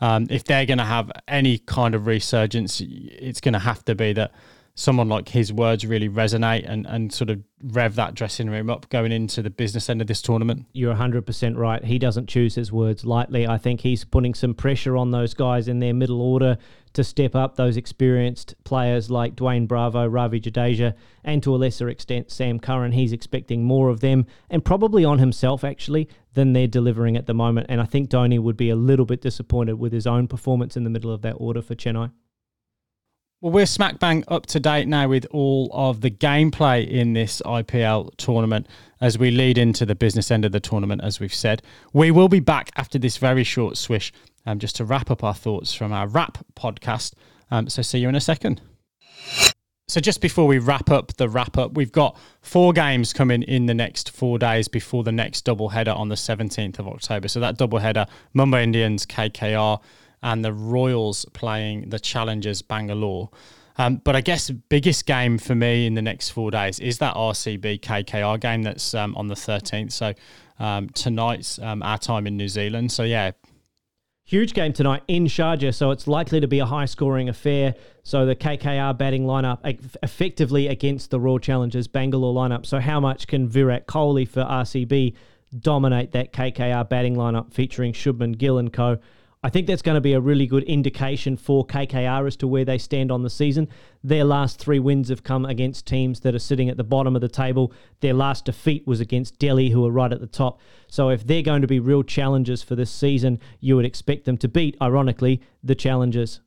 um, 0.00 0.26
if 0.30 0.42
they're 0.42 0.66
going 0.66 0.78
to 0.78 0.84
have 0.84 1.12
any 1.28 1.58
kind 1.58 1.94
of 1.94 2.06
resurgence, 2.06 2.82
it's 2.84 3.40
going 3.40 3.52
to 3.52 3.60
have 3.60 3.84
to 3.84 3.94
be 3.94 4.12
that 4.14 4.32
someone 4.76 5.08
like 5.08 5.28
his 5.28 5.52
words 5.52 5.86
really 5.86 6.08
resonate 6.08 6.68
and, 6.68 6.84
and 6.86 7.12
sort 7.12 7.30
of 7.30 7.40
rev 7.62 7.94
that 7.94 8.14
dressing 8.14 8.50
room 8.50 8.68
up 8.68 8.88
going 8.88 9.12
into 9.12 9.40
the 9.40 9.50
business 9.50 9.88
end 9.88 10.00
of 10.00 10.08
this 10.08 10.20
tournament. 10.20 10.66
You're 10.72 10.94
100% 10.94 11.56
right. 11.56 11.84
He 11.84 11.98
doesn't 11.98 12.28
choose 12.28 12.56
his 12.56 12.72
words 12.72 13.04
lightly. 13.04 13.46
I 13.46 13.56
think 13.56 13.80
he's 13.80 14.04
putting 14.04 14.34
some 14.34 14.52
pressure 14.52 14.96
on 14.96 15.12
those 15.12 15.32
guys 15.32 15.68
in 15.68 15.78
their 15.78 15.94
middle 15.94 16.20
order 16.20 16.58
to 16.94 17.04
step 17.04 17.36
up, 17.36 17.56
those 17.56 17.76
experienced 17.76 18.54
players 18.64 19.10
like 19.10 19.36
Dwayne 19.36 19.68
Bravo, 19.68 20.06
Ravi 20.06 20.40
Jadeja, 20.40 20.94
and 21.22 21.42
to 21.42 21.54
a 21.54 21.56
lesser 21.56 21.88
extent, 21.88 22.30
Sam 22.30 22.58
Curran. 22.58 22.92
He's 22.92 23.12
expecting 23.12 23.64
more 23.64 23.90
of 23.90 24.00
them 24.00 24.26
and 24.50 24.64
probably 24.64 25.04
on 25.04 25.18
himself, 25.18 25.62
actually, 25.62 26.08
than 26.34 26.52
they're 26.52 26.66
delivering 26.66 27.16
at 27.16 27.26
the 27.26 27.34
moment. 27.34 27.66
And 27.68 27.80
I 27.80 27.84
think 27.84 28.10
Dhoni 28.10 28.40
would 28.40 28.56
be 28.56 28.70
a 28.70 28.76
little 28.76 29.06
bit 29.06 29.20
disappointed 29.20 29.74
with 29.74 29.92
his 29.92 30.06
own 30.06 30.26
performance 30.26 30.76
in 30.76 30.82
the 30.82 30.90
middle 30.90 31.12
of 31.12 31.22
that 31.22 31.34
order 31.34 31.62
for 31.62 31.74
Chennai. 31.76 32.10
Well, 33.44 33.52
we're 33.52 33.66
smack 33.66 33.98
bang 33.98 34.24
up 34.28 34.46
to 34.46 34.58
date 34.58 34.88
now 34.88 35.06
with 35.06 35.26
all 35.30 35.68
of 35.74 36.00
the 36.00 36.10
gameplay 36.10 36.88
in 36.88 37.12
this 37.12 37.42
IPL 37.44 38.16
tournament 38.16 38.66
as 39.02 39.18
we 39.18 39.30
lead 39.30 39.58
into 39.58 39.84
the 39.84 39.94
business 39.94 40.30
end 40.30 40.46
of 40.46 40.52
the 40.52 40.60
tournament, 40.60 41.02
as 41.04 41.20
we've 41.20 41.34
said. 41.34 41.60
We 41.92 42.10
will 42.10 42.30
be 42.30 42.40
back 42.40 42.70
after 42.76 42.98
this 42.98 43.18
very 43.18 43.44
short 43.44 43.76
swish 43.76 44.14
um, 44.46 44.60
just 44.60 44.76
to 44.76 44.86
wrap 44.86 45.10
up 45.10 45.22
our 45.22 45.34
thoughts 45.34 45.74
from 45.74 45.92
our 45.92 46.08
wrap 46.08 46.38
podcast. 46.56 47.12
Um, 47.50 47.68
so, 47.68 47.82
see 47.82 47.98
you 47.98 48.08
in 48.08 48.14
a 48.14 48.20
second. 48.20 48.62
So, 49.88 50.00
just 50.00 50.22
before 50.22 50.46
we 50.46 50.58
wrap 50.58 50.90
up 50.90 51.14
the 51.18 51.28
wrap 51.28 51.58
up, 51.58 51.74
we've 51.74 51.92
got 51.92 52.16
four 52.40 52.72
games 52.72 53.12
coming 53.12 53.42
in 53.42 53.66
the 53.66 53.74
next 53.74 54.10
four 54.10 54.38
days 54.38 54.68
before 54.68 55.04
the 55.04 55.12
next 55.12 55.42
double 55.42 55.68
header 55.68 55.90
on 55.92 56.08
the 56.08 56.14
17th 56.14 56.78
of 56.78 56.88
October. 56.88 57.28
So, 57.28 57.40
that 57.40 57.58
double 57.58 57.80
header 57.80 58.06
Mumbai 58.34 58.62
Indians, 58.62 59.04
KKR 59.04 59.82
and 60.24 60.44
the 60.44 60.52
Royals 60.52 61.26
playing 61.34 61.90
the 61.90 62.00
Challengers 62.00 62.62
Bangalore. 62.62 63.30
Um, 63.76 63.96
but 63.96 64.16
I 64.16 64.22
guess 64.22 64.50
biggest 64.50 65.04
game 65.04 65.36
for 65.36 65.54
me 65.54 65.86
in 65.86 65.94
the 65.94 66.02
next 66.02 66.30
four 66.30 66.50
days 66.50 66.80
is 66.80 66.98
that 66.98 67.14
RCB 67.14 67.80
KKR 67.80 68.40
game 68.40 68.62
that's 68.62 68.94
um, 68.94 69.14
on 69.16 69.28
the 69.28 69.34
13th. 69.34 69.92
So 69.92 70.14
um, 70.58 70.88
tonight's 70.90 71.58
um, 71.58 71.82
our 71.82 71.98
time 71.98 72.26
in 72.26 72.36
New 72.36 72.48
Zealand. 72.48 72.90
So 72.90 73.02
yeah. 73.04 73.32
Huge 74.26 74.54
game 74.54 74.72
tonight 74.72 75.02
in 75.06 75.26
Sharjah, 75.26 75.74
so 75.74 75.90
it's 75.90 76.06
likely 76.06 76.40
to 76.40 76.48
be 76.48 76.58
a 76.58 76.64
high 76.64 76.86
scoring 76.86 77.28
affair. 77.28 77.74
So 78.04 78.24
the 78.24 78.34
KKR 78.34 78.96
batting 78.96 79.26
lineup 79.26 79.58
effectively 80.02 80.68
against 80.68 81.10
the 81.10 81.20
Royal 81.20 81.38
Challengers 81.38 81.86
Bangalore 81.88 82.32
lineup. 82.32 82.64
So 82.64 82.80
how 82.80 83.00
much 83.00 83.26
can 83.26 83.46
Virat 83.46 83.86
Kohli 83.86 84.26
for 84.26 84.42
RCB 84.42 85.14
dominate 85.58 86.12
that 86.12 86.32
KKR 86.32 86.88
batting 86.88 87.16
lineup 87.16 87.52
featuring 87.52 87.92
Shubman 87.92 88.38
Gill 88.38 88.56
and 88.56 88.72
co? 88.72 88.98
I 89.44 89.50
think 89.50 89.66
that's 89.66 89.82
going 89.82 89.96
to 89.96 90.00
be 90.00 90.14
a 90.14 90.20
really 90.20 90.46
good 90.46 90.62
indication 90.62 91.36
for 91.36 91.66
KKR 91.66 92.26
as 92.26 92.34
to 92.36 92.48
where 92.48 92.64
they 92.64 92.78
stand 92.78 93.12
on 93.12 93.22
the 93.22 93.28
season. 93.28 93.68
Their 94.02 94.24
last 94.24 94.58
three 94.58 94.78
wins 94.78 95.10
have 95.10 95.22
come 95.22 95.44
against 95.44 95.84
teams 95.84 96.20
that 96.20 96.34
are 96.34 96.38
sitting 96.38 96.70
at 96.70 96.78
the 96.78 96.82
bottom 96.82 97.14
of 97.14 97.20
the 97.20 97.28
table. 97.28 97.70
Their 98.00 98.14
last 98.14 98.46
defeat 98.46 98.86
was 98.86 99.00
against 99.00 99.38
Delhi, 99.38 99.68
who 99.68 99.84
are 99.84 99.90
right 99.90 100.10
at 100.10 100.22
the 100.22 100.26
top. 100.26 100.60
So 100.86 101.10
if 101.10 101.26
they're 101.26 101.42
going 101.42 101.60
to 101.60 101.68
be 101.68 101.78
real 101.78 102.02
challengers 102.02 102.62
for 102.62 102.74
this 102.74 102.90
season, 102.90 103.38
you 103.60 103.76
would 103.76 103.84
expect 103.84 104.24
them 104.24 104.38
to 104.38 104.48
beat, 104.48 104.78
ironically, 104.80 105.42
the 105.62 105.74
challengers. 105.74 106.40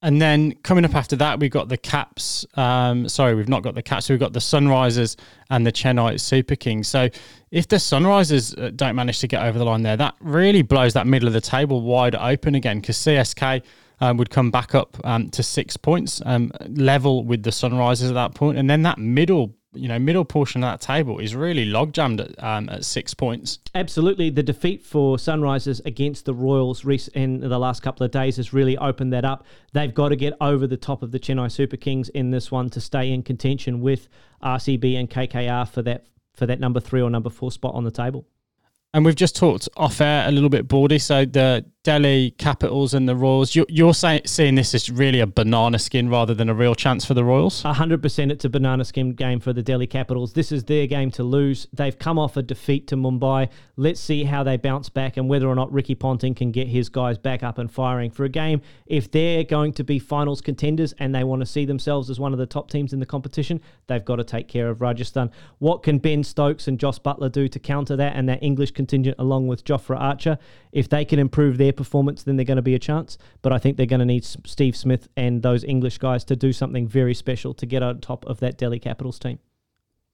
And 0.00 0.22
then 0.22 0.52
coming 0.62 0.84
up 0.84 0.94
after 0.94 1.16
that, 1.16 1.40
we've 1.40 1.50
got 1.50 1.68
the 1.68 1.76
Caps. 1.76 2.46
Um, 2.54 3.08
sorry, 3.08 3.34
we've 3.34 3.48
not 3.48 3.62
got 3.62 3.74
the 3.74 3.82
Caps. 3.82 4.08
We've 4.08 4.20
got 4.20 4.32
the 4.32 4.38
Sunrisers 4.38 5.16
and 5.50 5.66
the 5.66 5.72
Chennai 5.72 6.20
Super 6.20 6.54
Kings. 6.54 6.86
So 6.86 7.08
if 7.50 7.66
the 7.66 7.76
Sunrisers 7.76 8.56
uh, 8.56 8.70
don't 8.70 8.94
manage 8.94 9.18
to 9.20 9.26
get 9.26 9.42
over 9.42 9.58
the 9.58 9.64
line 9.64 9.82
there, 9.82 9.96
that 9.96 10.14
really 10.20 10.62
blows 10.62 10.94
that 10.94 11.08
middle 11.08 11.26
of 11.26 11.34
the 11.34 11.40
table 11.40 11.82
wide 11.82 12.14
open 12.14 12.54
again 12.54 12.80
because 12.80 12.96
CSK 12.98 13.62
um, 14.00 14.16
would 14.18 14.30
come 14.30 14.52
back 14.52 14.74
up 14.74 14.96
um, 15.04 15.30
to 15.30 15.42
six 15.42 15.76
points, 15.76 16.22
um, 16.24 16.52
level 16.68 17.24
with 17.24 17.42
the 17.42 17.50
Sunrisers 17.50 18.08
at 18.08 18.14
that 18.14 18.34
point, 18.34 18.56
and 18.56 18.70
then 18.70 18.82
that 18.82 18.98
middle 18.98 19.54
you 19.74 19.88
know 19.88 19.98
middle 19.98 20.24
portion 20.24 20.64
of 20.64 20.72
that 20.72 20.80
table 20.80 21.18
is 21.18 21.34
really 21.34 21.66
log 21.66 21.92
jammed 21.92 22.20
at, 22.20 22.42
um, 22.42 22.68
at 22.68 22.84
six 22.84 23.14
points. 23.14 23.58
Absolutely, 23.74 24.30
the 24.30 24.42
defeat 24.42 24.82
for 24.82 25.16
Sunrisers 25.16 25.84
against 25.84 26.24
the 26.24 26.34
Royals 26.34 26.84
in 27.14 27.40
the 27.40 27.58
last 27.58 27.82
couple 27.82 28.04
of 28.04 28.10
days 28.10 28.36
has 28.36 28.52
really 28.52 28.76
opened 28.78 29.12
that 29.12 29.24
up. 29.24 29.44
They've 29.72 29.92
got 29.92 30.08
to 30.08 30.16
get 30.16 30.34
over 30.40 30.66
the 30.66 30.76
top 30.76 31.02
of 31.02 31.10
the 31.10 31.18
Chennai 31.18 31.50
Super 31.50 31.76
Kings 31.76 32.08
in 32.10 32.30
this 32.30 32.50
one 32.50 32.70
to 32.70 32.80
stay 32.80 33.12
in 33.12 33.22
contention 33.22 33.80
with 33.80 34.08
RCB 34.42 34.98
and 34.98 35.10
KKR 35.10 35.68
for 35.68 35.82
that 35.82 36.06
for 36.34 36.46
that 36.46 36.60
number 36.60 36.80
three 36.80 37.02
or 37.02 37.10
number 37.10 37.30
four 37.30 37.50
spot 37.50 37.74
on 37.74 37.84
the 37.84 37.90
table. 37.90 38.24
And 38.94 39.04
we've 39.04 39.16
just 39.16 39.36
talked 39.36 39.68
off 39.76 40.00
air 40.00 40.26
a 40.26 40.30
little 40.30 40.48
bit, 40.48 40.66
Baldy. 40.66 40.98
So 40.98 41.24
the 41.24 41.64
Delhi 41.84 42.32
Capitals 42.32 42.92
and 42.92 43.08
the 43.08 43.14
Royals. 43.14 43.54
You're, 43.54 43.66
you're 43.68 43.94
say, 43.94 44.20
seeing 44.26 44.56
this 44.56 44.74
as 44.74 44.90
really 44.90 45.20
a 45.20 45.26
banana 45.26 45.78
skin 45.78 46.08
rather 46.08 46.34
than 46.34 46.48
a 46.48 46.54
real 46.54 46.74
chance 46.74 47.04
for 47.04 47.14
the 47.14 47.22
Royals? 47.22 47.62
100% 47.62 48.32
it's 48.32 48.44
a 48.44 48.48
banana 48.48 48.84
skin 48.84 49.12
game 49.12 49.38
for 49.38 49.52
the 49.52 49.62
Delhi 49.62 49.86
Capitals. 49.86 50.32
This 50.32 50.50
is 50.50 50.64
their 50.64 50.88
game 50.88 51.12
to 51.12 51.22
lose. 51.22 51.68
They've 51.72 51.96
come 51.96 52.18
off 52.18 52.36
a 52.36 52.42
defeat 52.42 52.88
to 52.88 52.96
Mumbai. 52.96 53.48
Let's 53.76 54.00
see 54.00 54.24
how 54.24 54.42
they 54.42 54.56
bounce 54.56 54.88
back 54.88 55.16
and 55.16 55.28
whether 55.28 55.46
or 55.46 55.54
not 55.54 55.72
Ricky 55.72 55.94
Ponting 55.94 56.34
can 56.34 56.50
get 56.50 56.66
his 56.66 56.88
guys 56.88 57.16
back 57.16 57.44
up 57.44 57.58
and 57.58 57.70
firing 57.70 58.10
for 58.10 58.24
a 58.24 58.28
game. 58.28 58.60
If 58.86 59.10
they're 59.12 59.44
going 59.44 59.72
to 59.74 59.84
be 59.84 60.00
finals 60.00 60.40
contenders 60.40 60.92
and 60.98 61.14
they 61.14 61.22
want 61.22 61.40
to 61.40 61.46
see 61.46 61.64
themselves 61.64 62.10
as 62.10 62.18
one 62.18 62.32
of 62.32 62.40
the 62.40 62.46
top 62.46 62.70
teams 62.70 62.92
in 62.92 62.98
the 62.98 63.06
competition, 63.06 63.60
they've 63.86 64.04
got 64.04 64.16
to 64.16 64.24
take 64.24 64.48
care 64.48 64.68
of 64.68 64.80
Rajasthan. 64.80 65.30
What 65.58 65.84
can 65.84 65.98
Ben 65.98 66.24
Stokes 66.24 66.66
and 66.66 66.78
Jos 66.78 66.98
Buttler 66.98 67.30
do 67.30 67.46
to 67.46 67.58
counter 67.60 67.94
that 67.94 68.16
and 68.16 68.28
that 68.28 68.42
English 68.42 68.72
contingent 68.72 69.14
along 69.18 69.46
with 69.46 69.64
Jofra 69.64 69.98
Archer? 69.98 70.38
If 70.72 70.88
they 70.88 71.04
can 71.04 71.18
improve 71.18 71.58
their 71.58 71.72
performance, 71.72 72.22
then 72.22 72.36
they're 72.36 72.44
going 72.44 72.56
to 72.56 72.62
be 72.62 72.74
a 72.74 72.78
chance. 72.78 73.18
But 73.42 73.52
I 73.52 73.58
think 73.58 73.76
they're 73.76 73.86
going 73.86 74.00
to 74.00 74.06
need 74.06 74.24
Steve 74.24 74.76
Smith 74.76 75.08
and 75.16 75.42
those 75.42 75.64
English 75.64 75.98
guys 75.98 76.24
to 76.24 76.36
do 76.36 76.52
something 76.52 76.86
very 76.86 77.14
special 77.14 77.54
to 77.54 77.66
get 77.66 77.82
on 77.82 78.00
top 78.00 78.24
of 78.26 78.40
that 78.40 78.58
Delhi 78.58 78.78
Capitals 78.78 79.18
team. 79.18 79.38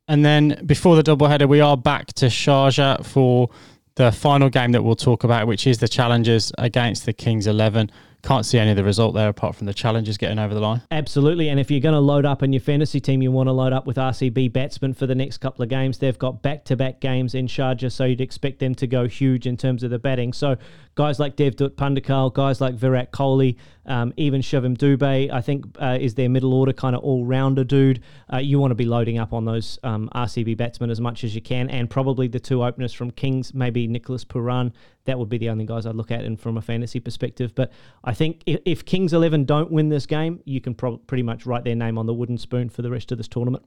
And 0.06 0.24
then 0.24 0.62
before 0.66 0.96
the 0.96 1.02
doubleheader, 1.02 1.48
we 1.48 1.60
are 1.60 1.76
back 1.76 2.08
to 2.14 2.26
Sharjah 2.26 3.04
for 3.04 3.48
the 3.94 4.12
final 4.12 4.50
game 4.50 4.72
that 4.72 4.82
we'll 4.82 4.96
talk 4.96 5.24
about, 5.24 5.46
which 5.46 5.66
is 5.66 5.78
the 5.78 5.88
challenges 5.88 6.52
against 6.58 7.06
the 7.06 7.12
Kings 7.12 7.46
11 7.46 7.90
can't 8.24 8.46
see 8.46 8.58
any 8.58 8.70
of 8.70 8.76
the 8.76 8.84
result 8.84 9.14
there 9.14 9.28
apart 9.28 9.54
from 9.54 9.66
the 9.66 9.74
challenges 9.74 10.16
getting 10.16 10.38
over 10.38 10.54
the 10.54 10.60
line. 10.60 10.82
Absolutely. 10.90 11.48
And 11.48 11.60
if 11.60 11.70
you're 11.70 11.80
going 11.80 11.94
to 11.94 12.00
load 12.00 12.24
up 12.24 12.42
in 12.42 12.52
your 12.52 12.60
fantasy 12.60 13.00
team, 13.00 13.22
you 13.22 13.30
want 13.30 13.48
to 13.48 13.52
load 13.52 13.72
up 13.72 13.86
with 13.86 13.96
RCB 13.96 14.52
batsmen 14.52 14.94
for 14.94 15.06
the 15.06 15.14
next 15.14 15.38
couple 15.38 15.62
of 15.62 15.68
games. 15.68 15.98
They've 15.98 16.18
got 16.18 16.42
back 16.42 16.64
to 16.66 16.76
back 16.76 17.00
games 17.00 17.34
in 17.34 17.46
Sharjah, 17.46 17.92
so 17.92 18.04
you'd 18.04 18.20
expect 18.20 18.58
them 18.58 18.74
to 18.76 18.86
go 18.86 19.06
huge 19.06 19.46
in 19.46 19.56
terms 19.56 19.82
of 19.82 19.90
the 19.90 19.98
batting. 19.98 20.32
So 20.32 20.56
guys 20.94 21.20
like 21.20 21.36
Devdutt 21.36 21.70
Padikkal, 21.70 22.32
guys 22.32 22.60
like 22.60 22.74
Virat 22.74 23.12
Kohli, 23.12 23.56
um, 23.86 24.12
even 24.16 24.40
Shivam 24.40 24.76
Dube, 24.76 25.30
I 25.30 25.40
think 25.40 25.66
uh, 25.80 25.98
is 26.00 26.14
their 26.14 26.28
middle 26.28 26.54
order 26.54 26.72
kind 26.72 26.96
of 26.96 27.02
all 27.02 27.24
rounder 27.24 27.64
dude. 27.64 28.02
Uh, 28.32 28.38
you 28.38 28.58
want 28.58 28.70
to 28.70 28.74
be 28.74 28.84
loading 28.84 29.18
up 29.18 29.32
on 29.32 29.44
those 29.44 29.78
um, 29.82 30.08
RCB 30.14 30.56
batsmen 30.56 30.90
as 30.90 31.00
much 31.00 31.24
as 31.24 31.34
you 31.34 31.40
can, 31.40 31.68
and 31.70 31.88
probably 31.88 32.28
the 32.28 32.40
two 32.40 32.64
openers 32.64 32.92
from 32.92 33.10
Kings, 33.10 33.54
maybe 33.54 33.86
Nicholas 33.86 34.24
Pooran. 34.24 34.72
That 35.04 35.18
would 35.18 35.28
be 35.28 35.38
the 35.38 35.50
only 35.50 35.66
guys 35.66 35.86
I'd 35.86 35.94
look 35.94 36.10
at, 36.10 36.24
and 36.24 36.40
from 36.40 36.56
a 36.56 36.62
fantasy 36.62 37.00
perspective. 37.00 37.54
But 37.54 37.72
I 38.02 38.14
think 38.14 38.42
if, 38.46 38.60
if 38.64 38.84
Kings 38.84 39.12
Eleven 39.12 39.44
don't 39.44 39.70
win 39.70 39.88
this 39.88 40.06
game, 40.06 40.40
you 40.44 40.60
can 40.60 40.74
pro- 40.74 40.96
pretty 40.96 41.22
much 41.22 41.46
write 41.46 41.64
their 41.64 41.76
name 41.76 41.98
on 41.98 42.06
the 42.06 42.14
wooden 42.14 42.38
spoon 42.38 42.68
for 42.68 42.82
the 42.82 42.90
rest 42.90 43.12
of 43.12 43.18
this 43.18 43.28
tournament. 43.28 43.64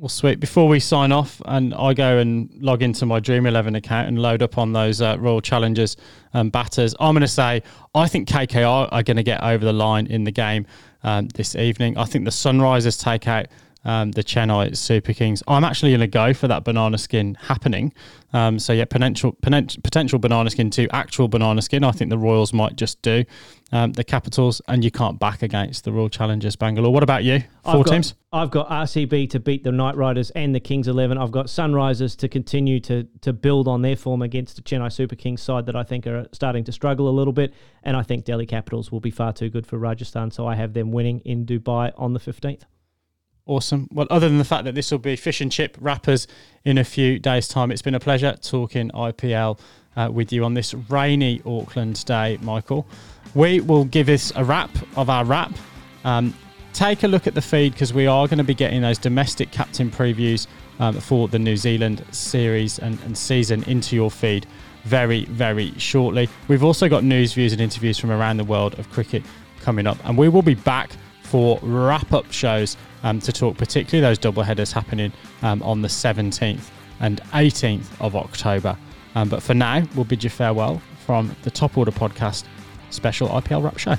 Well, 0.00 0.08
sweet. 0.08 0.38
Before 0.38 0.68
we 0.68 0.78
sign 0.78 1.10
off, 1.10 1.42
and 1.44 1.74
I 1.74 1.92
go 1.92 2.18
and 2.18 2.48
log 2.60 2.84
into 2.84 3.04
my 3.04 3.18
Dream 3.18 3.46
Eleven 3.46 3.74
account 3.74 4.06
and 4.06 4.16
load 4.16 4.44
up 4.44 4.56
on 4.56 4.72
those 4.72 5.02
uh, 5.02 5.16
Royal 5.18 5.40
Challengers 5.40 5.96
um, 6.34 6.50
batters, 6.50 6.94
I'm 7.00 7.14
going 7.14 7.22
to 7.22 7.26
say 7.26 7.64
I 7.96 8.06
think 8.06 8.28
KKR 8.28 8.90
are 8.92 9.02
going 9.02 9.16
to 9.16 9.24
get 9.24 9.42
over 9.42 9.64
the 9.64 9.72
line 9.72 10.06
in 10.06 10.22
the 10.22 10.30
game 10.30 10.66
um, 11.02 11.26
this 11.34 11.56
evening. 11.56 11.98
I 11.98 12.04
think 12.04 12.26
the 12.26 12.30
Sunrisers 12.30 13.02
take 13.02 13.26
out 13.26 13.46
um, 13.88 14.10
the 14.12 14.22
Chennai 14.22 14.76
Super 14.76 15.14
Kings. 15.14 15.42
I'm 15.48 15.64
actually 15.64 15.92
going 15.92 16.00
to 16.00 16.06
go 16.06 16.34
for 16.34 16.46
that 16.46 16.62
banana 16.62 16.98
skin 16.98 17.36
happening. 17.36 17.94
Um, 18.34 18.58
so 18.58 18.74
yeah, 18.74 18.84
potential 18.84 19.32
potential 19.32 20.18
banana 20.18 20.50
skin 20.50 20.68
to 20.72 20.86
actual 20.94 21.26
banana 21.26 21.62
skin. 21.62 21.82
I 21.82 21.92
think 21.92 22.10
the 22.10 22.18
Royals 22.18 22.52
might 22.52 22.76
just 22.76 23.00
do 23.00 23.24
um, 23.72 23.92
the 23.92 24.04
Capitals, 24.04 24.60
and 24.68 24.84
you 24.84 24.90
can't 24.90 25.18
back 25.18 25.42
against 25.42 25.84
the 25.84 25.92
Royal 25.92 26.10
Challengers 26.10 26.54
Bangalore. 26.54 26.92
What 26.92 27.02
about 27.02 27.24
you? 27.24 27.40
4 27.64 27.76
I've 27.76 27.84
got, 27.86 27.92
teams. 27.92 28.14
I've 28.30 28.50
got 28.50 28.68
RCB 28.68 29.30
to 29.30 29.40
beat 29.40 29.64
the 29.64 29.72
Knight 29.72 29.96
Riders 29.96 30.30
and 30.32 30.54
the 30.54 30.60
Kings 30.60 30.86
Eleven. 30.86 31.16
I've 31.16 31.30
got 31.30 31.46
Sunrisers 31.46 32.14
to 32.18 32.28
continue 32.28 32.80
to 32.80 33.04
to 33.22 33.32
build 33.32 33.68
on 33.68 33.80
their 33.80 33.96
form 33.96 34.20
against 34.20 34.56
the 34.56 34.62
Chennai 34.62 34.92
Super 34.92 35.16
Kings 35.16 35.40
side 35.40 35.64
that 35.64 35.76
I 35.76 35.82
think 35.82 36.06
are 36.06 36.26
starting 36.32 36.64
to 36.64 36.72
struggle 36.72 37.08
a 37.08 37.14
little 37.18 37.32
bit, 37.32 37.54
and 37.84 37.96
I 37.96 38.02
think 38.02 38.26
Delhi 38.26 38.44
Capitals 38.44 38.92
will 38.92 39.00
be 39.00 39.10
far 39.10 39.32
too 39.32 39.48
good 39.48 39.66
for 39.66 39.78
Rajasthan. 39.78 40.30
So 40.30 40.46
I 40.46 40.56
have 40.56 40.74
them 40.74 40.92
winning 40.92 41.20
in 41.20 41.46
Dubai 41.46 41.92
on 41.96 42.12
the 42.12 42.20
fifteenth. 42.20 42.66
Awesome. 43.48 43.88
Well, 43.90 44.06
other 44.10 44.28
than 44.28 44.36
the 44.36 44.44
fact 44.44 44.64
that 44.64 44.74
this 44.74 44.90
will 44.90 44.98
be 44.98 45.16
fish 45.16 45.40
and 45.40 45.50
chip 45.50 45.78
wrappers 45.80 46.26
in 46.66 46.76
a 46.76 46.84
few 46.84 47.18
days' 47.18 47.48
time, 47.48 47.70
it's 47.70 47.80
been 47.80 47.94
a 47.94 48.00
pleasure 48.00 48.36
talking 48.42 48.90
IPL 48.90 49.58
uh, 49.96 50.10
with 50.12 50.34
you 50.34 50.44
on 50.44 50.52
this 50.52 50.74
rainy 50.74 51.40
Auckland 51.46 52.04
day, 52.04 52.38
Michael. 52.42 52.86
We 53.34 53.60
will 53.60 53.86
give 53.86 54.04
this 54.04 54.34
a 54.36 54.44
wrap 54.44 54.70
of 54.96 55.08
our 55.08 55.24
wrap. 55.24 55.52
Um, 56.04 56.34
take 56.74 57.04
a 57.04 57.08
look 57.08 57.26
at 57.26 57.34
the 57.34 57.40
feed 57.40 57.72
because 57.72 57.94
we 57.94 58.06
are 58.06 58.28
going 58.28 58.36
to 58.36 58.44
be 58.44 58.52
getting 58.52 58.82
those 58.82 58.98
domestic 58.98 59.50
captain 59.50 59.90
previews 59.90 60.46
um, 60.78 61.00
for 61.00 61.26
the 61.26 61.38
New 61.38 61.56
Zealand 61.56 62.04
series 62.10 62.78
and, 62.78 63.00
and 63.04 63.16
season 63.16 63.64
into 63.64 63.96
your 63.96 64.10
feed 64.10 64.46
very, 64.84 65.24
very 65.24 65.72
shortly. 65.78 66.28
We've 66.48 66.64
also 66.64 66.86
got 66.86 67.02
news, 67.02 67.32
views, 67.32 67.52
and 67.52 67.62
interviews 67.62 67.98
from 67.98 68.10
around 68.10 68.36
the 68.36 68.44
world 68.44 68.78
of 68.78 68.90
cricket 68.90 69.22
coming 69.60 69.86
up, 69.86 69.96
and 70.04 70.18
we 70.18 70.28
will 70.28 70.42
be 70.42 70.54
back 70.54 70.90
for 71.28 71.58
wrap 71.62 72.12
up 72.12 72.32
shows 72.32 72.76
um, 73.02 73.20
to 73.20 73.32
talk, 73.32 73.56
particularly 73.56 74.00
those 74.00 74.18
double 74.18 74.42
headers 74.42 74.72
happening 74.72 75.12
um, 75.42 75.62
on 75.62 75.82
the 75.82 75.88
17th 75.88 76.70
and 77.00 77.20
18th 77.32 77.86
of 78.00 78.16
October. 78.16 78.76
Um, 79.14 79.28
but 79.28 79.42
for 79.42 79.54
now, 79.54 79.84
we'll 79.94 80.04
bid 80.04 80.24
you 80.24 80.30
farewell 80.30 80.80
from 81.04 81.34
the 81.42 81.50
Top 81.50 81.76
Order 81.76 81.92
Podcast 81.92 82.44
special 82.90 83.28
IPL 83.28 83.62
wrap 83.62 83.78
show. 83.78 83.96